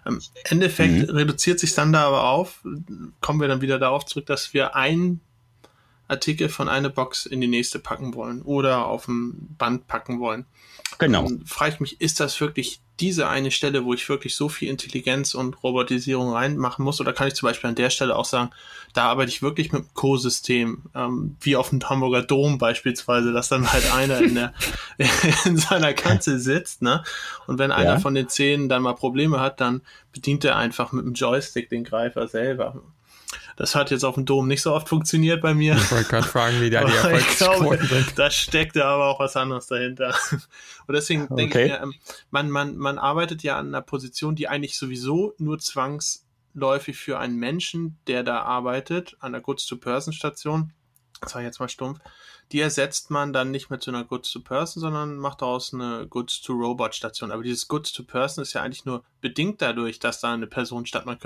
Im 0.05 0.21
Endeffekt 0.45 1.09
mhm. 1.09 1.17
reduziert 1.17 1.59
sich 1.59 1.75
dann 1.75 1.93
da 1.93 2.07
aber 2.07 2.29
auf, 2.29 2.63
kommen 3.21 3.41
wir 3.41 3.49
dann 3.49 3.61
wieder 3.61 3.79
darauf 3.79 4.05
zurück, 4.05 4.27
dass 4.27 4.53
wir 4.53 4.77
einen 4.77 5.21
Artikel 6.09 6.49
von 6.49 6.69
einer 6.69 6.91
Box 6.91 7.27
in 7.27 7.41
die 7.41 7.49
nächste 7.49 7.79
packen 7.79 8.15
wollen 8.15 8.43
oder 8.43 8.87
auf 8.87 9.07
dem 9.07 9.55
Band 9.59 9.87
packen 9.87 10.21
wollen. 10.21 10.47
Genau. 10.99 11.25
Dann 11.25 11.45
frage 11.47 11.75
ich 11.75 11.81
mich, 11.81 12.01
ist 12.01 12.21
das 12.21 12.41
wirklich 12.41 12.81
diese 13.01 13.29
eine 13.29 13.51
Stelle, 13.51 13.85
wo 13.85 13.93
ich 13.93 14.09
wirklich 14.09 14.37
so 14.37 14.49
viel 14.49 14.69
Intelligenz 14.69 15.35
und 15.35 15.63
Robotisierung 15.65 16.33
reinmachen 16.33 16.85
muss? 16.85 17.01
Oder 17.01 17.13
kann 17.13 17.27
ich 17.27 17.35
zum 17.35 17.49
Beispiel 17.49 17.69
an 17.69 17.75
der 17.75 17.91
Stelle 17.91 18.15
auch 18.15 18.25
sagen, 18.25 18.51
da 18.93 19.07
arbeite 19.07 19.31
ich 19.31 19.43
wirklich 19.43 19.73
mit 19.73 19.83
einem 19.83 19.95
Co-System, 19.95 20.85
ähm, 20.95 21.37
wie 21.41 21.57
auf 21.57 21.71
dem 21.71 21.81
Hamburger 21.89 22.23
Dom 22.23 22.59
beispielsweise, 22.59 23.33
dass 23.33 23.49
dann 23.49 23.73
halt 23.73 23.93
einer 23.93 24.21
in, 24.21 24.37
der, 24.37 24.55
in 25.45 25.57
seiner 25.57 25.93
Kanzel 25.93 26.39
sitzt, 26.39 26.83
ne? 26.83 27.03
Und 27.49 27.59
wenn 27.59 27.73
einer 27.73 27.95
ja. 27.95 27.99
von 27.99 28.15
den 28.15 28.29
zehn 28.29 28.69
dann 28.69 28.83
mal 28.83 28.95
Probleme 28.95 29.41
hat, 29.41 29.61
dann 29.61 29.83
bedient 30.13 30.45
er 30.45 30.57
einfach 30.57 30.93
mit 30.93 31.05
dem 31.05 31.15
Joystick 31.15 31.69
den 31.69 31.83
Greifer 31.83 32.29
selber. 32.29 32.81
Das 33.57 33.75
hat 33.75 33.91
jetzt 33.91 34.05
auf 34.05 34.15
dem 34.15 34.25
Dom 34.25 34.49
nicht 34.49 34.63
so 34.63 34.73
oft 34.73 34.89
funktioniert 34.89 35.41
bei 35.41 35.55
mir. 35.55 35.75
Ich 35.77 35.91
wollte 35.91 36.09
gerade 36.09 36.27
fragen, 36.27 36.61
wie 36.61 36.71
da 36.71 36.85
die 36.85 36.93
Erfolgsquoten 36.93 37.87
sind. 37.87 38.19
Da 38.19 38.31
steckt 38.31 38.77
ja 38.77 38.87
aber 38.87 39.07
auch 39.07 39.21
was 39.21 39.37
anderes 39.37 39.67
dahinter. 39.67 40.15
Und 40.87 40.95
deswegen 40.95 41.25
okay. 41.25 41.37
denke 41.37 41.63
ich 41.63 41.71
mir, 41.71 41.83
ähm, 41.83 41.95
man, 42.31 42.51
man, 42.51 42.77
man 42.77 42.99
arbeitet 42.99 43.43
ja 43.43 43.59
an 43.59 43.69
einer 43.69 43.83
Position, 43.83 44.35
die 44.35 44.49
eigentlich 44.49 44.77
sowieso 44.77 45.35
nur 45.39 45.59
zwangsläufig 45.59 46.97
für 46.97 47.19
einen 47.19 47.37
Menschen, 47.37 47.99
der 48.07 48.23
da 48.23 48.43
arbeitet, 48.43 49.17
an 49.21 49.33
der 49.33 49.41
Goods-to-Person-Station, 49.41 50.73
das 51.21 51.35
war 51.35 51.43
jetzt 51.43 51.61
mal 51.61 51.69
stumpf, 51.69 52.01
die 52.53 52.61
ersetzt 52.61 53.11
man 53.11 53.33
dann 53.33 53.51
nicht 53.51 53.71
mit 53.71 53.83
so 53.83 53.91
einer 53.91 54.05
Goods-to-Person, 54.05 54.81
sondern 54.81 55.17
macht 55.17 55.43
daraus 55.43 55.73
eine 55.73 56.07
Goods-to-Robot-Station. 56.07 57.31
Aber 57.31 57.43
dieses 57.43 57.69
Goods-to-Person 57.69 58.43
ist 58.43 58.53
ja 58.53 58.63
eigentlich 58.63 58.85
nur 58.85 59.03
bedingt 59.21 59.63
dadurch, 59.63 59.99
dass 59.99 60.21
da 60.21 60.33
eine 60.33 60.47
Person 60.47 60.87
statt 60.87 61.07
man 61.07 61.19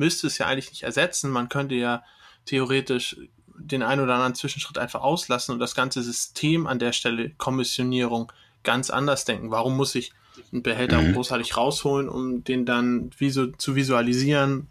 müsste 0.00 0.26
es 0.26 0.38
ja 0.38 0.46
eigentlich 0.46 0.70
nicht 0.70 0.82
ersetzen. 0.82 1.30
Man 1.30 1.48
könnte 1.48 1.76
ja 1.76 2.02
theoretisch 2.46 3.16
den 3.54 3.82
einen 3.82 4.00
oder 4.00 4.14
anderen 4.14 4.34
Zwischenschritt 4.34 4.78
einfach 4.78 5.02
auslassen 5.02 5.52
und 5.52 5.60
das 5.60 5.74
ganze 5.74 6.02
System 6.02 6.66
an 6.66 6.78
der 6.78 6.92
Stelle 6.92 7.30
Kommissionierung 7.36 8.32
ganz 8.64 8.88
anders 8.88 9.26
denken. 9.26 9.50
Warum 9.50 9.76
muss 9.76 9.94
ich 9.94 10.12
einen 10.52 10.62
Behälter 10.62 11.02
mhm. 11.02 11.12
großartig 11.12 11.56
rausholen, 11.56 12.08
um 12.08 12.42
den 12.42 12.64
dann 12.64 13.10
visu 13.18 13.48
zu 13.58 13.76
visualisieren, 13.76 14.68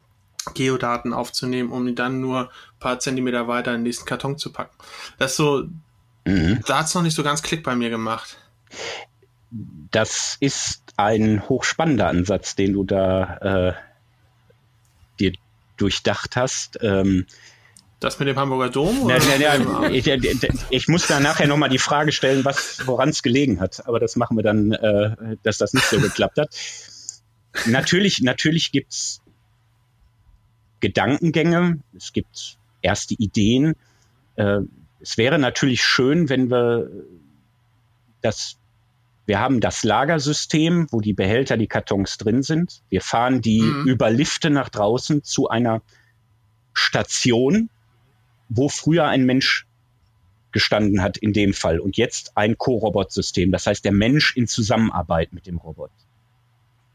Geodaten 0.55 1.13
aufzunehmen, 1.13 1.71
um 1.71 1.87
ihn 1.87 1.95
dann 1.95 2.19
nur 2.21 2.45
ein 2.45 2.79
paar 2.79 2.99
Zentimeter 2.99 3.47
weiter 3.47 3.71
in 3.71 3.79
den 3.79 3.83
nächsten 3.83 4.05
Karton 4.05 4.39
zu 4.39 4.51
packen? 4.51 4.75
Das 5.19 5.31
ist 5.31 5.37
so, 5.37 5.65
mhm. 6.25 6.59
da 6.65 6.79
hat 6.79 6.87
es 6.87 6.95
noch 6.95 7.03
nicht 7.03 7.15
so 7.15 7.23
ganz 7.23 7.43
Klick 7.43 7.63
bei 7.63 7.75
mir 7.75 7.91
gemacht. 7.91 8.37
Das 9.91 10.37
ist 10.39 10.81
ein 10.97 11.47
hochspannender 11.47 12.07
Ansatz, 12.07 12.55
den 12.55 12.73
du 12.73 12.83
da 12.83 13.37
äh, 13.37 13.88
durchdacht 15.81 16.35
hast. 16.35 16.77
Ähm, 16.81 17.25
das 17.99 18.17
mit 18.17 18.29
dem 18.29 18.37
Hamburger 18.37 18.69
Dom? 18.69 19.07
Na, 19.07 19.17
na, 19.17 19.57
na, 19.57 19.89
ich, 19.89 20.07
ich, 20.69 20.87
muss 20.87 21.07
da 21.07 21.19
nachher 21.19 21.47
nochmal 21.47 21.67
die 21.67 21.79
Frage 21.79 22.13
stellen, 22.13 22.45
was 22.45 22.87
woran 22.87 23.09
es 23.09 23.23
gelegen 23.23 23.59
hat. 23.59 23.85
Aber 23.87 23.99
das 23.99 24.15
machen 24.15 24.37
wir 24.37 24.43
dann, 24.43 24.71
äh, 24.71 25.35
dass 25.43 25.57
das 25.57 25.73
nicht 25.73 25.85
so 25.85 25.99
geklappt 25.99 26.37
hat. 26.37 26.55
Natürlich, 27.65 28.21
natürlich 28.21 28.71
gibt's 28.71 29.21
Gedankengänge, 30.79 31.79
es 31.95 32.13
gibt 32.13 32.57
erste 32.81 33.15
Ideen. 33.15 33.75
Äh, 34.37 34.59
es 35.01 35.17
wäre 35.17 35.37
natürlich 35.37 35.83
schön, 35.83 36.29
wenn 36.29 36.49
wir 36.49 36.89
das 38.21 38.58
wir 39.29 39.39
haben 39.39 39.59
das 39.59 39.83
Lagersystem, 39.83 40.87
wo 40.89 41.01
die 41.01 41.13
Behälter, 41.13 41.55
die 41.55 41.67
Kartons 41.67 42.17
drin 42.17 42.41
sind. 42.41 42.81
Wir 42.89 43.01
fahren 43.01 43.41
die 43.41 43.61
mhm. 43.61 43.85
über 43.85 44.09
Lifte 44.09 44.49
nach 44.49 44.69
draußen 44.69 45.23
zu 45.23 45.47
einer 45.47 45.83
Station, 46.73 47.69
wo 48.49 48.69
früher 48.69 49.05
ein 49.05 49.25
Mensch 49.25 49.67
gestanden 50.51 51.03
hat 51.03 51.17
in 51.17 51.31
dem 51.31 51.53
Fall 51.53 51.79
und 51.79 51.95
jetzt 51.95 52.37
ein 52.37 52.57
Co-Robot-System. 52.57 53.51
Das 53.51 53.67
heißt, 53.67 53.85
der 53.85 53.91
Mensch 53.91 54.35
in 54.35 54.47
Zusammenarbeit 54.47 55.31
mit 55.31 55.45
dem 55.45 55.59
Robot. 55.59 55.91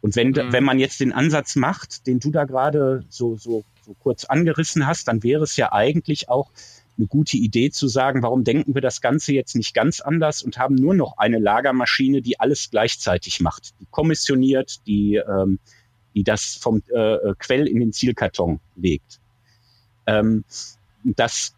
Und 0.01 0.17
wenn, 0.17 0.31
mhm. 0.31 0.51
wenn 0.53 0.65
man 0.65 0.81
jetzt 0.81 0.99
den 0.99 1.13
Ansatz 1.13 1.55
macht, 1.55 2.09
den 2.09 2.19
du 2.19 2.33
da 2.33 2.47
gerade 2.47 3.05
so, 3.11 3.37
so, 3.37 3.63
so 3.87 3.95
kurz 4.01 4.25
angerissen 4.25 4.89
hast, 4.89 5.07
dann 5.07 5.23
wäre 5.23 5.45
es 5.45 5.57
ja 5.57 5.73
eigentlich 5.73 6.29
auch 6.29 6.51
eine 6.97 7.07
gute 7.07 7.37
Idee 7.37 7.71
zu 7.71 7.89
sagen, 7.89 8.23
warum 8.23 8.45
denken 8.45 8.75
wir 8.75 8.83
das 8.83 9.01
Ganze 9.01 9.33
jetzt 9.33 9.57
nicht 9.57 9.75
ganz 9.75 10.01
anders 10.01 10.43
und 10.43 10.59
haben 10.59 10.75
nur 10.75 10.95
noch 10.95 11.19
eine 11.19 11.39
Lagermaschine, 11.39 12.23
die 12.23 12.39
alles 12.39 12.71
gleichzeitig 12.71 13.41
macht, 13.41 13.75
die 13.81 13.87
kommissioniert, 13.91 14.87
die, 14.87 15.17
ähm, 15.17 15.59
die 16.15 16.23
das 16.23 16.57
vom 16.61 16.83
äh, 16.93 17.15
äh 17.15 17.35
Quell 17.39 17.67
in 17.67 17.81
den 17.81 17.93
Zielkarton 17.93 18.61
legt. 18.77 19.21
Ähm, 20.07 20.45
das 21.03 21.57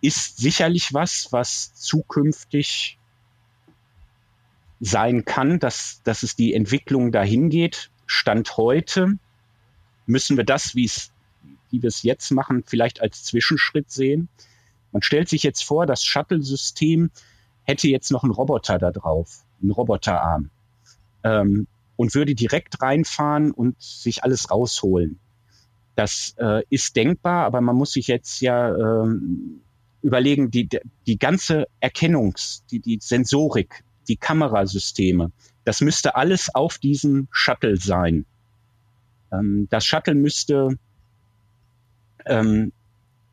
ist 0.00 0.38
sicherlich 0.38 0.94
was, 0.94 1.28
was 1.32 1.74
zukünftig 1.74 2.98
sein 4.80 5.24
kann, 5.24 5.58
dass, 5.58 6.00
dass 6.04 6.22
es 6.22 6.36
die 6.36 6.54
Entwicklung 6.54 7.12
dahin 7.12 7.50
geht. 7.50 7.90
Stand 8.06 8.56
heute 8.56 9.18
müssen 10.06 10.36
wir 10.36 10.44
das, 10.44 10.74
wie 10.74 10.84
es 10.84 11.12
wie 11.70 11.82
wir 11.82 11.88
es 11.88 12.02
jetzt 12.02 12.30
machen, 12.30 12.64
vielleicht 12.66 13.00
als 13.00 13.24
Zwischenschritt 13.24 13.90
sehen. 13.90 14.28
Man 14.92 15.02
stellt 15.02 15.28
sich 15.28 15.42
jetzt 15.42 15.64
vor, 15.64 15.86
das 15.86 16.04
Shuttle-System 16.04 17.10
hätte 17.64 17.88
jetzt 17.88 18.10
noch 18.10 18.22
einen 18.22 18.32
Roboter 18.32 18.78
da 18.78 18.90
drauf, 18.90 19.44
einen 19.60 19.70
Roboterarm, 19.70 20.50
ähm, 21.24 21.66
und 21.96 22.14
würde 22.14 22.34
direkt 22.34 22.80
reinfahren 22.80 23.50
und 23.50 23.80
sich 23.80 24.24
alles 24.24 24.50
rausholen. 24.50 25.18
Das 25.96 26.34
äh, 26.38 26.62
ist 26.70 26.96
denkbar, 26.96 27.44
aber 27.44 27.60
man 27.60 27.76
muss 27.76 27.92
sich 27.92 28.06
jetzt 28.06 28.40
ja 28.40 28.74
ähm, 28.74 29.60
überlegen, 30.00 30.50
die, 30.50 30.68
die 31.06 31.18
ganze 31.18 31.66
Erkennungs-, 31.80 32.62
die, 32.70 32.78
die 32.78 32.98
Sensorik, 33.02 33.82
die 34.06 34.16
Kamerasysteme, 34.16 35.32
das 35.64 35.80
müsste 35.80 36.14
alles 36.14 36.54
auf 36.54 36.78
diesem 36.78 37.28
Shuttle 37.30 37.76
sein. 37.76 38.24
Ähm, 39.32 39.66
das 39.70 39.84
Shuttle 39.84 40.14
müsste 40.14 40.78
ähm, 42.24 42.72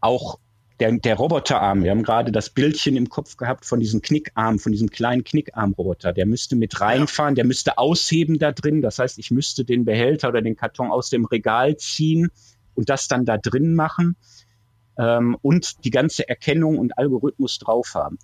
auch 0.01 0.39
der, 0.79 0.91
der 0.91 1.15
Roboterarm, 1.15 1.83
wir 1.83 1.91
haben 1.91 2.03
gerade 2.03 2.31
das 2.31 2.49
Bildchen 2.49 2.97
im 2.97 3.07
Kopf 3.07 3.37
gehabt 3.37 3.65
von 3.65 3.79
diesem 3.79 4.01
Knickarm, 4.01 4.59
von 4.59 4.71
diesem 4.71 4.89
kleinen 4.89 5.23
Knickarm-Roboter, 5.23 6.11
der 6.11 6.25
müsste 6.25 6.55
mit 6.55 6.81
reinfahren, 6.81 7.35
der 7.35 7.45
müsste 7.45 7.77
ausheben 7.77 8.39
da 8.39 8.51
drin. 8.51 8.81
Das 8.81 8.99
heißt, 8.99 9.17
ich 9.17 9.31
müsste 9.31 9.63
den 9.63 9.85
Behälter 9.85 10.29
oder 10.29 10.41
den 10.41 10.57
Karton 10.57 10.91
aus 10.91 11.09
dem 11.09 11.25
Regal 11.25 11.77
ziehen 11.77 12.29
und 12.73 12.89
das 12.89 13.07
dann 13.07 13.25
da 13.25 13.37
drin 13.37 13.73
machen 13.73 14.17
ähm, 14.97 15.37
und 15.41 15.85
die 15.85 15.91
ganze 15.91 16.27
Erkennung 16.27 16.77
und 16.77 16.97
Algorithmus 16.97 17.57
drauf 17.57 17.91
haben. 17.95 18.19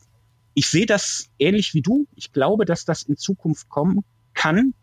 Ich 0.53 0.67
sehe 0.67 0.85
das 0.85 1.29
ähnlich 1.39 1.73
wie 1.73 1.81
du. 1.81 2.07
Ich 2.15 2.33
glaube, 2.33 2.65
dass 2.65 2.83
das 2.83 3.03
in 3.03 3.15
Zukunft 3.15 3.69
kommen 3.69 4.03
kann. 4.33 4.73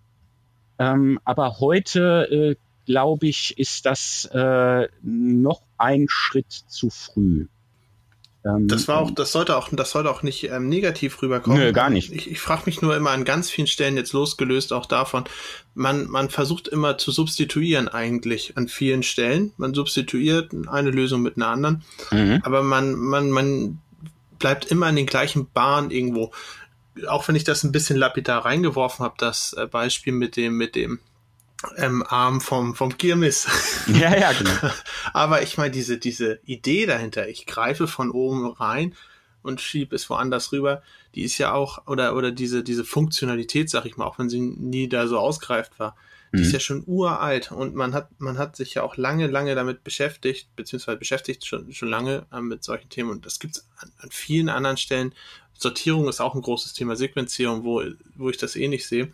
Ähm, 0.79 1.21
aber 1.25 1.61
heute 1.61 2.57
äh, 2.57 2.57
glaube 2.87 3.27
ich, 3.27 3.59
ist 3.59 3.85
das 3.85 4.27
äh, 4.33 4.89
noch 5.03 5.61
ein 5.77 6.07
Schritt 6.09 6.51
zu 6.51 6.89
früh. 6.89 7.49
Ähm, 8.45 8.69
das 8.69 8.89
war 8.89 8.99
auch, 8.99 9.11
das 9.11 9.33
sollte 9.33 9.57
auch, 9.57 9.69
das 9.73 9.91
sollte 9.91 10.11
auch 10.11 10.23
nicht 10.23 10.45
ähm, 10.45 10.69
negativ 10.69 11.21
rüberkommen. 11.23 11.59
Nö, 11.59 11.73
gar 11.73 11.91
nicht. 11.91 12.13
Ich, 12.13 12.31
ich 12.31 12.41
frage 12.41 12.63
mich 12.67 12.83
nur 12.83 12.97
immer 12.97 13.11
an 13.11 13.25
ganz 13.25 13.51
vielen 13.51 13.67
Stellen 13.67 13.97
jetzt 13.97 14.13
losgelöst 14.13 14.73
auch 14.73 14.87
davon. 14.87 15.25
Man, 15.75 16.09
man 16.09 16.31
versucht 16.31 16.69
immer 16.69 16.99
zu 16.99 17.11
substituieren 17.11 17.89
eigentlich 17.89 18.57
an 18.57 18.69
vielen 18.69 19.03
Stellen. 19.03 19.53
Man 19.57 19.75
substituiert 19.75 20.53
eine 20.69 20.91
Lösung 20.91 21.23
mit 21.23 21.37
einer 21.37 21.49
anderen, 21.49 21.83
mhm. 22.11 22.41
aber 22.45 22.63
man, 22.63 22.95
man, 22.95 23.31
man 23.31 23.79
bleibt 24.39 24.67
immer 24.67 24.89
in 24.89 24.97
den 24.97 25.07
gleichen 25.07 25.51
Bahnen 25.51 25.91
irgendwo. 25.91 26.33
Auch 27.07 27.27
wenn 27.29 27.37
ich 27.37 27.45
das 27.45 27.63
ein 27.65 27.73
bisschen 27.73 27.97
lapidar 27.97 28.45
reingeworfen 28.45 29.05
habe, 29.05 29.15
das 29.19 29.53
äh, 29.53 29.67
Beispiel 29.67 30.13
mit 30.13 30.37
dem, 30.37 30.57
mit 30.57 30.75
dem 30.75 31.01
ähm, 31.77 32.05
Arm 32.07 32.41
vom, 32.41 32.75
vom 32.75 32.97
Kirmes. 32.97 33.47
Ja, 33.89 34.17
ja, 34.17 34.33
genau. 34.33 34.51
Aber 35.13 35.43
ich 35.43 35.59
meine, 35.59 35.71
diese, 35.71 35.99
diese 35.99 36.41
Idee 36.45 36.87
dahinter, 36.87 37.29
ich 37.29 37.47
greife 37.47 37.89
von 37.89 38.11
oben 38.11 38.47
rein 38.47 38.95
und 39.43 39.61
schiebe 39.61 39.97
es 39.97 40.09
woanders 40.11 40.53
rüber, 40.53 40.83
die 41.15 41.23
ist 41.23 41.39
ja 41.39 41.53
auch, 41.53 41.87
oder, 41.87 42.15
oder 42.15 42.31
diese, 42.31 42.63
diese 42.63 42.85
Funktionalität, 42.85 43.71
sag 43.71 43.87
ich 43.87 43.97
mal, 43.97 44.07
auch 44.07 44.19
wenn 44.19 44.29
sie 44.29 44.41
nie 44.41 44.89
da 44.89 45.07
so 45.07 45.19
ausgereift 45.19 45.79
war, 45.79 45.97
die 46.33 46.39
mhm. 46.39 46.45
ist 46.45 46.53
ja 46.53 46.61
schon 46.61 46.85
uralt 46.87 47.51
und 47.51 47.75
man 47.75 47.95
hat, 47.95 48.09
man 48.21 48.37
hat 48.37 48.55
sich 48.55 48.75
ja 48.75 48.83
auch 48.83 48.97
lange, 48.97 49.27
lange 49.29 49.55
damit 49.55 49.83
beschäftigt, 49.83 50.55
beziehungsweise 50.57 50.99
beschäftigt 50.99 51.47
schon, 51.47 51.73
schon 51.73 51.89
lange 51.89 52.27
äh, 52.33 52.41
mit 52.41 52.63
solchen 52.63 52.91
Themen 52.91 53.11
und 53.11 53.25
das 53.25 53.39
gibt's 53.39 53.67
an, 53.79 53.91
an 53.99 54.11
vielen 54.11 54.49
anderen 54.49 54.77
Stellen. 54.77 55.15
Sortierung 55.55 56.07
ist 56.07 56.21
auch 56.21 56.35
ein 56.35 56.43
großes 56.43 56.75
Thema, 56.75 56.97
Sequenzierung, 56.97 57.65
wo, 57.65 57.83
wo 58.15 58.31
ich 58.31 58.37
das 58.37 58.55
eh 58.57 58.69
nicht 58.69 58.87
sehe. 58.87 59.11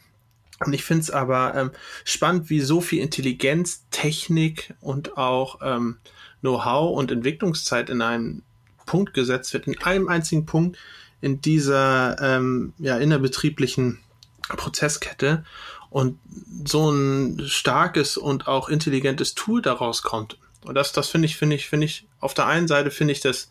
Und 0.61 0.73
ich 0.73 0.85
finde 0.85 1.03
es 1.03 1.11
aber 1.11 1.55
ähm, 1.55 1.71
spannend, 2.05 2.49
wie 2.49 2.61
so 2.61 2.81
viel 2.81 3.03
Intelligenz, 3.03 3.87
Technik 3.90 4.75
und 4.81 5.17
auch 5.17 5.61
ähm, 5.62 5.99
Know-how 6.40 6.97
und 6.97 7.11
Entwicklungszeit 7.11 7.90
in 7.90 8.03
einen 8.03 8.43
Punkt 8.87 9.14
gesetzt 9.14 9.53
wird, 9.53 9.67
in 9.67 9.81
einem 9.83 10.09
einzigen 10.09 10.47
Punkt 10.47 10.79
in 11.21 11.40
dieser 11.40 12.21
ähm, 12.21 12.75
ja, 12.79 12.99
innerbetrieblichen 12.99 14.01
Prozesskette 14.49 15.45
und 15.90 16.19
so 16.67 16.90
ein 16.90 17.43
starkes 17.47 18.17
und 18.17 18.47
auch 18.47 18.69
intelligentes 18.69 19.35
Tool 19.35 19.62
daraus 19.62 20.03
kommt. 20.03 20.38
Und 20.64 20.75
das, 20.75 20.93
das 20.93 21.09
finde 21.09 21.27
ich, 21.27 21.37
finde 21.37 21.57
ich, 21.57 21.69
finde 21.69 21.87
ich, 21.87 22.07
auf 22.21 22.35
der 22.35 22.47
einen 22.47 22.69
Seite 22.69 22.90
finde 22.90 23.12
ich 23.12 23.21
das 23.21 23.51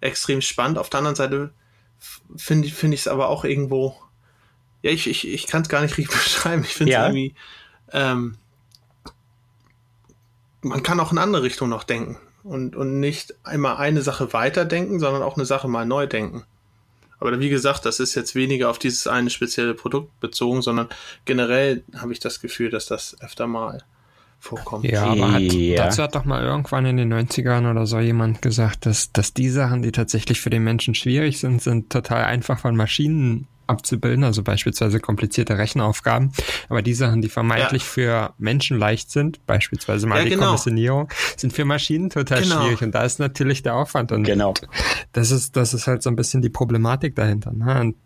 extrem 0.00 0.40
spannend, 0.42 0.78
auf 0.78 0.90
der 0.90 0.98
anderen 0.98 1.16
Seite 1.16 1.52
finde 2.36 2.68
ich, 2.68 2.74
finde 2.74 2.94
ich 2.94 3.00
es 3.00 3.08
aber 3.08 3.28
auch 3.28 3.44
irgendwo 3.44 3.96
ja, 4.82 4.90
ich, 4.90 5.08
ich, 5.08 5.26
ich 5.26 5.46
kann 5.46 5.62
es 5.62 5.68
gar 5.68 5.82
nicht 5.82 5.96
richtig 5.98 6.16
beschreiben. 6.24 6.62
Ich 6.62 6.74
finde 6.74 6.92
es 6.92 6.94
ja. 6.94 7.06
irgendwie, 7.06 7.34
ähm, 7.92 8.36
man 10.62 10.82
kann 10.82 11.00
auch 11.00 11.12
in 11.12 11.18
andere 11.18 11.42
Richtung 11.42 11.68
noch 11.68 11.84
denken 11.84 12.18
und, 12.42 12.76
und 12.76 13.00
nicht 13.00 13.34
einmal 13.44 13.76
eine 13.76 14.02
Sache 14.02 14.32
weiterdenken, 14.32 15.00
sondern 15.00 15.22
auch 15.22 15.36
eine 15.36 15.46
Sache 15.46 15.68
mal 15.68 15.86
neu 15.86 16.06
denken. 16.06 16.44
Aber 17.18 17.38
wie 17.40 17.48
gesagt, 17.48 17.86
das 17.86 17.98
ist 17.98 18.14
jetzt 18.14 18.34
weniger 18.34 18.68
auf 18.68 18.78
dieses 18.78 19.06
eine 19.06 19.30
spezielle 19.30 19.74
Produkt 19.74 20.20
bezogen, 20.20 20.60
sondern 20.60 20.88
generell 21.24 21.82
habe 21.96 22.12
ich 22.12 22.20
das 22.20 22.40
Gefühl, 22.40 22.70
dass 22.70 22.86
das 22.86 23.16
öfter 23.20 23.46
mal 23.46 23.82
vorkommt. 24.38 24.84
Ja, 24.84 25.06
aber 25.06 25.32
hat, 25.32 25.40
ja. 25.40 25.84
dazu 25.84 26.02
hat 26.02 26.14
doch 26.14 26.24
mal 26.24 26.44
irgendwann 26.44 26.84
in 26.84 26.98
den 26.98 27.12
90ern 27.12 27.70
oder 27.70 27.86
so 27.86 27.98
jemand 28.00 28.42
gesagt, 28.42 28.84
dass, 28.84 29.12
dass 29.12 29.32
die 29.32 29.48
Sachen, 29.48 29.82
die 29.82 29.92
tatsächlich 29.92 30.40
für 30.40 30.50
den 30.50 30.62
Menschen 30.62 30.94
schwierig 30.94 31.40
sind, 31.40 31.62
sind 31.62 31.90
total 31.90 32.24
einfach 32.24 32.58
von 32.58 32.76
Maschinen 32.76 33.48
abzubilden, 33.66 34.24
also 34.24 34.42
beispielsweise 34.42 35.00
komplizierte 35.00 35.58
Rechenaufgaben. 35.58 36.32
Aber 36.68 36.82
die 36.82 36.94
Sachen, 36.94 37.22
die 37.22 37.28
vermeintlich 37.28 37.82
ja. 37.82 37.88
für 37.88 38.34
Menschen 38.38 38.78
leicht 38.78 39.10
sind, 39.10 39.44
beispielsweise 39.46 40.06
mal 40.06 40.18
ja, 40.18 40.24
die 40.24 40.30
genau. 40.30 40.46
Kommissionierung, 40.46 41.08
sind 41.36 41.52
für 41.52 41.64
Maschinen 41.64 42.10
total 42.10 42.42
genau. 42.42 42.62
schwierig. 42.62 42.82
Und 42.82 42.92
da 42.92 43.04
ist 43.04 43.18
natürlich 43.18 43.62
der 43.62 43.74
Aufwand. 43.74 44.12
Und 44.12 44.24
genau. 44.24 44.54
das 45.12 45.30
ist, 45.30 45.56
das 45.56 45.74
ist 45.74 45.86
halt 45.86 46.02
so 46.02 46.10
ein 46.10 46.16
bisschen 46.16 46.42
die 46.42 46.50
Problematik 46.50 47.14
dahinter. 47.16 47.52
Ne? 47.52 47.80
Und 47.80 47.96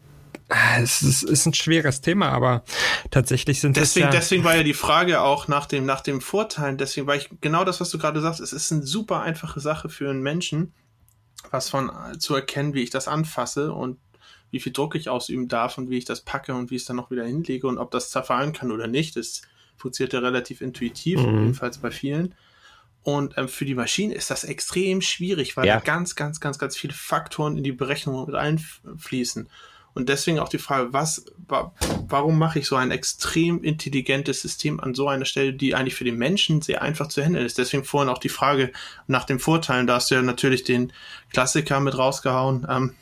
ah, 0.49 0.81
es 0.81 1.03
ist, 1.03 1.23
ist 1.23 1.47
ein 1.47 1.55
schweres 1.55 2.01
Thema, 2.01 2.31
aber 2.31 2.65
tatsächlich 3.11 3.61
sind 3.61 3.77
deswegen, 3.77 4.09
es 4.09 4.15
ja 4.15 4.21
deswegen 4.21 4.45
war 4.45 4.57
ja 4.57 4.63
die 4.63 4.75
Frage 4.75 5.21
auch 5.21 5.49
nach 5.49 5.67
dem 5.67 5.87
nach 5.87 6.01
dem 6.01 6.21
Vorteilen. 6.21 6.79
Deswegen 6.79 7.07
war 7.07 7.17
ich 7.17 7.31
genau 7.41 7.65
das, 7.65 7.81
was 7.81 7.91
du 7.91 7.99
gerade 7.99 8.21
sagst. 8.21 8.41
Es 8.41 8.53
ist 8.53 8.73
eine 8.73 8.83
super 8.83 9.21
einfache 9.23 9.61
Sache 9.61 9.89
für 9.89 10.09
einen 10.11 10.23
Menschen, 10.23 10.73
was 11.51 11.71
von 11.71 11.91
zu 12.19 12.35
erkennen, 12.35 12.75
wie 12.75 12.83
ich 12.83 12.91
das 12.91 13.09
anfasse 13.09 13.73
und 13.73 13.99
wie 14.51 14.61
viel 14.61 14.73
Druck 14.73 14.95
ich 14.95 15.09
ausüben 15.09 15.49
darf 15.49 15.79
und 15.79 15.91
wie 15.91 15.99
ich 15.99 16.05
das 16.05 16.23
packe 16.23 16.55
und 16.55 16.71
wie 16.71 16.77
ich 16.77 16.83
es 16.83 16.87
dann 16.87 16.97
noch 16.97 17.11
wieder 17.11 17.25
hinlege 17.25 17.67
und 17.67 17.79
ob 17.79 17.91
das 17.91 18.11
zerfallen 18.11 18.53
kann 18.53 18.71
oder 18.73 18.87
nicht. 18.87 19.17
Das 19.17 19.43
funktioniert 19.77 20.13
ja 20.13 20.21
relativ 20.21 20.61
intuitiv, 20.61 21.21
mhm. 21.21 21.39
jedenfalls 21.39 21.79
bei 21.79 21.91
vielen. 21.91 22.35
Und 23.03 23.39
ähm, 23.39 23.49
für 23.49 23.65
die 23.65 23.75
Maschine 23.75 24.15
ist 24.15 24.31
das 24.31 24.45
extrem 24.45 25.01
schwierig, 25.01 25.57
weil 25.57 25.67
ja. 25.67 25.75
da 25.75 25.81
ganz, 25.81 26.17
ganz, 26.17 26.41
ganz, 26.41 26.59
ganz 26.59 26.77
viele 26.77 26.93
Faktoren 26.93 27.57
in 27.57 27.65
die 27.65 27.73
Berechnung 27.73 28.27
mit 28.27 28.35
einfließen. 28.35 29.49
Und 29.93 30.09
deswegen 30.09 30.39
auch 30.39 30.49
die 30.49 30.59
Frage, 30.59 30.93
was, 30.93 31.25
wa 31.49 31.73
warum 32.07 32.39
mache 32.39 32.61
ich 32.61 32.67
so 32.67 32.77
ein 32.77 32.91
extrem 32.91 33.65
intelligentes 33.65 34.41
System 34.41 34.79
an 34.79 34.95
so 34.95 35.09
einer 35.09 35.25
Stelle, 35.25 35.53
die 35.53 35.75
eigentlich 35.75 35.97
für 35.97 36.05
den 36.05 36.17
Menschen 36.17 36.63
sehr 36.63 36.83
einfach 36.83 37.09
zu 37.09 37.23
handeln 37.23 37.45
ist? 37.45 37.59
Deswegen 37.59 37.85
vorhin 37.85 38.09
auch 38.09 38.19
die 38.19 38.29
Frage 38.29 38.73
nach 39.09 39.25
den 39.25 39.41
Vorteilen. 39.41 39.87
Da 39.87 39.95
hast 39.95 40.11
du 40.11 40.15
ja 40.15 40.23
natürlich 40.23 40.63
den 40.63 40.93
Klassiker 41.33 41.81
mit 41.81 41.99
rausgehauen. 41.99 42.67
Ähm, 42.69 42.95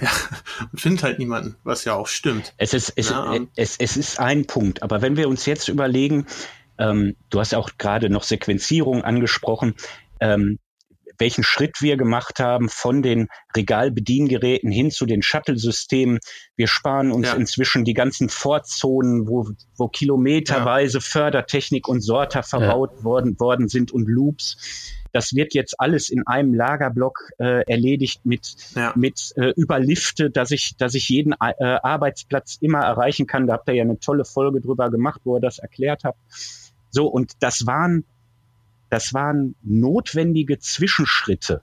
ja, 0.00 0.10
und 0.72 0.80
findet 0.80 1.02
halt 1.02 1.18
niemanden, 1.18 1.56
was 1.64 1.84
ja 1.84 1.94
auch 1.94 2.06
stimmt. 2.06 2.54
Es 2.56 2.74
ist, 2.74 2.92
es, 2.96 3.10
ja, 3.10 3.34
ähm, 3.34 3.48
es, 3.56 3.76
es 3.78 3.96
ist 3.96 4.20
ein 4.20 4.46
Punkt, 4.46 4.82
aber 4.82 5.02
wenn 5.02 5.16
wir 5.16 5.28
uns 5.28 5.46
jetzt 5.46 5.68
überlegen, 5.68 6.26
ähm, 6.78 7.16
du 7.30 7.40
hast 7.40 7.52
ja 7.52 7.58
auch 7.58 7.70
gerade 7.78 8.10
noch 8.10 8.22
Sequenzierung 8.22 9.02
angesprochen, 9.02 9.74
ähm, 10.20 10.58
welchen 11.18 11.42
Schritt 11.42 11.80
wir 11.80 11.96
gemacht 11.96 12.38
haben 12.40 12.68
von 12.68 13.02
den 13.02 13.28
Regalbediengeräten 13.56 14.70
hin 14.70 14.90
zu 14.90 15.04
den 15.04 15.22
Shuttle-Systemen. 15.22 16.20
Wir 16.56 16.68
sparen 16.68 17.10
uns 17.10 17.28
ja. 17.28 17.34
inzwischen 17.34 17.84
die 17.84 17.94
ganzen 17.94 18.28
Vorzonen, 18.28 19.28
wo, 19.28 19.50
wo 19.76 19.88
kilometerweise 19.88 20.98
ja. 20.98 21.02
Fördertechnik 21.02 21.88
und 21.88 22.00
Sorter 22.00 22.42
verbaut 22.42 22.92
ja. 22.98 23.04
worden, 23.04 23.40
worden 23.40 23.68
sind 23.68 23.90
und 23.90 24.08
Loops. 24.08 24.94
Das 25.12 25.34
wird 25.34 25.54
jetzt 25.54 25.80
alles 25.80 26.10
in 26.10 26.26
einem 26.26 26.54
Lagerblock 26.54 27.30
äh, 27.38 27.62
erledigt 27.70 28.24
mit, 28.24 28.56
ja. 28.74 28.92
mit 28.94 29.32
äh, 29.36 29.52
über 29.56 29.78
Lifte, 29.78 30.30
dass 30.30 30.50
ich, 30.50 30.76
dass 30.76 30.94
ich 30.94 31.08
jeden 31.08 31.32
äh, 31.32 31.78
Arbeitsplatz 31.82 32.58
immer 32.60 32.80
erreichen 32.80 33.26
kann. 33.26 33.46
Da 33.46 33.54
habt 33.54 33.68
ihr 33.68 33.74
ja 33.74 33.84
eine 33.84 33.98
tolle 33.98 34.24
Folge 34.24 34.60
drüber 34.60 34.90
gemacht, 34.90 35.20
wo 35.24 35.36
ihr 35.36 35.40
das 35.40 35.58
erklärt 35.58 36.04
habt. 36.04 36.18
So, 36.90 37.06
und 37.06 37.32
das 37.40 37.66
waren, 37.66 38.04
das 38.90 39.14
waren 39.14 39.54
notwendige 39.62 40.58
Zwischenschritte, 40.58 41.62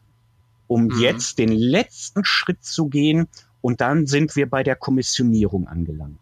um 0.68 0.86
mhm. 0.86 1.00
jetzt 1.00 1.38
den 1.40 1.52
letzten 1.52 2.26
Schritt 2.26 2.64
zu 2.64 2.88
gehen. 2.88 3.28
Und 3.62 3.82
dann 3.82 4.06
sind 4.06 4.36
wir 4.36 4.50
bei 4.50 4.64
der 4.64 4.76
Kommissionierung 4.76 5.68
angelangt. 5.68 6.20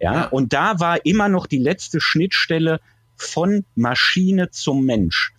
Ja, 0.00 0.14
ja. 0.14 0.28
und 0.28 0.52
da 0.52 0.80
war 0.80 1.04
immer 1.04 1.28
noch 1.28 1.46
die 1.46 1.58
letzte 1.58 2.00
Schnittstelle 2.00 2.80
von 3.16 3.64
Maschine 3.74 4.50
zum 4.50 4.84
Mensch. 4.84 5.32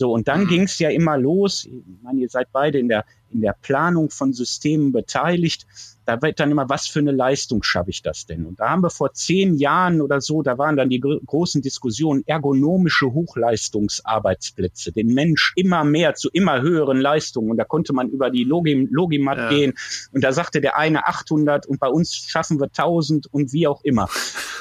So, 0.00 0.14
und 0.14 0.28
dann 0.28 0.44
mhm. 0.44 0.48
ging 0.48 0.62
es 0.62 0.78
ja 0.78 0.88
immer 0.88 1.18
los. 1.18 1.66
Ich 1.66 2.02
meine, 2.02 2.22
ihr 2.22 2.30
seid 2.30 2.48
beide 2.52 2.78
in 2.78 2.88
der, 2.88 3.04
in 3.28 3.42
der 3.42 3.54
Planung 3.60 4.08
von 4.08 4.32
Systemen 4.32 4.92
beteiligt. 4.92 5.66
Da 6.06 6.22
wird 6.22 6.40
dann 6.40 6.50
immer, 6.50 6.70
was 6.70 6.86
für 6.86 7.00
eine 7.00 7.12
Leistung 7.12 7.62
schaffe 7.62 7.90
ich 7.90 8.00
das 8.00 8.24
denn? 8.24 8.46
Und 8.46 8.60
da 8.60 8.70
haben 8.70 8.82
wir 8.82 8.88
vor 8.88 9.12
zehn 9.12 9.56
Jahren 9.56 10.00
oder 10.00 10.22
so, 10.22 10.40
da 10.40 10.56
waren 10.56 10.78
dann 10.78 10.88
die 10.88 11.00
großen 11.00 11.60
Diskussionen, 11.60 12.22
ergonomische 12.26 13.12
Hochleistungsarbeitsplätze, 13.12 14.90
den 14.90 15.08
Mensch 15.08 15.52
immer 15.54 15.84
mehr 15.84 16.14
zu 16.14 16.30
immer 16.32 16.62
höheren 16.62 16.98
Leistungen. 16.98 17.50
Und 17.50 17.58
da 17.58 17.64
konnte 17.64 17.92
man 17.92 18.08
über 18.08 18.30
die 18.30 18.44
Logi 18.44 18.88
Logimat 18.90 19.36
ja. 19.36 19.48
gehen. 19.50 19.74
Und 20.14 20.24
da 20.24 20.32
sagte 20.32 20.62
der 20.62 20.78
eine 20.78 21.06
800 21.06 21.66
und 21.66 21.78
bei 21.78 21.88
uns 21.88 22.16
schaffen 22.16 22.58
wir 22.58 22.68
1000 22.68 23.26
und 23.30 23.52
wie 23.52 23.66
auch 23.66 23.84
immer. 23.84 24.08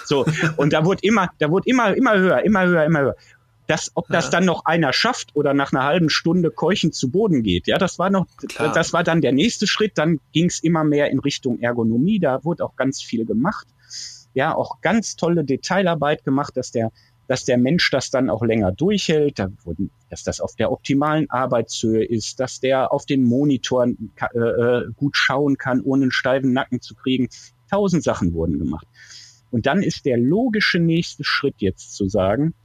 So. 0.03 0.25
Und 0.57 0.73
da 0.73 0.83
wurde 0.83 0.99
immer, 1.03 1.29
da 1.39 1.49
wurde 1.49 1.69
immer, 1.69 1.95
immer 1.95 2.17
höher, 2.17 2.43
immer 2.43 2.65
höher, 2.65 2.83
immer 2.83 2.99
höher. 2.99 3.15
Das, 3.69 3.91
ob 3.93 4.07
das 4.07 4.31
dann 4.31 4.45
noch 4.45 4.65
einer 4.65 4.93
schafft 4.93 5.35
oder 5.35 5.53
nach 5.53 5.71
einer 5.71 5.83
halben 5.83 6.09
Stunde 6.09 6.49
keuchend 6.49 6.95
zu 6.95 7.11
Boden 7.11 7.43
geht, 7.43 7.67
ja, 7.67 7.77
das 7.77 7.99
war 7.99 8.09
noch, 8.09 8.25
Klar. 8.47 8.73
das 8.73 8.93
war 8.93 9.03
dann 9.03 9.21
der 9.21 9.31
nächste 9.31 9.67
Schritt. 9.67 9.99
Dann 9.99 10.19
ging 10.31 10.47
es 10.47 10.63
immer 10.63 10.83
mehr 10.83 11.11
in 11.11 11.19
Richtung 11.19 11.59
Ergonomie. 11.59 12.17
Da 12.17 12.43
wurde 12.43 12.65
auch 12.65 12.75
ganz 12.75 12.99
viel 12.99 13.27
gemacht. 13.27 13.67
Ja, 14.33 14.55
auch 14.55 14.81
ganz 14.81 15.17
tolle 15.17 15.43
Detailarbeit 15.45 16.23
gemacht, 16.23 16.57
dass 16.57 16.71
der, 16.71 16.91
dass 17.27 17.45
der 17.45 17.59
Mensch 17.59 17.91
das 17.91 18.09
dann 18.09 18.31
auch 18.31 18.41
länger 18.41 18.71
durchhält, 18.71 19.37
da 19.37 19.49
wurden, 19.63 19.91
dass 20.09 20.23
das 20.23 20.41
auf 20.41 20.55
der 20.55 20.71
optimalen 20.71 21.29
Arbeitshöhe 21.29 22.03
ist, 22.03 22.39
dass 22.39 22.59
der 22.59 22.91
auf 22.91 23.05
den 23.05 23.21
Monitoren 23.21 24.11
äh, 24.33 24.39
äh, 24.39 24.85
gut 24.95 25.15
schauen 25.15 25.59
kann, 25.59 25.81
ohne 25.81 26.05
einen 26.05 26.11
steifen 26.11 26.53
Nacken 26.53 26.81
zu 26.81 26.95
kriegen. 26.95 27.29
Tausend 27.69 28.01
Sachen 28.01 28.33
wurden 28.33 28.57
gemacht. 28.57 28.87
Und 29.51 29.67
dann 29.67 29.83
ist 29.83 30.05
der 30.05 30.17
logische 30.17 30.79
nächste 30.79 31.23
Schritt 31.23 31.57
jetzt 31.59 31.93
zu 31.93 32.09
sagen, 32.09 32.55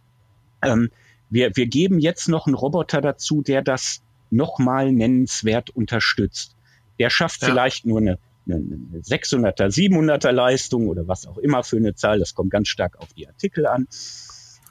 ähm, 0.67 0.91
wir, 1.31 1.57
wir 1.57 1.67
geben 1.67 1.99
jetzt 1.99 2.29
noch 2.29 2.47
einen 2.47 2.55
Roboter 2.55 3.01
dazu, 3.01 3.43
der 3.43 3.63
das 3.63 4.03
nochmal 4.31 4.93
nennenswert 4.93 5.71
unterstützt. 5.71 6.55
Der 6.99 7.11
schafft 7.11 7.43
ja. 7.43 7.49
vielleicht 7.49 7.87
nur 7.87 8.01
eine, 8.01 8.19
eine 8.47 9.01
600er, 9.01 9.69
700er 9.69 10.33
Leistung 10.33 10.89
oder 10.89 11.09
was 11.09 11.27
auch 11.27 11.39
immer 11.39 11.65
für 11.65 11.77
eine 11.77 11.95
Zahl. 11.95 12.19
Das 12.19 12.35
kommt 12.35 12.51
ganz 12.51 12.69
stark 12.69 12.99
auf 13.01 13.13
die 13.15 13.27
Artikel 13.27 13.67
an. 13.67 13.89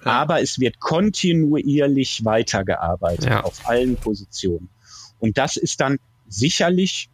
Ja. 0.06 0.12
Aber 0.12 0.42
es 0.42 0.60
wird 0.60 0.80
kontinuierlich 0.80 2.26
weitergearbeitet 2.26 3.26
ja. 3.26 3.44
auf 3.44 3.68
allen 3.68 3.96
Positionen. 3.96 4.70
Und 5.20 5.38
das 5.38 5.56
ist 5.58 5.80
dann 5.80 6.00
sicherlich 6.28 7.10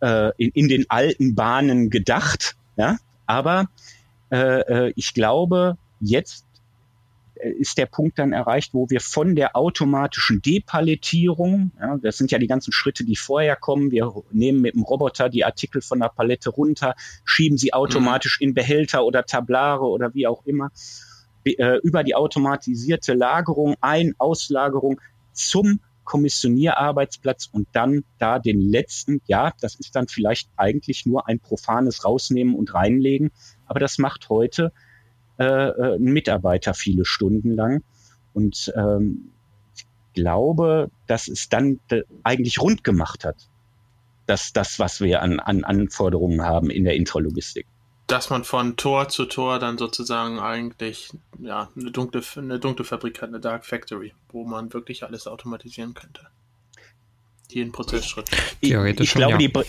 äh, 0.00 0.32
in, 0.36 0.50
in 0.50 0.68
den 0.68 0.90
alten 0.90 1.34
Bahnen 1.34 1.90
gedacht. 1.90 2.56
Ja? 2.76 2.98
Aber 3.26 3.68
äh, 4.30 4.86
äh 4.86 4.92
ich 4.96 5.14
glaube, 5.14 5.78
jetzt 6.00 6.44
ist 7.42 7.78
der 7.78 7.86
Punkt 7.86 8.18
dann 8.18 8.32
erreicht, 8.32 8.74
wo 8.74 8.88
wir 8.90 9.00
von 9.00 9.34
der 9.34 9.56
automatischen 9.56 10.42
Depalettierung, 10.42 11.72
ja, 11.80 11.96
das 11.98 12.18
sind 12.18 12.30
ja 12.30 12.38
die 12.38 12.46
ganzen 12.46 12.72
Schritte, 12.72 13.04
die 13.04 13.16
vorher 13.16 13.56
kommen, 13.56 13.90
wir 13.90 14.12
nehmen 14.30 14.60
mit 14.60 14.74
dem 14.74 14.82
Roboter 14.82 15.28
die 15.28 15.44
Artikel 15.44 15.80
von 15.80 16.00
der 16.00 16.08
Palette 16.08 16.50
runter, 16.50 16.94
schieben 17.24 17.58
sie 17.58 17.72
automatisch 17.72 18.40
mhm. 18.40 18.48
in 18.48 18.54
Behälter 18.54 19.04
oder 19.04 19.24
Tablare 19.24 19.86
oder 19.86 20.14
wie 20.14 20.26
auch 20.26 20.44
immer, 20.46 20.70
äh, 21.44 21.78
über 21.82 22.04
die 22.04 22.14
automatisierte 22.14 23.14
Lagerung, 23.14 23.76
Ein-, 23.80 24.14
Auslagerung 24.18 25.00
zum 25.32 25.80
Kommissionierarbeitsplatz 26.04 27.50
und 27.52 27.68
dann 27.72 28.02
da 28.18 28.38
den 28.38 28.60
letzten, 28.60 29.20
ja, 29.26 29.52
das 29.60 29.74
ist 29.74 29.94
dann 29.94 30.08
vielleicht 30.08 30.48
eigentlich 30.56 31.04
nur 31.04 31.28
ein 31.28 31.38
profanes 31.38 32.04
Rausnehmen 32.04 32.54
und 32.54 32.72
reinlegen, 32.72 33.30
aber 33.66 33.78
das 33.78 33.98
macht 33.98 34.30
heute 34.30 34.72
äh, 35.38 35.44
äh, 35.44 35.96
ein 35.96 36.12
Mitarbeiter 36.12 36.74
viele 36.74 37.04
Stunden 37.04 37.54
lang. 37.54 37.82
Und 38.34 38.72
ähm, 38.76 39.30
ich 39.76 39.86
glaube, 40.14 40.90
dass 41.06 41.28
es 41.28 41.48
dann 41.48 41.80
eigentlich 42.22 42.60
rund 42.60 42.84
gemacht 42.84 43.24
hat. 43.24 43.48
Das, 44.26 44.52
das, 44.52 44.78
was 44.78 45.00
wir 45.00 45.22
an, 45.22 45.40
an 45.40 45.64
Anforderungen 45.64 46.42
haben 46.42 46.70
in 46.70 46.84
der 46.84 46.96
Intralogistik 46.96 47.66
dass 48.08 48.30
man 48.30 48.42
von 48.42 48.76
Tor 48.76 49.08
zu 49.10 49.26
Tor 49.26 49.58
dann 49.58 49.76
sozusagen 49.76 50.40
eigentlich 50.40 51.10
ja, 51.38 51.70
eine, 51.76 51.90
dunkle, 51.90 52.22
eine 52.36 52.58
dunkle 52.58 52.84
Fabrik 52.84 53.20
hat, 53.20 53.28
eine 53.28 53.38
Dark 53.38 53.66
Factory, 53.66 54.14
wo 54.32 54.44
man 54.44 54.72
wirklich 54.72 55.04
alles 55.04 55.26
automatisieren 55.26 55.92
könnte. 55.92 56.26
Jeden 57.50 57.70
Prozessschritt. 57.70 58.30
Theoretisch. 58.62 59.08
Ich, 59.08 59.10
ich 59.10 59.14
glaube, 59.14 59.42
ja. 59.42 59.64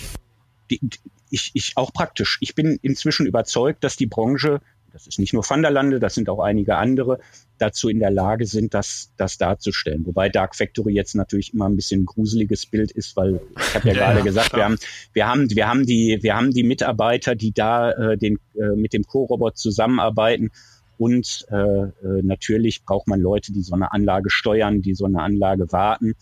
die, 0.69 0.79
die, 0.79 0.99
ich, 1.29 1.51
ich 1.53 1.73
auch 1.75 1.91
praktisch. 1.91 2.37
Ich 2.39 2.55
bin 2.55 2.79
inzwischen 2.81 3.25
überzeugt, 3.25 3.83
dass 3.83 3.97
die 3.97 4.07
Branche 4.07 4.61
das 4.91 5.07
ist 5.07 5.19
nicht 5.19 5.33
nur 5.33 5.43
Van 5.47 5.61
der 5.61 5.71
Lande, 5.71 5.99
das 5.99 6.15
sind 6.15 6.29
auch 6.29 6.39
einige 6.39 6.77
andere, 6.77 7.19
dazu 7.57 7.89
in 7.89 7.99
der 7.99 8.11
Lage 8.11 8.45
sind, 8.45 8.73
das, 8.73 9.11
das 9.17 9.37
darzustellen. 9.37 10.05
Wobei 10.05 10.29
Dark 10.29 10.55
Factory 10.55 10.93
jetzt 10.93 11.15
natürlich 11.15 11.53
immer 11.53 11.67
ein 11.67 11.75
bisschen 11.75 12.01
ein 12.01 12.05
gruseliges 12.05 12.65
Bild 12.65 12.91
ist, 12.91 13.15
weil 13.17 13.41
ich 13.57 13.75
habe 13.75 13.87
ja, 13.89 13.93
ja, 13.95 13.99
gerade 13.99 14.19
ja, 14.19 14.25
gesagt, 14.25 14.55
wir 14.55 14.65
haben, 14.65 14.77
wir 15.13 15.27
haben, 15.27 15.49
wir 15.49 15.67
haben 15.67 15.85
die, 15.85 16.19
wir 16.21 16.35
haben 16.35 16.51
die 16.51 16.63
Mitarbeiter, 16.63 17.35
die 17.35 17.51
da 17.51 17.91
äh, 17.91 18.17
den, 18.17 18.39
äh, 18.55 18.75
mit 18.75 18.93
dem 18.93 19.03
Co-Robot 19.03 19.57
zusammenarbeiten. 19.57 20.51
Und 20.97 21.45
äh, 21.49 21.55
äh, 21.55 21.91
natürlich 22.23 22.83
braucht 22.83 23.07
man 23.07 23.21
Leute, 23.21 23.53
die 23.53 23.61
so 23.61 23.73
eine 23.73 23.93
Anlage 23.93 24.29
steuern, 24.29 24.81
die 24.81 24.95
so 24.95 25.05
eine 25.05 25.21
Anlage 25.21 25.71
warten. 25.71 26.15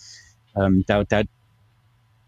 Ähm, 0.55 0.83
da, 0.85 1.03
da, 1.03 1.23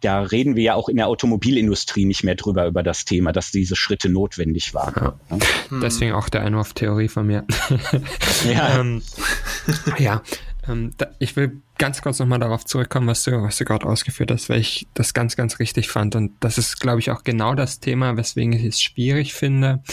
da 0.01 0.21
reden 0.21 0.55
wir 0.55 0.63
ja 0.63 0.73
auch 0.75 0.89
in 0.89 0.97
der 0.97 1.07
Automobilindustrie 1.07 2.05
nicht 2.05 2.23
mehr 2.23 2.35
drüber, 2.35 2.65
über 2.67 2.83
das 2.83 3.05
Thema, 3.05 3.31
dass 3.31 3.51
diese 3.51 3.75
Schritte 3.75 4.09
notwendig 4.09 4.73
waren. 4.73 4.93
Ja. 4.95 5.19
Ja. 5.29 5.37
Hm. 5.69 5.81
Deswegen 5.81 6.13
auch 6.13 6.29
der 6.29 6.41
Einwurf-Theorie 6.41 7.07
von 7.07 7.27
mir. 7.27 7.45
ja. 8.45 8.79
ähm, 8.79 9.01
ja. 9.97 10.21
Ähm, 10.67 10.91
da, 10.97 11.07
ich 11.19 11.35
will 11.35 11.61
ganz 11.77 12.01
kurz 12.01 12.19
nochmal 12.19 12.39
darauf 12.39 12.65
zurückkommen, 12.65 13.07
was 13.07 13.23
du, 13.23 13.31
was 13.41 13.57
du 13.57 13.65
gerade 13.65 13.85
ausgeführt 13.85 14.31
hast, 14.31 14.49
weil 14.49 14.59
ich 14.59 14.87
das 14.93 15.13
ganz, 15.13 15.35
ganz 15.35 15.59
richtig 15.59 15.89
fand. 15.89 16.15
Und 16.15 16.31
das 16.39 16.57
ist, 16.57 16.79
glaube 16.79 16.99
ich, 16.99 17.11
auch 17.11 17.23
genau 17.23 17.55
das 17.55 17.79
Thema, 17.79 18.17
weswegen 18.17 18.53
ich 18.53 18.63
es 18.63 18.81
schwierig 18.81 19.33
finde, 19.33 19.83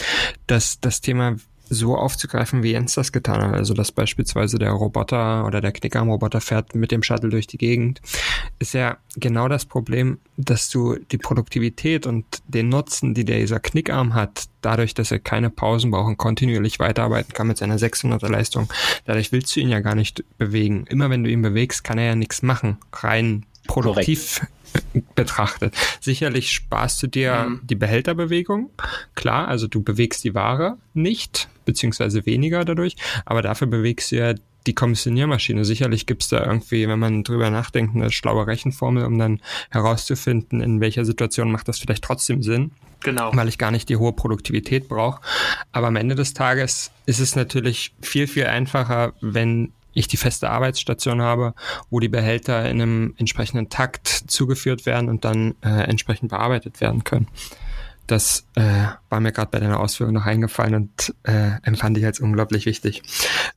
dass 0.45 0.79
das 0.79 1.01
Thema 1.01 1.35
so 1.69 1.95
aufzugreifen, 1.95 2.63
wie 2.63 2.71
Jens 2.71 2.93
das 2.93 3.11
getan 3.11 3.41
hat. 3.41 3.53
Also, 3.53 3.73
dass 3.73 3.91
beispielsweise 3.91 4.57
der 4.57 4.71
Roboter 4.71 5.45
oder 5.45 5.61
der 5.61 5.71
Knickarm-Roboter 5.71 6.41
fährt 6.41 6.75
mit 6.75 6.91
dem 6.91 7.03
Shuttle 7.03 7.29
durch 7.29 7.47
die 7.47 7.57
Gegend, 7.57 8.01
ist 8.59 8.73
ja 8.73 8.97
genau 9.15 9.47
das 9.47 9.65
Problem, 9.65 10.19
dass 10.37 10.69
du 10.69 10.95
die 11.11 11.17
Produktivität 11.17 12.05
und 12.05 12.25
den 12.47 12.69
Nutzen, 12.69 13.13
die 13.13 13.25
dieser 13.25 13.59
Knickarm 13.59 14.13
hat, 14.13 14.45
dadurch, 14.61 14.93
dass 14.93 15.11
er 15.11 15.19
keine 15.19 15.49
Pausen 15.49 15.91
braucht 15.91 16.07
und 16.07 16.17
kontinuierlich 16.17 16.79
weiterarbeiten 16.79 17.33
kann 17.33 17.47
mit 17.47 17.57
seiner 17.57 17.77
600er 17.77 18.29
Leistung, 18.29 18.69
dadurch 19.05 19.31
willst 19.31 19.55
du 19.55 19.59
ihn 19.59 19.69
ja 19.69 19.79
gar 19.79 19.95
nicht 19.95 20.23
bewegen. 20.37 20.85
Immer 20.87 21.09
wenn 21.09 21.23
du 21.23 21.29
ihn 21.29 21.41
bewegst, 21.41 21.83
kann 21.83 21.97
er 21.97 22.05
ja 22.05 22.15
nichts 22.15 22.41
machen. 22.41 22.77
Rein 22.93 23.45
produktiv 23.67 24.39
Korrekt 24.39 24.56
betrachtet. 25.15 25.73
Sicherlich 25.99 26.51
sparst 26.51 27.01
du 27.03 27.07
dir 27.07 27.47
mhm. 27.49 27.61
die 27.63 27.75
Behälterbewegung, 27.75 28.69
klar, 29.15 29.47
also 29.47 29.67
du 29.67 29.81
bewegst 29.81 30.23
die 30.23 30.35
Ware 30.35 30.77
nicht, 30.93 31.49
beziehungsweise 31.65 32.25
weniger 32.25 32.65
dadurch, 32.65 32.95
aber 33.25 33.41
dafür 33.41 33.67
bewegst 33.67 34.11
du 34.11 34.17
ja 34.17 34.33
die 34.67 34.75
Kommissioniermaschine. 34.75 35.65
Sicherlich 35.65 36.05
gibt 36.05 36.23
es 36.23 36.29
da 36.29 36.45
irgendwie, 36.45 36.87
wenn 36.87 36.99
man 36.99 37.23
drüber 37.23 37.49
nachdenkt, 37.49 37.95
eine 37.95 38.11
schlaue 38.11 38.45
Rechenformel, 38.45 39.05
um 39.05 39.17
dann 39.17 39.41
herauszufinden, 39.69 40.61
in 40.61 40.81
welcher 40.81 41.05
Situation 41.05 41.51
macht 41.51 41.67
das 41.67 41.79
vielleicht 41.79 42.03
trotzdem 42.03 42.43
Sinn. 42.43 42.71
Genau. 43.01 43.31
Weil 43.33 43.47
ich 43.47 43.57
gar 43.57 43.71
nicht 43.71 43.89
die 43.89 43.95
hohe 43.95 44.13
Produktivität 44.13 44.89
brauche. 44.89 45.21
Aber 45.71 45.87
am 45.87 45.95
Ende 45.95 46.15
des 46.15 46.33
Tages 46.33 46.91
ist 47.05 47.19
es 47.19 47.35
natürlich 47.35 47.93
viel, 48.01 48.27
viel 48.27 48.47
einfacher, 48.47 49.13
wenn 49.21 49.71
ich 49.97 50.07
die 50.07 50.17
feste 50.17 50.49
Arbeitsstation 50.49 51.21
habe, 51.21 51.53
wo 51.89 51.99
die 51.99 52.09
Behälter 52.09 52.69
in 52.69 52.81
einem 52.81 53.15
entsprechenden 53.17 53.69
Takt 53.69 54.07
zugeführt 54.07 54.85
werden 54.85 55.09
und 55.09 55.25
dann 55.25 55.55
äh, 55.61 55.83
entsprechend 55.83 56.29
bearbeitet 56.29 56.81
werden 56.81 57.03
können. 57.03 57.27
Das 58.07 58.47
äh, 58.55 58.85
war 59.09 59.19
mir 59.19 59.33
gerade 59.33 59.51
bei 59.51 59.59
deiner 59.59 59.79
Ausführung 59.79 60.13
noch 60.13 60.25
eingefallen 60.25 60.75
und 60.75 61.13
äh, 61.23 61.61
empfand 61.63 61.97
ich 61.97 62.05
als 62.05 62.21
unglaublich 62.21 62.65
wichtig. 62.65 63.03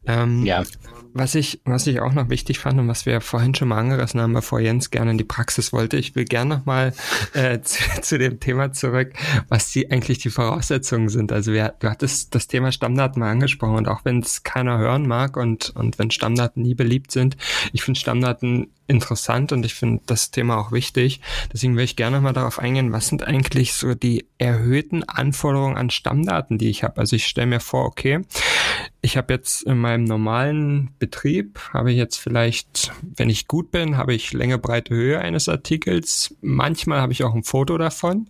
Ähm, 0.07 0.44
ja. 0.44 0.64
Was 1.12 1.35
ich, 1.35 1.61
was 1.64 1.87
ich 1.87 2.01
auch 2.01 2.12
noch 2.12 2.29
wichtig 2.29 2.59
fand 2.59 2.79
und 2.79 2.88
was 2.88 3.07
wir 3.07 3.20
vorhin 3.20 3.55
schon 3.55 3.68
mal 3.68 3.79
angerissen 3.79 4.20
haben, 4.20 4.33
bevor 4.33 4.61
Jens 4.61 4.90
gerne 4.90 5.12
in 5.12 5.18
die 5.18 5.25
Praxis 5.25 5.73
wollte, 5.73 5.96
ich 5.96 6.14
will 6.14 6.25
gerne 6.25 6.57
nochmal 6.57 6.92
äh, 7.35 7.61
zu, 7.62 7.83
zu, 8.01 8.18
dem 8.18 8.38
Thema 8.40 8.73
zurück, 8.73 9.12
was 9.49 9.73
die 9.73 9.90
eigentlich 9.90 10.18
die 10.18 10.31
Voraussetzungen 10.31 11.09
sind. 11.09 11.33
Also 11.33 11.53
wir, 11.53 11.75
du 11.81 11.90
hattest 11.90 12.35
das 12.35 12.46
Thema 12.46 12.73
Stammdaten 12.73 13.20
mal 13.20 13.31
angesprochen 13.31 13.77
und 13.77 13.88
auch 13.88 14.05
wenn 14.05 14.20
es 14.20 14.42
keiner 14.42 14.79
hören 14.79 15.07
mag 15.07 15.37
und, 15.37 15.70
und 15.70 15.99
wenn 15.99 16.11
Stammdaten 16.11 16.62
nie 16.62 16.75
beliebt 16.75 17.11
sind, 17.11 17.37
ich 17.73 17.83
finde 17.83 17.99
Stammdaten 17.99 18.68
interessant 18.90 19.53
und 19.53 19.64
ich 19.64 19.75
finde 19.75 20.03
das 20.07 20.31
Thema 20.31 20.59
auch 20.59 20.73
wichtig. 20.73 21.20
Deswegen 21.53 21.77
will 21.77 21.85
ich 21.85 21.96
gerne 21.96 22.20
mal 22.20 22.33
darauf 22.33 22.59
eingehen, 22.59 22.92
was 22.92 23.07
sind 23.07 23.23
eigentlich 23.23 23.73
so 23.73 23.94
die 23.94 24.27
erhöhten 24.38 25.05
Anforderungen 25.05 25.77
an 25.77 25.90
Stammdaten, 25.90 26.59
die 26.59 26.68
ich 26.68 26.83
habe. 26.83 26.99
Also 26.99 27.16
ich 27.16 27.27
stelle 27.27 27.46
mir 27.46 27.61
vor, 27.61 27.87
okay, 27.87 28.23
ich 29.01 29.16
habe 29.16 29.33
jetzt 29.33 29.62
in 29.62 29.79
meinem 29.79 30.05
normalen 30.05 30.90
Betrieb, 31.00 31.58
habe 31.72 31.90
ich 31.90 31.96
jetzt 31.96 32.16
vielleicht, 32.16 32.92
wenn 33.02 33.28
ich 33.28 33.48
gut 33.48 33.72
bin, 33.72 33.96
habe 33.96 34.14
ich 34.14 34.32
Länge, 34.32 34.58
Breite, 34.58 34.94
Höhe 34.94 35.18
eines 35.18 35.48
Artikels. 35.48 36.36
Manchmal 36.40 37.00
habe 37.00 37.12
ich 37.12 37.24
auch 37.24 37.34
ein 37.34 37.42
Foto 37.42 37.76
davon. 37.78 38.28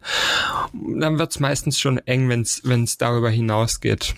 Dann 0.73 1.19
wird 1.19 1.33
es 1.33 1.41
meistens 1.41 1.79
schon 1.79 1.99
eng, 1.99 2.31
wenn 2.31 2.43
es 2.85 2.97
darüber 2.97 3.29
hinausgeht. 3.29 4.15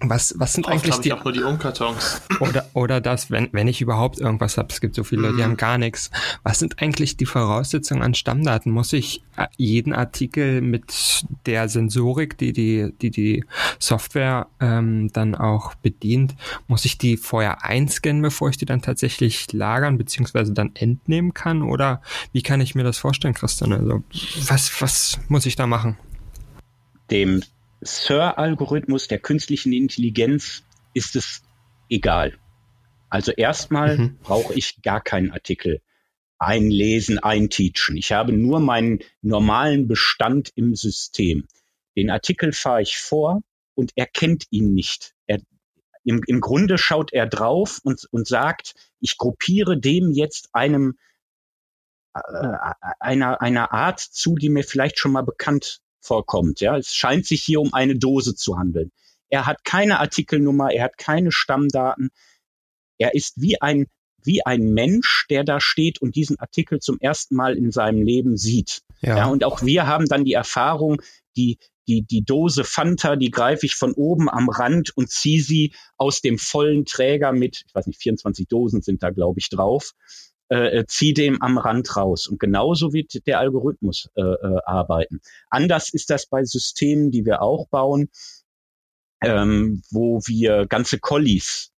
Was, 0.00 0.34
was 0.36 0.52
sind 0.52 0.66
Oft 0.66 0.74
eigentlich 0.74 0.96
die, 0.96 1.12
auch 1.14 1.24
nur 1.24 1.32
die 1.32 1.42
Umkartons? 1.42 2.20
Oder, 2.40 2.68
oder 2.74 3.00
das, 3.00 3.30
wenn, 3.30 3.48
wenn 3.52 3.66
ich 3.66 3.80
überhaupt 3.80 4.18
irgendwas 4.18 4.58
habe, 4.58 4.68
es 4.70 4.82
gibt 4.82 4.94
so 4.94 5.04
viele, 5.04 5.30
mm. 5.30 5.36
die 5.36 5.38
mhm. 5.38 5.44
haben 5.44 5.56
gar 5.56 5.78
nichts. 5.78 6.10
Was 6.42 6.58
sind 6.58 6.82
eigentlich 6.82 7.16
die 7.16 7.24
Voraussetzungen 7.24 8.02
an 8.02 8.12
Stammdaten? 8.12 8.70
Muss 8.70 8.92
ich 8.92 9.22
äh, 9.38 9.46
jeden 9.56 9.94
Artikel 9.94 10.60
mit 10.60 11.24
der 11.46 11.70
Sensorik, 11.70 12.36
die 12.36 12.52
die, 12.52 12.92
die, 13.00 13.10
die 13.10 13.44
Software 13.78 14.48
ähm, 14.60 15.10
dann 15.14 15.34
auch 15.34 15.74
bedient, 15.76 16.34
muss 16.68 16.84
ich 16.84 16.98
die 16.98 17.16
vorher 17.16 17.64
einscannen, 17.64 18.20
bevor 18.20 18.50
ich 18.50 18.58
die 18.58 18.66
dann 18.66 18.82
tatsächlich 18.82 19.50
lagern 19.54 19.96
beziehungsweise 19.96 20.52
dann 20.52 20.72
entnehmen 20.74 21.32
kann? 21.32 21.62
Oder 21.62 22.02
wie 22.32 22.42
kann 22.42 22.60
ich 22.60 22.74
mir 22.74 22.84
das 22.84 22.98
vorstellen, 22.98 23.32
Christian? 23.32 23.72
Also 23.72 24.02
was, 24.46 24.82
was 24.82 25.18
muss 25.28 25.46
ich 25.46 25.56
da 25.56 25.66
machen? 25.66 25.96
Dem 27.10 27.42
SIR-Algorithmus 27.86 29.08
der 29.08 29.18
künstlichen 29.18 29.72
Intelligenz 29.72 30.64
ist 30.94 31.16
es 31.16 31.42
egal. 31.88 32.34
Also 33.08 33.32
erstmal 33.32 33.96
mhm. 33.96 34.18
brauche 34.22 34.54
ich 34.54 34.82
gar 34.82 35.00
keinen 35.00 35.30
Artikel 35.30 35.80
einlesen, 36.38 37.18
einteachen. 37.18 37.96
Ich 37.96 38.12
habe 38.12 38.32
nur 38.32 38.60
meinen 38.60 38.98
normalen 39.22 39.88
Bestand 39.88 40.50
im 40.54 40.74
System. 40.74 41.46
Den 41.96 42.10
Artikel 42.10 42.52
fahre 42.52 42.82
ich 42.82 42.98
vor 42.98 43.42
und 43.74 43.92
er 43.96 44.06
kennt 44.06 44.44
ihn 44.50 44.74
nicht. 44.74 45.14
Er, 45.26 45.40
im, 46.04 46.22
Im 46.26 46.40
Grunde 46.40 46.78
schaut 46.78 47.12
er 47.12 47.26
drauf 47.26 47.80
und, 47.82 48.06
und 48.10 48.26
sagt, 48.26 48.74
ich 49.00 49.16
gruppiere 49.16 49.78
dem 49.78 50.12
jetzt 50.12 50.50
einem 50.52 50.98
äh, 52.14 52.20
einer, 53.00 53.40
einer 53.40 53.72
Art 53.72 54.00
zu, 54.00 54.34
die 54.34 54.50
mir 54.50 54.64
vielleicht 54.64 54.98
schon 54.98 55.12
mal 55.12 55.22
bekannt 55.22 55.80
vorkommt. 56.06 56.60
Ja, 56.60 56.76
es 56.76 56.94
scheint 56.94 57.26
sich 57.26 57.42
hier 57.42 57.60
um 57.60 57.74
eine 57.74 57.96
Dose 57.96 58.34
zu 58.34 58.58
handeln. 58.58 58.92
Er 59.28 59.46
hat 59.46 59.64
keine 59.64 59.98
Artikelnummer, 60.00 60.72
er 60.72 60.84
hat 60.84 60.98
keine 60.98 61.32
Stammdaten. 61.32 62.10
Er 62.98 63.14
ist 63.14 63.40
wie 63.40 63.60
ein 63.60 63.86
wie 64.22 64.44
ein 64.44 64.72
Mensch, 64.72 65.26
der 65.30 65.44
da 65.44 65.60
steht 65.60 66.02
und 66.02 66.16
diesen 66.16 66.38
Artikel 66.40 66.80
zum 66.80 66.98
ersten 66.98 67.36
Mal 67.36 67.56
in 67.56 67.70
seinem 67.70 68.02
Leben 68.02 68.36
sieht. 68.36 68.82
Ja. 69.00 69.18
ja 69.18 69.26
und 69.26 69.44
auch 69.44 69.62
wir 69.62 69.86
haben 69.86 70.06
dann 70.06 70.24
die 70.24 70.32
Erfahrung, 70.32 71.00
die 71.36 71.58
die, 71.88 72.02
die 72.02 72.24
Dose 72.24 72.64
Fanta, 72.64 73.14
die 73.14 73.30
greife 73.30 73.64
ich 73.64 73.76
von 73.76 73.92
oben 73.92 74.28
am 74.28 74.48
Rand 74.48 74.96
und 74.96 75.08
ziehe 75.08 75.40
sie 75.40 75.72
aus 75.96 76.20
dem 76.20 76.38
vollen 76.38 76.84
Träger 76.84 77.32
mit, 77.32 77.62
ich 77.66 77.74
weiß 77.74 77.86
nicht, 77.86 78.00
24 78.00 78.48
Dosen 78.48 78.82
sind 78.82 79.04
da, 79.04 79.10
glaube 79.10 79.38
ich, 79.38 79.48
drauf 79.50 79.92
äh, 80.48 80.78
äh, 80.78 80.86
zieh 80.86 81.12
dem 81.12 81.42
am 81.42 81.58
Rand 81.58 81.96
raus. 81.96 82.28
Und 82.28 82.38
genauso 82.38 82.92
wird 82.92 83.26
der 83.26 83.40
Algorithmus 83.40 84.10
äh, 84.14 84.22
äh, 84.22 84.58
arbeiten. 84.64 85.20
Anders 85.50 85.92
ist 85.92 86.10
das 86.10 86.26
bei 86.26 86.44
Systemen, 86.44 87.10
die 87.10 87.24
wir 87.24 87.42
auch 87.42 87.68
bauen, 87.68 88.10
ähm, 89.22 89.82
wo 89.90 90.20
wir 90.26 90.66
ganze 90.66 90.98
Collies 90.98 91.72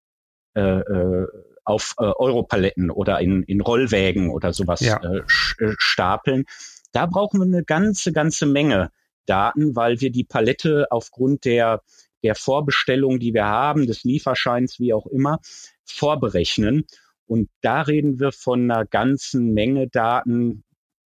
äh, 0.55 0.81
äh, 0.81 1.27
auf 1.65 1.95
äh, 1.99 2.05
Europaletten 2.05 2.91
oder 2.91 3.21
in, 3.21 3.43
in 3.45 3.61
Rollwägen 3.61 4.31
oder 4.31 4.53
sowas 4.53 4.81
ja. 4.81 5.01
äh, 5.03 5.19
äh 5.65 5.75
stapeln. 5.79 6.45
Da 6.93 7.07
brauchen 7.07 7.41
wir 7.41 7.47
eine 7.47 7.65
ganze, 7.65 8.13
ganze 8.13 8.47
Menge 8.47 8.91
Daten, 9.27 9.77
weil 9.77 10.01
wir 10.01 10.11
die 10.11 10.25
Palette 10.25 10.87
aufgrund 10.91 11.45
der, 11.45 11.83
der 12.23 12.35
Vorbestellung, 12.35 13.19
die 13.19 13.35
wir 13.35 13.47
haben, 13.47 13.87
des 13.87 14.05
Lieferscheins, 14.05 14.81
wie 14.81 14.93
auch 14.95 15.07
immer, 15.07 15.41
vorberechnen. 15.85 16.87
Und 17.27 17.49
da 17.61 17.83
reden 17.83 18.21
wir 18.21 18.33
von 18.33 18.71
einer 18.71 18.85
ganzen 18.85 19.53
Menge 19.53 19.89
Daten. 19.89 20.63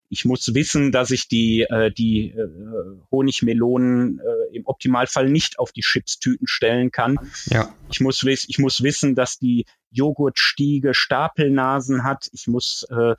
Ich 0.08 0.24
muss 0.24 0.54
wissen, 0.54 0.92
dass 0.92 1.10
ich 1.10 1.28
die, 1.28 1.62
äh, 1.62 1.90
die 1.90 2.30
äh, 2.30 2.48
Honigmelonen 3.10 4.20
äh, 4.20 4.56
im 4.56 4.66
Optimalfall 4.66 5.28
nicht 5.28 5.58
auf 5.58 5.72
die 5.72 5.80
Chipstüten 5.80 6.46
stellen 6.46 6.90
kann. 6.90 7.18
Ja. 7.46 7.74
Ich, 7.90 8.00
muss 8.00 8.24
wiss, 8.24 8.46
ich 8.48 8.58
muss 8.58 8.82
wissen, 8.82 9.14
dass 9.14 9.38
die 9.38 9.66
Joghurtstiege 9.90 10.94
Stapelnasen 10.94 12.04
hat. 12.04 12.28
Ich 12.32 12.46
muss 12.46 12.86
äh, 12.90 13.14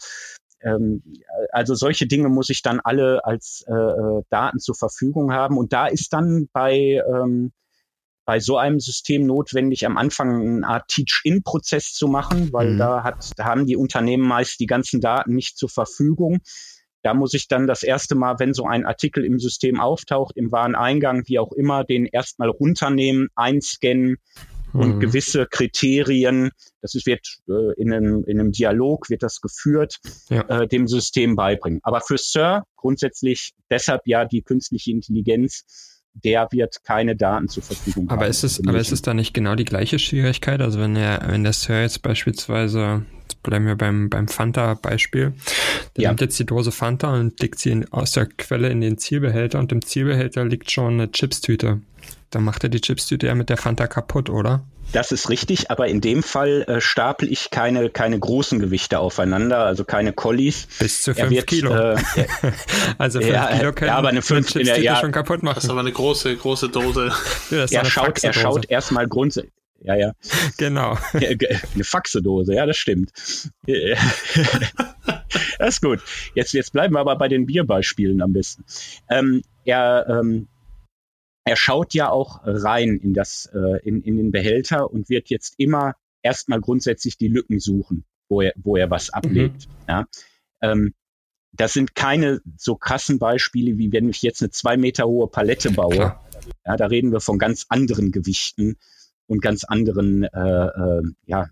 ähm, 0.61 1.03
also 1.51 1.75
solche 1.75 2.07
Dinge 2.07 2.29
muss 2.29 2.49
ich 2.49 2.61
dann 2.61 2.79
alle 2.79 3.25
als 3.25 3.63
äh, 3.67 3.73
äh 3.73 4.23
Daten 4.29 4.59
zur 4.59 4.75
Verfügung 4.75 5.33
haben. 5.33 5.57
Und 5.57 5.73
da 5.73 5.87
ist 5.87 6.13
dann 6.13 6.49
bei 6.51 7.03
ähm, 7.07 7.51
bei 8.27 8.41
so 8.41 8.57
einem 8.57 8.81
System 8.81 9.25
notwendig, 9.25 9.85
am 9.85 9.97
Anfang 9.97 10.41
eine 10.41 10.67
Art 10.67 10.89
Teach-in-Prozess 10.89 11.93
zu 11.93 12.09
machen, 12.09 12.51
weil 12.51 12.73
mhm. 12.73 12.77
da, 12.77 13.03
hat, 13.03 13.31
da 13.37 13.45
haben 13.45 13.65
die 13.65 13.77
Unternehmen 13.77 14.27
meist 14.27 14.59
die 14.59 14.65
ganzen 14.65 14.99
Daten 14.99 15.33
nicht 15.33 15.57
zur 15.57 15.69
Verfügung. 15.69 16.39
Da 17.03 17.13
muss 17.13 17.33
ich 17.33 17.47
dann 17.47 17.67
das 17.67 17.83
erste 17.83 18.15
Mal, 18.15 18.35
wenn 18.39 18.53
so 18.53 18.65
ein 18.65 18.85
Artikel 18.85 19.23
im 19.23 19.39
System 19.39 19.79
auftaucht, 19.79 20.35
im 20.35 20.51
Wareneingang, 20.51 21.23
wie 21.27 21.39
auch 21.39 21.53
immer, 21.53 21.85
den 21.85 22.05
erstmal 22.05 22.49
runternehmen, 22.49 23.29
einscannen 23.35 24.17
und 24.73 24.95
mhm. 24.95 24.99
gewisse 24.99 25.45
Kriterien, 25.45 26.51
das 26.81 26.95
ist, 26.95 27.05
wird 27.05 27.25
äh, 27.47 27.81
in, 27.81 27.93
einem, 27.93 28.25
in 28.25 28.41
einem 28.41 28.51
Dialog 28.51 29.09
wird 29.09 29.23
das 29.23 29.39
geführt, 29.39 29.99
ja. 30.29 30.41
äh, 30.49 30.67
dem 30.67 30.89
System 30.89 31.37
beibringen. 31.37 31.79
Aber 31.83 32.01
für 32.01 32.17
Sir 32.17 32.63
grundsätzlich 32.75 33.53
deshalb 33.69 34.01
ja 34.03 34.25
die 34.25 34.41
künstliche 34.41 34.91
Intelligenz, 34.91 35.96
der 36.23 36.47
wird 36.51 36.83
keine 36.83 37.15
Daten 37.15 37.47
zur 37.47 37.63
Verfügung 37.63 38.09
aber 38.09 38.21
haben. 38.21 38.29
Ist 38.29 38.43
es, 38.43 38.65
aber 38.65 38.79
ist 38.79 38.91
es 38.91 39.01
da 39.01 39.13
nicht 39.13 39.33
genau 39.33 39.55
die 39.55 39.65
gleiche 39.65 39.99
Schwierigkeit? 39.99 40.61
Also 40.61 40.79
wenn 40.79 40.95
der, 40.95 41.23
wenn 41.27 41.43
der 41.43 41.53
Sir 41.53 41.81
jetzt 41.81 42.01
beispielsweise, 42.01 43.05
jetzt 43.23 43.41
bleiben 43.43 43.65
wir 43.65 43.75
beim, 43.75 44.09
beim 44.09 44.27
Fanta-Beispiel, 44.27 45.33
der 45.95 46.03
ja. 46.03 46.09
nimmt 46.09 46.21
jetzt 46.21 46.39
die 46.39 46.45
Dose 46.45 46.71
Fanta 46.71 47.13
und 47.13 47.39
legt 47.39 47.59
sie 47.59 47.71
in, 47.71 47.91
aus 47.91 48.11
der 48.11 48.25
Quelle 48.25 48.69
in 48.69 48.81
den 48.81 48.97
Zielbehälter 48.97 49.59
und 49.59 49.71
im 49.71 49.83
Zielbehälter 49.83 50.45
liegt 50.45 50.71
schon 50.71 50.93
eine 50.93 51.11
Chipstüte. 51.11 51.81
Dann 52.29 52.43
macht 52.43 52.63
er 52.63 52.69
die 52.69 52.81
Chipstüte 52.81 53.27
ja 53.27 53.35
mit 53.35 53.49
der 53.49 53.57
Fanta 53.57 53.87
kaputt, 53.87 54.29
oder? 54.29 54.63
Das 54.93 55.11
ist 55.11 55.29
richtig, 55.29 55.69
aber 55.69 55.87
in 55.87 56.01
dem 56.01 56.23
Fall 56.23 56.63
äh, 56.67 56.81
stapel 56.81 57.31
ich 57.31 57.49
keine, 57.51 57.89
keine 57.89 58.17
großen 58.17 58.59
Gewichte 58.59 58.99
aufeinander, 58.99 59.59
also 59.59 59.83
keine 59.83 60.13
Collies. 60.13 60.67
Bis 60.79 61.01
zu 61.01 61.13
5 61.13 61.45
Kilo. 61.45 61.73
Äh, 61.73 61.97
also 62.97 63.19
5 63.19 63.31
ja, 63.31 63.47
Kilo 63.47 63.73
können 63.73 63.89
ja, 63.89 63.97
aber 63.97 64.09
eine 64.09 64.21
5 64.21 64.55
in 64.55 64.65
der, 64.65 64.79
ja, 64.79 64.95
schon 64.95 65.11
kaputt 65.11 65.43
machen. 65.43 65.55
Das 65.55 65.65
ist 65.65 65.69
aber 65.69 65.81
eine 65.81 65.91
große, 65.91 66.35
große 66.35 66.69
Dose. 66.69 67.11
Ja, 67.49 67.65
er, 67.69 67.85
schaut, 67.85 68.23
er 68.23 68.33
schaut 68.33 68.69
erstmal 68.69 69.07
grundsätzlich. 69.07 69.53
Ja, 69.81 69.95
ja. 69.95 70.11
Genau. 70.57 70.97
Eine 71.13 71.83
Faxedose, 71.83 72.53
ja, 72.53 72.65
das 72.65 72.77
stimmt. 72.77 73.11
das 75.57 75.69
ist 75.69 75.81
gut. 75.81 75.99
Jetzt, 76.33 76.53
jetzt 76.53 76.73
bleiben 76.73 76.95
wir 76.95 76.99
aber 76.99 77.15
bei 77.17 77.27
den 77.27 77.45
Bierbeispielen 77.45 78.21
am 78.21 78.33
besten. 78.33 78.65
Ähm, 79.09 79.43
er, 79.65 80.05
ähm, 80.09 80.47
er 81.47 81.55
schaut 81.55 81.93
ja 81.93 82.09
auch 82.09 82.41
rein 82.43 82.97
in 82.97 83.13
das, 83.13 83.49
äh, 83.53 83.79
in, 83.87 84.01
in 84.01 84.17
den 84.17 84.31
Behälter 84.31 84.91
und 84.91 85.09
wird 85.09 85.29
jetzt 85.29 85.55
immer 85.57 85.95
erstmal 86.21 86.59
grundsätzlich 86.59 87.17
die 87.17 87.29
Lücken 87.29 87.59
suchen, 87.59 88.03
wo 88.27 88.41
er, 88.41 88.53
wo 88.57 88.75
er 88.75 88.89
was 88.89 89.09
ablegt. 89.09 89.67
Mhm. 89.67 89.73
Ja. 89.87 90.05
Ähm, 90.61 90.93
das 91.53 91.73
sind 91.73 91.95
keine 91.95 92.41
so 92.57 92.75
krassen 92.75 93.17
Beispiele, 93.17 93.77
wie 93.77 93.91
wenn 93.91 94.09
ich 94.09 94.21
jetzt 94.21 94.41
eine 94.41 94.51
zwei 94.51 94.77
Meter 94.77 95.05
hohe 95.05 95.27
Palette 95.27 95.71
baue. 95.71 96.15
Ja, 96.65 96.77
da 96.77 96.85
reden 96.85 97.11
wir 97.11 97.19
von 97.19 97.39
ganz 97.39 97.65
anderen 97.69 98.11
Gewichten 98.11 98.77
und 99.25 99.41
ganz 99.41 99.63
anderen, 99.63 100.23
äh, 100.23 100.67
äh, 100.67 101.01
ja, 101.25 101.49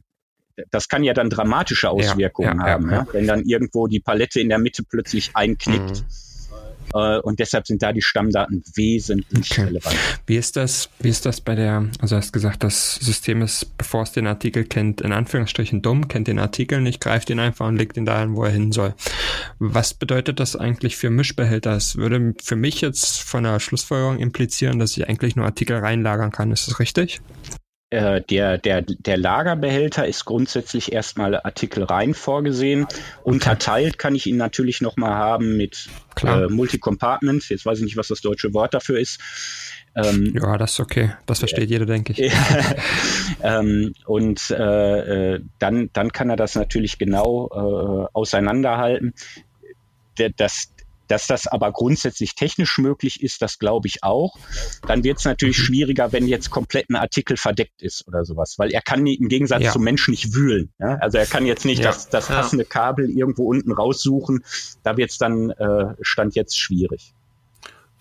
das 0.70 0.90
kann 0.90 1.04
ja 1.04 1.14
dann 1.14 1.30
dramatische 1.30 1.90
Auswirkungen 1.90 2.60
ja, 2.60 2.68
ja, 2.68 2.74
haben, 2.74 2.92
ja, 2.92 3.08
wenn 3.12 3.28
dann 3.28 3.44
irgendwo 3.44 3.88
die 3.88 4.00
Palette 4.00 4.40
in 4.40 4.50
der 4.50 4.60
Mitte 4.60 4.84
plötzlich 4.84 5.32
einknickt. 5.36 6.02
Mhm 6.02 6.26
äh, 6.96 7.20
und 7.20 7.40
deshalb 7.40 7.68
sind 7.68 7.84
da 7.84 7.92
die 7.92 8.02
Stammdaten 8.02 8.64
wesentlich 8.74 9.52
okay. 9.52 9.64
relevant. 9.64 9.96
Wie 10.26 10.38
ist 10.38 10.56
das, 10.56 10.90
wie 11.00 11.10
ist 11.10 11.26
das 11.26 11.42
bei 11.42 11.54
der, 11.54 11.90
also 12.00 12.16
hast 12.16 12.32
gesagt, 12.32 12.64
das 12.64 12.96
System 12.96 13.42
ist, 13.42 13.78
bevor 13.78 14.04
es 14.04 14.14
den 14.14 14.28
Artikel 14.28 14.64
kennt, 14.64 15.02
in 15.02 15.12
Anführungsstrichen 15.12 15.82
dumm, 15.82 16.08
kennt 16.08 16.28
den 16.28 16.40
Artikel 16.40 16.80
nicht, 16.80 17.02
greift 17.02 17.30
ihn 17.30 17.40
einfach 17.40 17.68
und 17.68 17.76
legt 17.76 17.98
ihn 17.98 18.06
dahin, 18.06 18.36
wo 18.36 18.46
er 18.46 18.52
hin 18.52 18.72
soll. 18.72 18.94
Was 19.60 19.94
bedeutet 19.94 20.40
das 20.40 20.56
eigentlich 20.56 20.96
für 20.96 21.10
Mischbehälter? 21.10 21.76
Es 21.76 21.98
würde 21.98 22.34
für 22.42 22.56
mich 22.56 22.80
jetzt 22.82 23.22
von 23.22 23.44
der 23.44 23.60
Schlussfolgerung 23.60 24.20
implizieren, 24.20 24.80
dass 24.80 24.96
ich 24.96 25.10
eigentlich 25.10 25.36
nur 25.36 25.46
Artikel 25.46 25.78
reinlagern 25.78 26.32
kann. 26.32 26.52
Ist 26.52 26.68
das 26.68 26.80
richtig? 26.80 27.22
Äh, 27.92 28.22
der, 28.22 28.58
der, 28.58 28.82
der 28.82 29.18
Lagerbehälter 29.18 30.08
ist 30.08 30.26
grundsätzlich 30.26 30.92
erstmal 30.92 31.40
Artikel 31.42 31.84
rein 31.84 32.14
vorgesehen. 32.14 32.88
Unterteilt 33.24 34.00
kann 34.00 34.16
ich 34.16 34.26
ihn 34.26 34.38
natürlich 34.38 34.82
nochmal 34.82 35.14
haben 35.14 35.56
mit 35.56 35.88
äh, 36.24 36.48
Multi-Compartment. 36.48 37.48
Jetzt 37.50 37.66
weiß 37.66 37.80
ich 37.80 37.86
nicht, 37.86 37.98
was 37.98 38.08
das 38.08 38.22
deutsche 38.22 38.54
Wort 38.54 38.74
dafür 38.74 39.00
ist. 39.00 39.20
Ähm, 39.96 40.34
ja, 40.36 40.58
das 40.58 40.74
ist 40.74 40.80
okay. 40.80 41.14
Das 41.26 41.40
versteht 41.40 41.70
äh, 41.70 41.74
jeder, 41.74 41.86
denke 41.86 42.14
ich. 42.14 42.34
ähm, 43.44 43.94
und 44.06 44.50
äh, 44.50 45.36
äh, 45.36 45.42
dann, 45.60 45.90
dann 45.94 46.12
kann 46.12 46.30
er 46.30 46.36
das 46.36 46.56
natürlich 46.56 46.98
genau 46.98 47.50
äh, 47.54 48.08
auseinanderhalten. 48.14 49.14
Das, 50.38 50.72
dass 51.08 51.28
das 51.28 51.48
aber 51.48 51.72
grundsätzlich 51.72 52.36
technisch 52.36 52.78
möglich 52.78 53.22
ist, 53.22 53.42
das 53.42 53.60
glaube 53.60 53.88
ich 53.88 54.04
auch. 54.04 54.38
Dann 54.88 55.04
wird 55.04 55.20
es 55.20 55.26
natürlich 55.26 55.60
mhm. 55.60 55.64
schwieriger, 55.64 56.12
wenn 56.12 56.28
jetzt 56.28 56.50
komplett 56.50 56.90
ein 56.90 56.96
Artikel 56.96 57.38
verdeckt 57.38 57.82
ist 57.82 58.08
oder 58.08 58.26
sowas, 58.26 58.56
weil 58.58 58.72
er 58.72 58.82
kann 58.82 59.06
im 59.06 59.28
Gegensatz 59.28 59.64
ja. 59.64 59.72
zum 59.72 59.84
Menschen 59.84 60.12
nicht 60.12 60.34
wühlen. 60.34 60.72
Ja? 60.80 60.96
Also 60.96 61.18
er 61.18 61.26
kann 61.26 61.46
jetzt 61.46 61.66
nicht 61.66 61.80
ja. 61.80 61.92
das, 61.92 62.10
das 62.10 62.28
passende 62.28 62.66
Kabel 62.66 63.10
irgendwo 63.10 63.46
unten 63.50 63.72
raussuchen. 63.72 64.44
Da 64.84 64.98
wird 64.98 65.12
es 65.12 65.18
dann 65.18 65.52
äh, 65.52 65.96
Stand 66.02 66.36
jetzt 66.36 66.60
schwierig. 66.60 67.14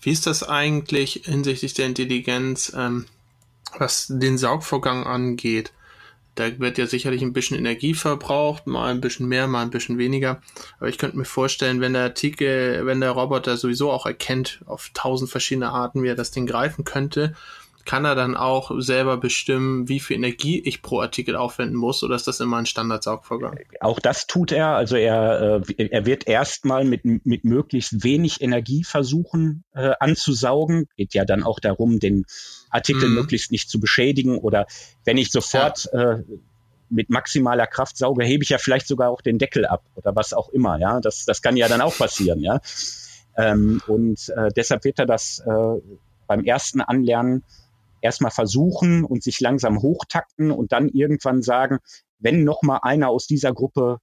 Wie 0.01 0.11
ist 0.11 0.27
das 0.27 0.43
eigentlich 0.43 1.21
hinsichtlich 1.25 1.73
der 1.73 1.87
Intelligenz, 1.87 2.71
ähm, 2.75 3.05
was 3.77 4.07
den 4.07 4.37
Saugvorgang 4.37 5.05
angeht? 5.05 5.71
Da 6.35 6.59
wird 6.59 6.77
ja 6.77 6.85
sicherlich 6.85 7.21
ein 7.21 7.33
bisschen 7.33 7.57
Energie 7.57 7.93
verbraucht, 7.93 8.67
mal 8.67 8.91
ein 8.91 9.01
bisschen 9.01 9.27
mehr, 9.27 9.47
mal 9.47 9.61
ein 9.61 9.69
bisschen 9.69 9.97
weniger. 9.97 10.41
Aber 10.79 10.89
ich 10.89 10.97
könnte 10.97 11.17
mir 11.17 11.25
vorstellen, 11.25 11.81
wenn 11.81 11.93
der 11.93 12.03
Artikel, 12.03 12.85
wenn 12.85 12.99
der 12.99 13.11
Roboter 13.11 13.55
sowieso 13.55 13.89
auch 13.91 14.05
erkennt, 14.05 14.59
auf 14.65 14.91
tausend 14.93 15.31
verschiedene 15.31 15.69
Arten, 15.69 16.03
wie 16.03 16.09
er 16.09 16.15
das 16.15 16.31
Ding 16.31 16.45
greifen 16.45 16.83
könnte, 16.83 17.35
kann 17.85 18.03
er 18.03 18.15
dann 18.15 18.35
auch 18.35 18.71
selber 18.79 19.17
bestimmen, 19.17 19.87
wie 19.87 19.99
viel 19.99 20.17
Energie 20.17 20.59
ich 20.59 20.81
pro 20.81 21.01
Artikel 21.01 21.35
aufwenden 21.35 21.77
muss 21.77 22.03
oder 22.03 22.15
ist 22.15 22.27
das 22.27 22.39
immer 22.39 22.57
ein 22.57 22.65
Standardsaugvorgang? 22.65 23.59
Auch 23.79 23.99
das 23.99 24.27
tut 24.27 24.51
er. 24.51 24.69
Also 24.69 24.95
er, 24.95 25.63
äh, 25.77 25.87
er 25.87 26.05
wird 26.05 26.27
erstmal 26.27 26.83
mit, 26.83 27.05
mit 27.05 27.43
möglichst 27.43 28.03
wenig 28.03 28.41
Energie 28.41 28.83
versuchen 28.83 29.63
äh, 29.73 29.91
anzusaugen. 29.99 30.87
Geht 30.97 31.13
ja 31.13 31.25
dann 31.25 31.43
auch 31.43 31.59
darum, 31.59 31.99
den 31.99 32.25
Artikel 32.69 33.09
mhm. 33.09 33.15
möglichst 33.15 33.51
nicht 33.51 33.69
zu 33.69 33.79
beschädigen 33.79 34.37
oder 34.39 34.65
wenn 35.05 35.17
ich 35.17 35.31
sofort 35.31 35.87
ja. 35.93 36.13
äh, 36.13 36.23
mit 36.89 37.09
maximaler 37.09 37.67
Kraft 37.67 37.97
sauge, 37.97 38.25
hebe 38.25 38.43
ich 38.43 38.49
ja 38.49 38.57
vielleicht 38.57 38.87
sogar 38.87 39.09
auch 39.09 39.21
den 39.21 39.37
Deckel 39.37 39.65
ab 39.65 39.83
oder 39.95 40.15
was 40.15 40.33
auch 40.33 40.49
immer. 40.49 40.79
Ja, 40.79 40.99
das, 40.99 41.25
das 41.25 41.41
kann 41.41 41.57
ja 41.57 41.67
dann 41.67 41.81
auch 41.81 41.97
passieren. 41.97 42.39
Ja, 42.39 42.59
ähm, 43.37 43.81
und 43.87 44.29
äh, 44.29 44.49
deshalb 44.55 44.83
wird 44.83 44.99
er 44.99 45.05
das 45.05 45.39
äh, 45.45 45.81
beim 46.27 46.43
ersten 46.43 46.81
Anlernen 46.81 47.43
erstmal 48.05 48.31
versuchen 48.31 49.03
und 49.03 49.23
sich 49.23 49.39
langsam 49.41 49.81
hochtakten 49.81 50.51
und 50.51 50.71
dann 50.71 50.89
irgendwann 50.89 51.41
sagen, 51.41 51.79
wenn 52.19 52.43
noch 52.43 52.61
mal 52.61 52.79
einer 52.83 53.09
aus 53.09 53.27
dieser 53.27 53.53
Gruppe 53.53 53.99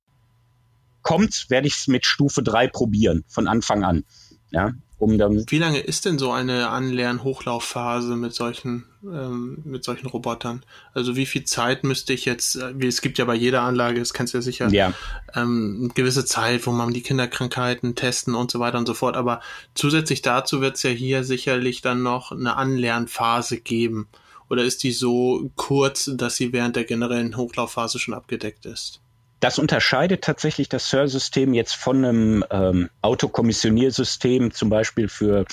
kommt, 1.03 1.47
werde 1.49 1.69
ich 1.69 1.77
es 1.77 1.89
mit 1.89 2.05
Stufe 2.05 2.43
3 2.43 2.69
probieren 2.69 3.25
von 3.29 3.49
Anfang 3.49 3.85
an. 3.85 4.05
Ja, 4.51 4.73
um 5.03 5.19
dann. 5.19 5.45
Wie 5.49 5.59
lange 5.59 5.81
ist 5.81 6.05
denn 6.05 6.17
so 6.17 6.31
eine 6.31 6.69
Anlern-Hochlaufphase 6.69 8.15
mit 8.15 8.35
solchen, 8.35 8.85
ähm, 9.03 9.59
mit 9.65 9.83
solchen 9.83 10.07
Robotern? 10.07 10.63
Also 10.95 11.17
wie 11.17 11.27
viel 11.27 11.43
Zeit 11.43 11.83
müsste 11.83 12.13
ich 12.13 12.25
jetzt, 12.25 12.55
äh, 12.55 12.73
wie, 12.77 12.87
es 12.87 13.03
gibt 13.03 13.19
ja 13.19 13.25
bei 13.25 13.35
jeder 13.35 13.63
Anlage, 13.63 13.99
das 13.99 14.15
kennst 14.15 14.33
du 14.33 14.39
ja 14.39 14.43
sicher, 14.43 14.69
ja. 14.69 14.95
Ähm, 15.35 15.79
eine 15.81 15.89
gewisse 15.89 16.25
Zeit, 16.25 16.67
wo 16.67 16.71
man 16.71 16.95
die 16.95 17.03
Kinderkrankheiten 17.03 17.97
testen 17.97 18.37
und 18.37 18.53
so 18.53 18.61
weiter 18.61 18.79
und 18.79 18.87
so 18.87 18.95
fort. 18.95 19.17
Aber 19.17 19.41
zusätzlich 19.75 20.23
dazu 20.23 20.61
wird 20.61 20.77
es 20.77 20.85
ja 20.85 20.91
hier 20.91 21.25
sicherlich 21.25 21.83
dann 21.83 22.05
noch 22.05 22.31
eine 22.31 22.57
Anlernphase 22.57 23.59
geben. 23.59 24.07
Oder 24.49 24.63
ist 24.63 24.85
die 24.85 24.93
so 24.93 25.51
kurz, 25.57 26.11
dass 26.15 26.37
sie 26.37 26.53
während 26.53 26.77
der 26.77 26.85
generellen 26.85 27.37
Hochlaufphase 27.37 27.99
schon 27.99 28.15
abgedeckt 28.15 28.67
ist? 28.67 29.02
Das 29.43 29.59
unterscheidet 29.59 30.22
tatsächlich 30.22 30.68
das 30.68 30.88
SIR-System 30.88 31.53
jetzt 31.53 31.74
von 31.74 32.05
einem 32.05 32.45
ähm, 32.49 32.90
Autokommissioniersystem, 33.01 34.53
zum 34.53 34.70
Beispiel 34.70 35.09
für 35.09 35.47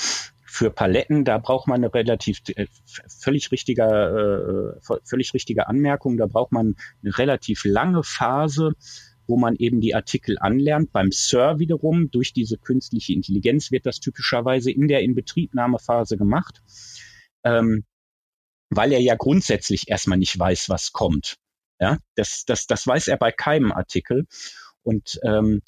für 0.46 0.70
Paletten, 0.70 1.26
da 1.26 1.40
braucht 1.40 1.68
man 1.68 1.78
eine 1.78 1.92
relativ 1.92 2.42
äh, 2.56 2.68
völlig 3.08 3.52
richtige, 3.52 4.78
äh, 4.80 5.00
völlig 5.04 5.34
richtige 5.34 5.68
Anmerkung. 5.68 6.18
Da 6.18 6.28
braucht 6.28 6.52
man 6.52 6.76
eine 7.02 7.18
relativ 7.18 7.66
lange 7.66 8.04
Phase, 8.04 8.74
wo 9.26 9.38
man 9.38 9.56
eben 9.56 9.82
die 9.82 9.96
Artikel 9.96 10.38
anlernt. 10.40 10.92
Beim 10.92 11.12
SIR 11.12 11.58
wiederum 11.58 12.12
durch 12.12 12.32
diese 12.32 12.60
künstliche 12.60 13.14
Intelligenz 13.14 13.72
wird 13.72 13.88
das 13.88 14.00
typischerweise 14.00 14.70
in 14.70 14.88
der 14.88 15.02
Inbetriebnahmephase 15.02 16.16
gemacht, 16.16 16.62
ähm, 17.44 17.86
weil 18.70 18.92
er 18.92 19.02
ja 19.02 19.16
grundsätzlich 19.16 19.90
erstmal 19.90 20.20
nicht 20.20 20.38
weiß, 20.38 20.70
was 20.70 20.92
kommt. 20.92 21.38
Ja, 21.80 21.98
das, 22.16 22.44
das, 22.46 22.68
das 22.68 22.86
weiß 22.86 23.08
er 23.08 23.18
bei 23.18 23.32
keinem 23.32 23.72
Artikel. 23.72 24.28
Und 24.84 25.20
ähm, 25.24 25.62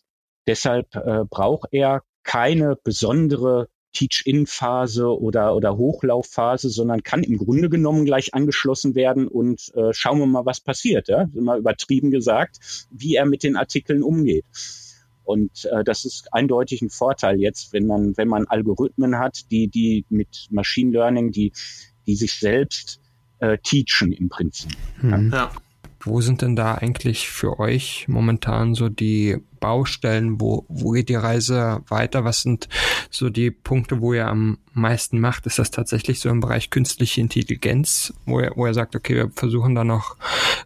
deshalb 0.47 0.95
äh, 0.95 1.23
braucht 1.29 1.69
er 1.71 2.03
keine 2.23 2.75
besondere 2.83 3.69
Teach-In-Phase 3.93 5.07
oder, 5.07 5.55
oder 5.55 5.75
Hochlaufphase, 5.77 6.69
sondern 6.69 7.03
kann 7.03 7.23
im 7.23 7.37
Grunde 7.37 7.69
genommen 7.69 8.05
gleich 8.05 8.33
angeschlossen 8.33 8.95
werden 8.95 9.27
und 9.27 9.71
äh, 9.75 9.91
schauen 9.91 10.19
wir 10.19 10.27
mal, 10.27 10.45
was 10.45 10.61
passiert. 10.61 11.09
Ja? 11.09 11.27
Immer 11.33 11.57
übertrieben 11.57 12.11
gesagt, 12.11 12.87
wie 12.89 13.15
er 13.15 13.25
mit 13.25 13.43
den 13.43 13.57
Artikeln 13.57 14.03
umgeht. 14.03 14.45
Und 15.23 15.65
äh, 15.65 15.83
das 15.83 16.05
ist 16.05 16.33
eindeutig 16.33 16.81
ein 16.81 16.89
Vorteil 16.89 17.39
jetzt, 17.39 17.73
wenn 17.73 17.85
man, 17.85 18.17
wenn 18.17 18.27
man 18.27 18.47
Algorithmen 18.47 19.17
hat, 19.17 19.51
die, 19.51 19.67
die 19.67 20.05
mit 20.09 20.47
Machine 20.49 20.91
Learning, 20.91 21.31
die, 21.31 21.51
die 22.07 22.15
sich 22.15 22.39
selbst 22.39 22.99
äh, 23.39 23.57
teachen 23.57 24.11
im 24.11 24.29
Prinzip. 24.29 24.71
Mhm. 25.01 25.31
Ja. 25.33 25.51
Wo 26.03 26.21
sind 26.21 26.41
denn 26.41 26.55
da 26.55 26.75
eigentlich 26.75 27.29
für 27.29 27.59
euch 27.59 28.05
momentan 28.07 28.73
so 28.73 28.89
die 28.89 29.37
Baustellen? 29.61 30.41
Wo, 30.41 30.65
wo 30.67 30.91
geht 30.91 31.07
die 31.07 31.15
Reise 31.15 31.81
weiter? 31.87 32.25
Was 32.25 32.41
sind 32.41 32.67
so 33.09 33.29
die 33.29 33.51
Punkte, 33.51 34.01
wo 34.01 34.13
ihr 34.13 34.27
am 34.27 34.57
meisten 34.73 35.19
macht? 35.19 35.45
Ist 35.45 35.59
das 35.59 35.71
tatsächlich 35.71 36.19
so 36.19 36.29
im 36.29 36.41
Bereich 36.41 36.69
künstliche 36.69 37.21
Intelligenz, 37.21 38.13
wo 38.25 38.39
er, 38.39 38.51
wo 38.55 38.65
er 38.65 38.73
sagt, 38.73 38.95
okay, 38.95 39.15
wir 39.15 39.31
versuchen 39.33 39.75
da 39.75 39.83
noch 39.83 40.17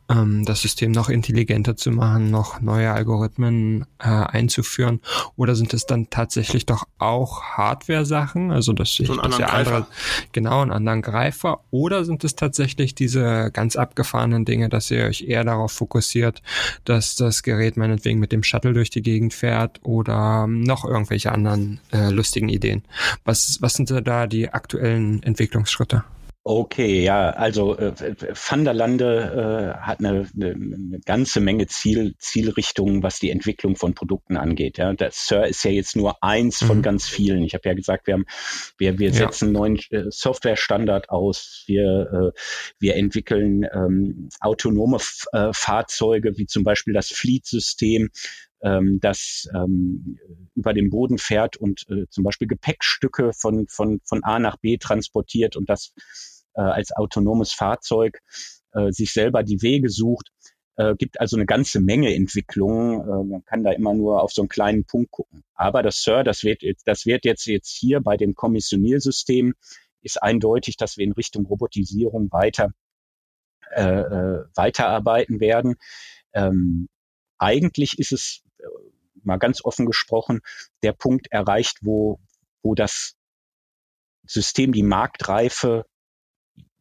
ähm, 0.09 0.45
das 0.45 0.61
System 0.61 0.91
noch 0.91 1.09
intelligenter 1.09 1.75
zu 1.75 1.91
machen, 1.91 2.31
noch 2.31 2.61
neue 2.61 2.91
Algorithmen 2.91 3.85
äh, 3.99 4.07
einzuführen? 4.07 5.01
Oder 5.35 5.55
sind 5.55 5.73
es 5.73 5.85
dann 5.85 6.09
tatsächlich 6.09 6.65
doch 6.65 6.85
auch 6.97 7.43
Hardware-Sachen? 7.43 8.51
Also 8.51 8.73
dass 8.73 8.97
ich 8.99 9.07
so 9.07 9.15
dass 9.15 9.37
ja 9.37 9.47
andere, 9.47 9.87
genau, 10.31 10.61
einen 10.61 10.71
anderen 10.71 11.01
Greifer? 11.01 11.61
Oder 11.71 12.05
sind 12.05 12.23
es 12.23 12.35
tatsächlich 12.35 12.95
diese 12.95 13.51
ganz 13.51 13.75
abgefahrenen 13.75 14.45
Dinge, 14.45 14.69
dass 14.69 14.89
ihr 14.91 15.05
euch 15.05 15.23
eher 15.23 15.43
darauf 15.43 15.71
fokussiert, 15.71 16.41
dass 16.85 17.15
das 17.15 17.43
Gerät 17.43 17.77
meinetwegen 17.77 18.19
mit 18.19 18.31
dem 18.31 18.43
Shuttle 18.43 18.73
durch 18.73 18.84
die 18.89 19.01
Gegend 19.01 19.33
fährt 19.33 19.79
oder 19.83 20.47
noch 20.47 20.86
irgendwelche 20.86 21.31
anderen 21.31 21.79
äh, 21.91 22.09
lustigen 22.09 22.49
Ideen. 22.49 22.83
Was, 23.23 23.57
was 23.61 23.73
sind 23.73 23.91
da 23.91 24.27
die 24.27 24.49
aktuellen 24.49 25.23
Entwicklungsschritte? 25.23 26.03
Okay, 26.47 27.03
ja, 27.03 27.31
also 27.31 27.75
äh, 27.75 27.91
Van 28.36 28.65
der 28.65 28.75
Lande 28.75 29.73
äh, 29.75 29.81
hat 29.81 29.97
eine, 29.97 30.29
eine, 30.36 30.51
eine 30.51 30.99
ganze 31.03 31.39
Menge 31.39 31.65
Ziel, 31.65 32.13
Zielrichtungen, 32.19 33.01
was 33.01 33.17
die 33.17 33.31
Entwicklung 33.31 33.75
von 33.75 33.95
Produkten 33.95 34.38
angeht. 34.38 34.77
Ja, 34.77 34.93
das 34.93 35.25
Sir 35.25 35.47
ist 35.47 35.63
ja 35.63 35.71
jetzt 35.71 35.95
nur 35.95 36.21
eins 36.21 36.61
mhm. 36.61 36.67
von 36.67 36.81
ganz 36.83 37.07
vielen. 37.07 37.41
Ich 37.41 37.55
habe 37.55 37.67
ja 37.67 37.73
gesagt, 37.73 38.05
wir 38.05 38.13
haben, 38.13 38.25
wir, 38.77 38.99
wir 38.99 39.11
setzen 39.11 39.47
ja. 39.47 39.59
neuen 39.59 39.79
äh, 39.89 40.03
Softwarestandard 40.11 41.09
aus. 41.09 41.63
Wir, 41.65 42.33
äh, 42.36 42.39
wir 42.77 42.95
entwickeln 42.95 43.65
ähm, 43.73 44.29
autonome 44.39 44.97
F 44.97 45.25
äh, 45.33 45.49
Fahrzeuge, 45.51 46.38
wie 46.38 46.45
zum 46.45 46.63
Beispiel 46.63 46.93
das 46.93 47.07
Fleet-System, 47.07 48.11
ähm, 48.66 48.99
das 48.99 49.47
ähm, 49.53 50.18
über 50.55 50.74
den 50.74 50.89
Boden 50.89 51.18
fährt 51.20 51.55
und 51.55 51.86
äh, 51.89 52.07
zum 52.09 52.24
Beispiel 52.24 52.47
Gepäckstücke 52.47 53.32
von, 53.32 53.68
von, 53.68 54.01
von 54.03 54.24
A 54.24 54.39
nach 54.39 54.57
B 54.57 54.78
transportiert 54.78 55.55
und 55.55 55.70
das 55.70 55.93
äh, 56.55 56.61
als 56.61 56.91
autonomes 56.91 57.53
Fahrzeug 57.53 58.20
äh, 58.74 58.91
sich 58.91 59.13
selber 59.13 59.43
die 59.43 59.61
Wege 59.61 59.89
sucht. 59.89 60.32
Äh, 60.78 60.95
gibt 60.95 61.22
also 61.22 61.38
eine 61.38 61.45
ganze 61.45 61.80
Menge 61.80 62.13
Entwicklungen. 62.13 63.01
Äh, 63.01 63.24
man 63.24 63.45
kann 63.45 63.63
da 63.63 63.72
immer 63.72 63.93
nur 63.93 64.24
auf 64.24 64.34
so 64.34 64.41
einen 64.41 64.49
kleinen 64.49 64.84
Punkt 64.84 65.11
gucken. 65.11 65.43
Aber 65.53 65.84
das 65.84 66.01
Sir, 66.01 66.24
das 66.24 66.43
wird, 66.43 66.63
das 66.86 67.05
wird 67.05 67.24
jetzt, 67.24 67.45
jetzt 67.45 67.70
hier 67.70 68.01
bei 68.01 68.18
dem 68.18 68.34
Kommissioniersystem 68.34 69.53
ist 70.01 70.22
eindeutig, 70.22 70.76
dass 70.76 70.97
wir 70.97 71.05
in 71.05 71.13
Richtung 71.13 71.45
Robotisierung 71.45 72.32
weiter 72.32 72.72
äh, 73.76 73.84
äh, 73.84 74.43
weiterarbeiten 74.55 75.39
werden. 75.39 75.76
Ähm, 76.34 76.88
eigentlich 77.38 77.97
ist 77.99 78.11
es 78.11 78.44
mal 79.24 79.38
ganz 79.38 79.63
offen 79.63 79.86
gesprochen 79.86 80.41
der 80.84 80.93
Punkt 80.93 81.28
erreicht, 81.32 81.80
wo, 81.82 82.20
wo 82.61 82.76
das 82.76 83.16
System 84.26 84.72
die 84.72 84.84
Marktreife 84.84 85.86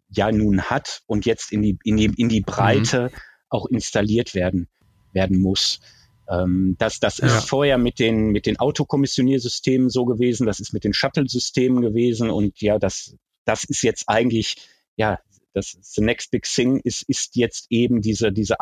ja 0.09 0.31
nun 0.31 0.63
hat 0.63 1.03
und 1.07 1.27
jetzt 1.27 1.53
in 1.53 1.63
die, 1.63 1.79
in 1.85 1.97
die, 1.97 2.13
in 2.17 2.29
die 2.29 2.41
Breite 2.41 3.11
mhm. 3.13 3.19
auch 3.49 3.67
installiert 3.67 4.35
werden, 4.35 4.69
werden 5.13 5.39
muss. 5.39 5.81
Ähm, 6.29 6.77
das 6.79 7.01
das 7.01 7.19
ja. 7.19 7.27
ist 7.27 7.49
vorher 7.49 7.79
mit 7.79 7.99
den, 7.99 8.29
mit 8.29 8.47
den 8.47 8.59
Autokommissioniersystemen 8.59 9.91
so 9.91 10.05
gewesen, 10.05 10.47
das 10.47 10.61
ist 10.61 10.73
mit 10.73 10.85
den 10.85 10.95
Shuttle-Systemen 10.95 11.83
gewesen 11.83 12.31
und 12.31 12.61
ja, 12.61 12.79
das, 12.79 13.17
das 13.45 13.65
ist 13.65 13.83
jetzt 13.83 14.09
eigentlich, 14.09 14.57
ja, 14.97 15.19
das 15.53 15.77
the 15.83 16.03
next 16.03 16.31
big 16.31 16.45
thing 16.45 16.81
ist, 16.83 17.03
ist 17.09 17.37
jetzt 17.37 17.67
eben 17.71 18.01
diese, 18.01 18.33
diese 18.33 18.61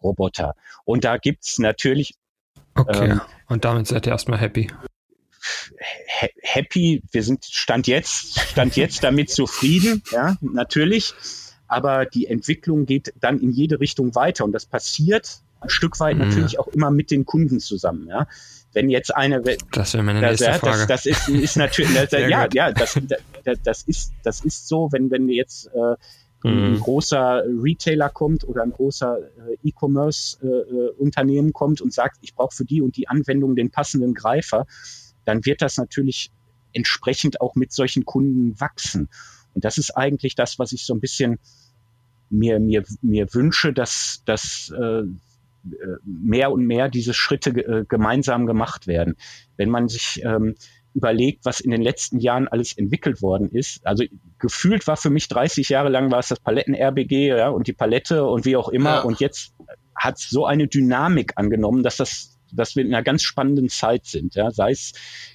Item-Pick-Roboter. 0.00 0.54
Und 0.84 1.04
da 1.04 1.18
gibt's 1.18 1.58
natürlich. 1.58 2.14
Okay, 2.74 3.10
ähm, 3.10 3.20
und 3.48 3.64
damit 3.64 3.86
seid 3.86 4.06
ihr 4.06 4.12
erstmal 4.12 4.38
happy 4.38 4.70
happy, 6.42 7.02
wir 7.12 7.22
sind 7.22 7.46
Stand 7.46 7.86
jetzt, 7.86 8.38
Stand 8.38 8.76
jetzt 8.76 9.02
damit 9.02 9.30
zufrieden, 9.30 10.02
ja, 10.12 10.36
natürlich. 10.42 11.14
Aber 11.66 12.04
die 12.04 12.26
Entwicklung 12.26 12.84
geht 12.84 13.14
dann 13.18 13.40
in 13.40 13.50
jede 13.50 13.80
Richtung 13.80 14.14
weiter 14.14 14.44
und 14.44 14.52
das 14.52 14.66
passiert 14.66 15.40
ein 15.60 15.70
Stück 15.70 15.98
weit 16.00 16.16
mhm. 16.16 16.28
natürlich 16.28 16.58
auch 16.58 16.68
immer 16.68 16.90
mit 16.90 17.10
den 17.10 17.24
Kunden 17.24 17.58
zusammen, 17.60 18.06
ja. 18.08 18.26
Wenn 18.72 18.88
jetzt 18.90 19.14
eine, 19.14 19.42
das 19.72 19.94
wäre 19.94 20.02
meine 20.02 20.20
nächste 20.20 20.44
das, 20.44 20.58
Frage. 20.58 20.86
Das, 20.86 21.04
das 21.04 21.06
ist, 21.06 21.28
ist 21.28 21.56
natürlich, 21.56 21.94
das, 22.10 22.12
ja, 22.12 22.46
ja, 22.52 22.70
das, 22.70 22.98
das, 23.64 23.82
ist, 23.82 24.12
das 24.22 24.44
ist 24.44 24.68
so, 24.68 24.88
wenn, 24.92 25.10
wenn 25.10 25.28
jetzt 25.28 25.66
äh, 25.68 25.96
ein 26.42 26.72
mhm. 26.72 26.80
großer 26.80 27.44
Retailer 27.46 28.08
kommt 28.08 28.44
oder 28.44 28.62
ein 28.62 28.72
großer 28.72 29.18
äh, 29.18 29.68
E-Commerce-Unternehmen 29.68 31.48
äh, 31.50 31.52
kommt 31.52 31.80
und 31.80 31.92
sagt, 31.92 32.18
ich 32.22 32.34
brauche 32.34 32.56
für 32.56 32.64
die 32.64 32.80
und 32.80 32.96
die 32.96 33.08
Anwendung 33.08 33.56
den 33.56 33.70
passenden 33.70 34.14
Greifer, 34.14 34.66
dann 35.24 35.44
wird 35.44 35.60
das 35.60 35.76
natürlich 35.76 36.30
entsprechend 36.72 37.40
auch 37.40 37.56
mit 37.56 37.72
solchen 37.72 38.04
Kunden 38.04 38.58
wachsen. 38.58 39.08
Und 39.54 39.64
das 39.64 39.76
ist 39.76 39.96
eigentlich 39.96 40.34
das, 40.34 40.58
was 40.58 40.72
ich 40.72 40.86
so 40.86 40.94
ein 40.94 41.00
bisschen 41.00 41.38
mir, 42.30 42.58
mir, 42.60 42.84
mir 43.02 43.34
wünsche, 43.34 43.72
dass, 43.72 44.22
dass 44.24 44.70
äh, 44.70 45.02
mehr 46.04 46.52
und 46.52 46.64
mehr 46.64 46.88
diese 46.88 47.12
Schritte 47.12 47.50
äh, 47.50 47.84
gemeinsam 47.86 48.46
gemacht 48.46 48.86
werden. 48.86 49.16
Wenn 49.56 49.68
man 49.68 49.88
sich 49.88 50.22
ähm, 50.24 50.54
überlegt, 50.94 51.44
was 51.44 51.60
in 51.60 51.70
den 51.70 51.82
letzten 51.82 52.18
Jahren 52.18 52.48
alles 52.48 52.76
entwickelt 52.76 53.22
worden 53.22 53.50
ist. 53.50 53.86
Also 53.86 54.04
gefühlt 54.38 54.86
war 54.86 54.96
für 54.96 55.10
mich 55.10 55.28
30 55.28 55.68
Jahre 55.68 55.88
lang 55.88 56.10
war 56.10 56.18
es 56.18 56.28
das 56.28 56.40
Paletten-RBG 56.40 57.28
ja, 57.28 57.48
und 57.48 57.66
die 57.66 57.72
Palette 57.72 58.24
und 58.24 58.44
wie 58.44 58.56
auch 58.56 58.68
immer. 58.68 58.96
Ja. 58.96 59.00
Und 59.02 59.20
jetzt 59.20 59.54
hat 59.94 60.18
es 60.18 60.30
so 60.30 60.46
eine 60.46 60.66
Dynamik 60.66 61.32
angenommen, 61.36 61.82
dass 61.82 61.96
das 61.96 62.36
dass 62.52 62.76
wir 62.76 62.84
in 62.84 62.92
einer 62.92 63.02
ganz 63.02 63.22
spannenden 63.22 63.68
Zeit 63.68 64.06
sind. 64.06 64.34
Ja? 64.34 64.50
Sei 64.50 64.70
es 64.72 64.92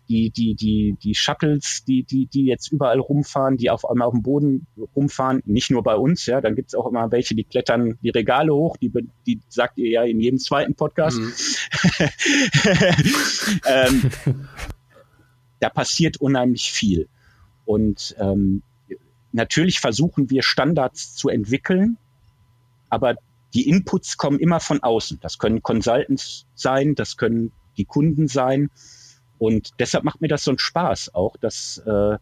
die, 0.09 0.31
die, 0.31 0.55
die, 0.55 0.97
die 1.01 1.15
Shuttles, 1.15 1.83
die, 1.87 2.03
die, 2.03 2.27
die 2.27 2.45
jetzt 2.45 2.71
überall 2.71 2.99
rumfahren, 2.99 3.57
die 3.57 3.69
auf 3.69 3.89
einmal 3.89 4.07
auf 4.07 4.13
dem 4.13 4.23
Boden 4.23 4.67
rumfahren, 4.95 5.41
nicht 5.45 5.71
nur 5.71 5.83
bei 5.83 5.95
uns, 5.95 6.25
ja, 6.25 6.41
dann 6.41 6.55
gibt 6.55 6.69
es 6.69 6.75
auch 6.75 6.87
immer 6.87 7.11
welche, 7.11 7.35
die 7.35 7.43
klettern 7.43 7.97
die 8.01 8.09
Regale 8.09 8.53
hoch, 8.53 8.77
die, 8.77 8.91
die 9.25 9.41
sagt 9.49 9.77
ihr 9.77 9.89
ja 9.89 10.03
in 10.03 10.19
jedem 10.19 10.39
zweiten 10.39 10.75
Podcast. 10.75 11.19
Mhm. 11.19 11.33
ähm, 13.65 14.11
da 15.59 15.69
passiert 15.69 16.17
unheimlich 16.17 16.71
viel. 16.71 17.07
Und 17.65 18.15
ähm, 18.19 18.61
natürlich 19.31 19.79
versuchen 19.79 20.29
wir 20.29 20.43
Standards 20.43 21.15
zu 21.15 21.29
entwickeln, 21.29 21.97
aber 22.89 23.15
die 23.53 23.69
Inputs 23.69 24.17
kommen 24.17 24.39
immer 24.39 24.59
von 24.59 24.83
außen. 24.83 25.19
Das 25.21 25.37
können 25.37 25.63
Consultants 25.63 26.45
sein, 26.55 26.95
das 26.95 27.17
können 27.17 27.51
die 27.77 27.85
Kunden 27.85 28.27
sein. 28.27 28.69
Und 29.37 29.71
deshalb 29.79 30.03
macht 30.03 30.21
mir 30.21 30.27
das 30.27 30.43
so 30.43 30.51
einen 30.51 30.59
Spaß 30.59 31.13
auch, 31.13 31.37
dass, 31.37 31.77
äh, 31.85 32.17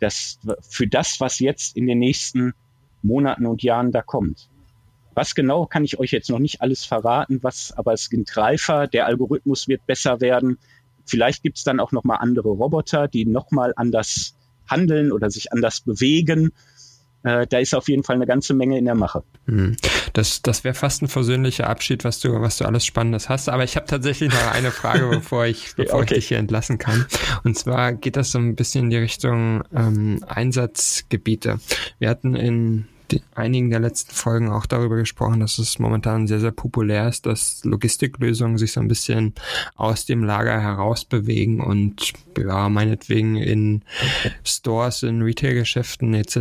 dass 0.00 0.38
für 0.60 0.86
das, 0.86 1.20
was 1.20 1.38
jetzt 1.38 1.76
in 1.76 1.86
den 1.86 1.98
nächsten 1.98 2.54
Monaten 3.02 3.46
und 3.46 3.62
Jahren 3.62 3.92
da 3.92 4.02
kommt. 4.02 4.48
Was 5.14 5.34
genau 5.34 5.66
kann 5.66 5.84
ich 5.84 5.98
euch 5.98 6.10
jetzt 6.10 6.30
noch 6.30 6.38
nicht 6.38 6.60
alles 6.60 6.84
verraten, 6.84 7.42
was, 7.42 7.72
aber 7.72 7.92
es 7.92 8.06
sind 8.06 8.36
reifer, 8.36 8.86
der 8.86 9.06
Algorithmus 9.06 9.68
wird 9.68 9.86
besser 9.86 10.20
werden. 10.20 10.58
Vielleicht 11.04 11.42
gibt 11.42 11.58
es 11.58 11.64
dann 11.64 11.80
auch 11.80 11.92
nochmal 11.92 12.18
andere 12.20 12.48
Roboter, 12.48 13.08
die 13.08 13.26
nochmal 13.26 13.72
anders 13.76 14.36
handeln 14.66 15.12
oder 15.12 15.30
sich 15.30 15.52
anders 15.52 15.80
bewegen 15.80 16.52
äh, 17.24 17.46
da 17.46 17.58
ist 17.58 17.74
auf 17.74 17.88
jeden 17.88 18.04
Fall 18.04 18.16
eine 18.16 18.26
ganze 18.26 18.52
Menge 18.52 18.78
in 18.78 18.84
der 18.84 18.94
Mache. 18.94 19.24
Hm. 19.46 19.76
Das, 20.12 20.42
das 20.42 20.62
wäre 20.62 20.74
fast 20.74 21.02
ein 21.02 21.08
versöhnlicher 21.08 21.68
Abschied, 21.68 22.04
was 22.04 22.20
du, 22.20 22.40
was 22.40 22.58
du 22.58 22.66
alles 22.66 22.84
Spannendes 22.84 23.30
hast. 23.30 23.48
Aber 23.48 23.64
ich 23.64 23.76
habe 23.76 23.86
tatsächlich 23.86 24.30
noch 24.30 24.52
eine 24.52 24.70
Frage, 24.70 25.08
bevor 25.10 25.46
ich, 25.46 25.74
bevor 25.74 26.00
okay. 26.00 26.14
ich 26.14 26.18
dich 26.20 26.28
hier 26.28 26.38
entlassen 26.38 26.76
kann. 26.76 27.06
Und 27.42 27.58
zwar 27.58 27.94
geht 27.94 28.16
das 28.16 28.30
so 28.30 28.38
ein 28.38 28.54
bisschen 28.54 28.84
in 28.84 28.90
die 28.90 28.98
Richtung 28.98 29.64
ähm, 29.74 30.22
Einsatzgebiete. 30.26 31.60
Wir 31.98 32.10
hatten 32.10 32.36
in 32.36 32.88
einigen 33.34 33.70
der 33.70 33.80
letzten 33.80 34.14
Folgen 34.14 34.50
auch 34.50 34.66
darüber 34.66 34.96
gesprochen, 34.96 35.40
dass 35.40 35.58
es 35.58 35.78
momentan 35.78 36.26
sehr, 36.26 36.40
sehr 36.40 36.50
populär 36.50 37.08
ist, 37.08 37.26
dass 37.26 37.64
Logistiklösungen 37.64 38.58
sich 38.58 38.72
so 38.72 38.80
ein 38.80 38.88
bisschen 38.88 39.34
aus 39.76 40.06
dem 40.06 40.24
Lager 40.24 40.60
heraus 40.60 41.04
bewegen 41.04 41.60
und 41.60 42.12
ja, 42.38 42.68
meinetwegen 42.68 43.36
in 43.36 43.82
Stores, 44.44 45.02
in 45.02 45.22
Retailgeschäften 45.22 46.14
etc. 46.14 46.36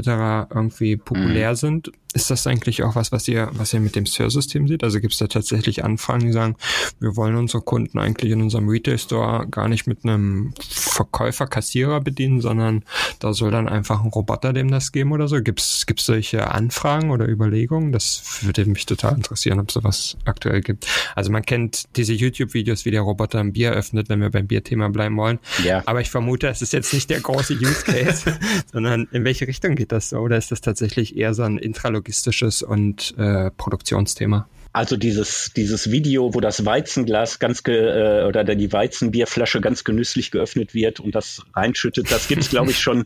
irgendwie 0.54 0.98
populär 0.98 1.52
mhm. 1.52 1.56
sind 1.56 1.92
ist 2.14 2.30
das 2.30 2.46
eigentlich 2.48 2.84
auch 2.84 2.96
was, 2.96 3.12
was 3.12 3.28
ihr, 3.28 3.50
was 3.54 3.74
ihr 3.74 3.80
mit 3.80 3.96
dem 3.96 4.06
Sir-System 4.06 4.68
seht? 4.68 4.84
Also 4.84 5.00
gibt 5.00 5.14
es 5.14 5.20
da 5.20 5.28
tatsächlich 5.28 5.84
Anfragen, 5.84 6.28
die 6.28 6.32
sagen, 6.32 6.56
wir 7.00 7.16
wollen 7.16 7.36
unsere 7.36 7.64
Kunden 7.64 7.98
eigentlich 7.98 8.32
in 8.32 8.42
unserem 8.42 8.70
Retail-Store 8.70 9.48
gar 9.48 9.68
nicht 9.68 9.88
mit 9.88 10.04
einem 10.04 10.54
Verkäufer, 10.70 11.48
Kassierer 11.48 12.02
bedienen, 12.02 12.40
sondern 12.40 12.84
da 13.20 13.34
soll 13.34 13.52
dann 13.52 13.68
einfach 13.68 14.04
ein 14.04 14.10
Roboter 14.10 14.54
dem 14.54 14.70
das 14.70 14.92
geben 14.92 15.12
oder 15.12 15.28
so? 15.28 15.42
Gibt 15.42 15.60
es 15.60 15.86
solche 16.00 16.52
Anfragen 16.54 17.10
oder 17.10 17.28
Überlegungen? 17.28 17.92
Das 17.92 18.40
würde 18.42 18.66
mich 18.66 18.86
total 18.86 19.16
interessieren, 19.16 19.60
ob 19.60 19.72
sowas 19.72 20.18
aktuell 20.26 20.62
gibt. 20.62 20.86
Also 21.16 21.32
man 21.32 21.42
kennt 21.42 21.86
diese 21.96 22.14
YouTube-Videos, 22.14 22.86
wie 22.86 22.92
der 22.92 23.02
Roboter 23.02 23.40
ein 23.40 23.54
Bier 23.54 23.72
öffnet, 23.72 24.10
wenn 24.10 24.22
wir 24.22 24.30
beim 24.30 24.48
Bierthema 24.48 24.90
bleiben 24.90 25.18
wollen. 25.18 25.40
Ja. 25.64 25.82
Aber 25.88 26.02
ich 26.02 26.12
vermute, 26.12 26.48
es 26.48 26.62
ist 26.62 26.74
jetzt 26.74 26.94
nicht 26.94 27.10
der 27.10 27.22
große 27.22 27.56
Use 27.56 27.84
Case, 27.84 28.38
sondern 28.72 29.08
in 29.12 29.24
welche 29.24 29.48
Richtung 29.48 29.76
geht 29.76 29.92
das 29.92 30.10
so? 30.10 30.18
Oder 30.18 30.38
ist 30.38 30.52
das 30.52 30.62
tatsächlich 30.62 31.18
eher 31.18 31.34
so 31.34 31.42
ein 31.42 31.58
Intralog 31.58 32.04
logistisches 32.04 32.62
und 32.62 33.14
äh, 33.18 33.50
Produktionsthema. 33.52 34.48
Also 34.74 34.98
dieses, 34.98 35.52
dieses 35.56 35.92
Video, 35.92 36.34
wo 36.34 36.42
das 36.42 36.66
Weizenglas 36.66 37.40
ganz 37.40 37.64
ge, 37.64 37.76
äh, 37.76 38.26
oder 38.26 38.44
die 38.44 38.74
Weizenbierflasche 38.74 39.62
ganz 39.62 39.84
genüsslich 39.84 40.32
geöffnet 40.32 40.74
wird 40.74 41.00
und 41.00 41.14
das 41.16 41.44
reinschüttet, 41.54 42.12
das 42.12 42.28
gibt 42.28 42.42
es, 42.42 42.50
glaube 42.50 42.72
ich, 42.72 42.80
schon, 42.82 43.06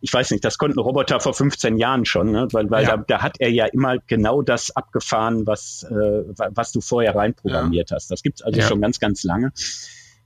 ich 0.00 0.12
weiß 0.12 0.30
nicht, 0.30 0.44
das 0.44 0.58
konnte 0.58 0.76
ein 0.76 0.82
Roboter 0.82 1.20
vor 1.20 1.34
15 1.34 1.78
Jahren 1.78 2.04
schon, 2.04 2.30
ne? 2.30 2.48
weil, 2.52 2.70
weil 2.70 2.84
ja. 2.84 2.96
da, 2.96 3.04
da 3.06 3.22
hat 3.22 3.36
er 3.40 3.50
ja 3.50 3.66
immer 3.66 3.98
genau 4.06 4.42
das 4.42 4.74
abgefahren, 4.74 5.46
was, 5.46 5.84
äh, 5.84 5.94
was 5.94 6.72
du 6.72 6.80
vorher 6.80 7.14
reinprogrammiert 7.14 7.90
ja. 7.90 7.96
hast. 7.96 8.10
Das 8.10 8.22
gibt 8.22 8.40
es 8.40 8.42
also 8.44 8.60
ja. 8.60 8.66
schon 8.66 8.80
ganz, 8.80 9.00
ganz 9.00 9.24
lange. 9.24 9.52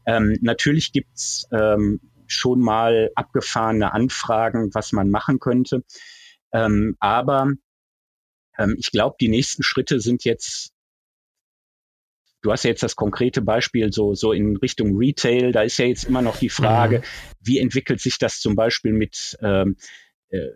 Ähm, 0.06 0.36
natürlich 0.40 0.92
gibt's 0.92 1.46
ähm, 1.52 2.00
schon 2.26 2.60
mal 2.60 3.10
abgefahrene 3.14 3.92
Anfragen, 3.92 4.70
was 4.74 4.92
man 4.92 5.10
machen 5.10 5.38
könnte. 5.38 5.84
Ähm, 6.52 6.96
aber 7.00 7.52
ähm, 8.58 8.76
ich 8.78 8.90
glaube, 8.90 9.16
die 9.20 9.28
nächsten 9.28 9.62
Schritte 9.62 10.00
sind 10.00 10.24
jetzt 10.24 10.72
Du 12.42 12.50
hast 12.52 12.64
ja 12.64 12.70
jetzt 12.70 12.82
das 12.82 12.96
konkrete 12.96 13.42
Beispiel 13.42 13.92
so, 13.92 14.14
so 14.14 14.32
in 14.32 14.56
Richtung 14.56 14.96
Retail. 14.96 15.52
Da 15.52 15.62
ist 15.62 15.78
ja 15.78 15.86
jetzt 15.86 16.04
immer 16.04 16.22
noch 16.22 16.36
die 16.38 16.48
Frage, 16.48 16.98
mhm. 16.98 17.02
wie 17.40 17.58
entwickelt 17.58 18.00
sich 18.00 18.18
das 18.18 18.40
zum 18.40 18.54
Beispiel 18.54 18.92
mit, 18.92 19.36
ähm, 19.42 19.76
äh, 20.30 20.48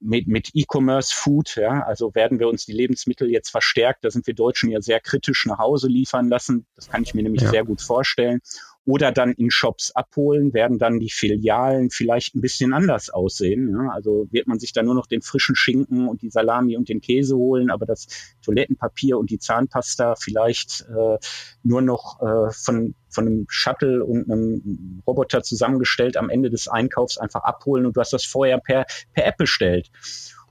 mit, 0.00 0.26
mit 0.26 0.50
E-Commerce 0.54 1.14
Food? 1.14 1.56
Ja? 1.56 1.82
Also 1.82 2.14
werden 2.14 2.38
wir 2.38 2.48
uns 2.48 2.64
die 2.64 2.72
Lebensmittel 2.72 3.30
jetzt 3.30 3.50
verstärkt? 3.50 4.04
Da 4.04 4.10
sind 4.10 4.26
wir 4.26 4.34
Deutschen 4.34 4.70
ja 4.70 4.80
sehr 4.80 5.00
kritisch 5.00 5.44
nach 5.46 5.58
Hause 5.58 5.88
liefern 5.88 6.28
lassen. 6.28 6.66
Das 6.76 6.88
kann 6.88 7.02
ich 7.02 7.14
mir 7.14 7.22
nämlich 7.22 7.42
ja. 7.42 7.50
sehr 7.50 7.64
gut 7.64 7.82
vorstellen 7.82 8.40
oder 8.84 9.12
dann 9.12 9.32
in 9.32 9.50
Shops 9.50 9.92
abholen, 9.92 10.52
werden 10.54 10.78
dann 10.78 10.98
die 10.98 11.10
Filialen 11.10 11.90
vielleicht 11.90 12.34
ein 12.34 12.40
bisschen 12.40 12.72
anders 12.72 13.10
aussehen. 13.10 13.70
Ja? 13.70 13.92
Also 13.92 14.26
wird 14.30 14.48
man 14.48 14.58
sich 14.58 14.72
dann 14.72 14.86
nur 14.86 14.94
noch 14.94 15.06
den 15.06 15.22
frischen 15.22 15.54
Schinken 15.54 16.08
und 16.08 16.22
die 16.22 16.30
Salami 16.30 16.76
und 16.76 16.88
den 16.88 17.00
Käse 17.00 17.36
holen, 17.36 17.70
aber 17.70 17.86
das 17.86 18.08
Toilettenpapier 18.44 19.18
und 19.18 19.30
die 19.30 19.38
Zahnpasta 19.38 20.16
vielleicht 20.16 20.84
äh, 20.88 21.18
nur 21.62 21.82
noch 21.82 22.20
äh, 22.20 22.50
von, 22.50 22.94
von 23.08 23.26
einem 23.26 23.46
Shuttle 23.48 24.04
und 24.04 24.30
einem 24.30 25.02
Roboter 25.06 25.42
zusammengestellt 25.42 26.16
am 26.16 26.28
Ende 26.28 26.50
des 26.50 26.66
Einkaufs 26.66 27.18
einfach 27.18 27.44
abholen 27.44 27.86
und 27.86 27.96
du 27.96 28.00
hast 28.00 28.12
das 28.12 28.24
vorher 28.24 28.58
per, 28.58 28.86
per 29.12 29.26
App 29.26 29.36
bestellt. 29.36 29.90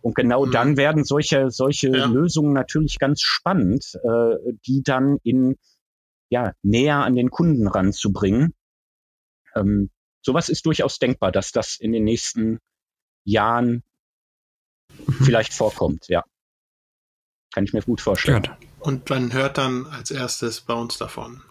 Und 0.01 0.15
genau 0.15 0.45
mhm. 0.45 0.51
dann 0.51 0.77
werden 0.77 1.03
solche, 1.03 1.51
solche 1.51 1.89
ja. 1.89 2.05
Lösungen 2.05 2.53
natürlich 2.53 2.97
ganz 2.97 3.21
spannend, 3.21 3.99
äh, 4.03 4.53
die 4.65 4.83
dann 4.83 5.17
in 5.23 5.57
ja, 6.31 6.53
näher 6.63 7.03
an 7.03 7.15
den 7.15 7.29
Kunden 7.29 7.67
ranzubringen. 7.67 8.55
Ähm, 9.53 9.91
sowas 10.21 10.49
ist 10.49 10.65
durchaus 10.65 10.97
denkbar, 10.97 11.31
dass 11.31 11.51
das 11.51 11.75
in 11.75 11.91
den 11.91 12.05
nächsten 12.05 12.59
Jahren 13.25 13.83
mhm. 14.89 15.13
vielleicht 15.25 15.53
vorkommt, 15.53 16.07
ja. 16.07 16.23
Kann 17.53 17.65
ich 17.65 17.73
mir 17.73 17.81
gut 17.81 17.99
vorstellen. 17.99 18.43
Ja. 18.45 18.57
Und 18.79 19.09
man 19.09 19.33
hört 19.33 19.57
dann 19.57 19.85
als 19.87 20.09
erstes 20.09 20.61
bei 20.61 20.73
uns 20.73 20.97
davon. 20.97 21.43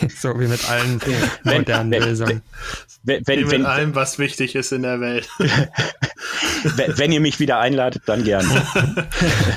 so 0.16 0.38
wie 0.38 0.46
mit 0.46 0.68
allen 0.68 1.00
modernen 1.44 2.02
Lösungen. 2.02 2.42
Wenn, 3.02 3.26
wenn, 3.26 3.40
wie 3.40 3.58
mit 3.58 3.66
allem, 3.66 3.94
was 3.94 4.18
wichtig 4.18 4.54
ist 4.54 4.72
in 4.72 4.82
der 4.82 5.00
Welt. 5.00 5.28
wenn 6.96 7.12
ihr 7.12 7.20
mich 7.20 7.40
wieder 7.40 7.58
einladet, 7.58 8.02
dann 8.06 8.24
gerne. 8.24 8.48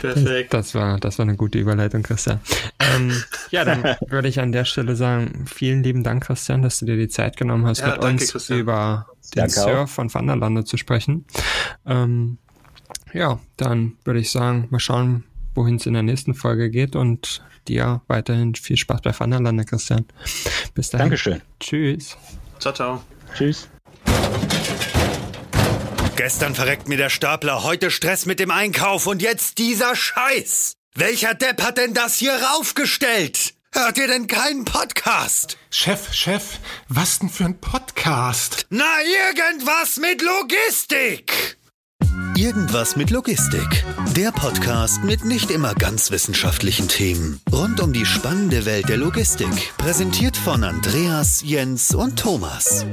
Perfekt. 0.01 0.53
Das 0.53 0.75
war, 0.75 0.99
das 0.99 1.17
war 1.17 1.23
eine 1.23 1.35
gute 1.35 1.57
Überleitung, 1.57 2.03
Christian. 2.03 2.39
Ähm, 2.79 3.11
ja, 3.49 3.65
dann 3.65 3.95
würde 4.07 4.27
ich 4.27 4.39
an 4.39 4.51
der 4.51 4.65
Stelle 4.65 4.95
sagen, 4.95 5.45
vielen 5.47 5.83
lieben 5.83 6.03
Dank, 6.03 6.23
Christian, 6.23 6.61
dass 6.61 6.79
du 6.79 6.85
dir 6.85 6.97
die 6.97 7.09
Zeit 7.09 7.37
genommen 7.37 7.65
hast, 7.65 7.79
ja, 7.79 7.87
mit 7.87 8.03
danke, 8.03 8.23
uns 8.23 8.31
Christian. 8.31 8.59
über 8.59 9.07
den 9.35 9.39
danke 9.39 9.53
Surf 9.53 9.89
auch. 9.89 9.89
von 9.89 10.13
Vanderlande 10.13 10.63
zu 10.63 10.77
sprechen. 10.77 11.25
Ähm, 11.85 12.37
Ja, 13.13 13.39
dann 13.57 13.93
würde 14.05 14.19
ich 14.19 14.31
sagen, 14.31 14.67
mal 14.69 14.79
schauen, 14.79 15.23
wohin 15.55 15.75
es 15.75 15.85
in 15.85 15.93
der 15.93 16.03
nächsten 16.03 16.33
Folge 16.33 16.69
geht 16.69 16.95
und 16.95 17.43
dir 17.67 18.01
weiterhin 18.07 18.55
viel 18.55 18.77
Spaß 18.77 19.01
bei 19.01 19.17
Vanderlande, 19.17 19.65
Christian. 19.65 20.05
Bis 20.73 20.89
dahin. 20.89 21.05
Dankeschön. 21.05 21.41
Tschüss. 21.59 22.17
Ciao, 22.59 22.73
ciao. 22.73 23.03
Tschüss. 23.35 23.69
Gestern 26.15 26.53
verreckt 26.53 26.87
mir 26.87 26.97
der 26.97 27.09
Stapler, 27.09 27.63
heute 27.63 27.89
Stress 27.89 28.25
mit 28.25 28.39
dem 28.39 28.51
Einkauf 28.51 29.07
und 29.07 29.21
jetzt 29.21 29.57
dieser 29.57 29.95
Scheiß. 29.95 30.73
Welcher 30.93 31.33
Depp 31.33 31.63
hat 31.63 31.77
denn 31.77 31.93
das 31.93 32.17
hier 32.17 32.33
raufgestellt? 32.33 33.53
Hört 33.73 33.97
ihr 33.97 34.07
denn 34.07 34.27
keinen 34.27 34.65
Podcast? 34.65 35.57
Chef, 35.69 36.13
Chef, 36.13 36.59
was 36.89 37.19
denn 37.19 37.29
für 37.29 37.45
ein 37.45 37.59
Podcast? 37.61 38.67
Na, 38.69 38.83
irgendwas 39.01 39.97
mit 39.97 40.21
Logistik. 40.21 41.57
Irgendwas 42.37 42.95
mit 42.95 43.11
Logistik. 43.11 43.85
Der 44.15 44.31
Podcast 44.31 45.03
mit 45.03 45.25
nicht 45.25 45.51
immer 45.51 45.75
ganz 45.75 46.11
wissenschaftlichen 46.11 46.87
Themen. 46.87 47.39
Rund 47.51 47.79
um 47.79 47.93
die 47.93 48.05
spannende 48.05 48.65
Welt 48.65 48.89
der 48.89 48.97
Logistik. 48.97 49.73
Präsentiert 49.77 50.37
von 50.37 50.63
Andreas, 50.63 51.43
Jens 51.45 51.93
und 51.93 52.17
Thomas. 52.17 52.85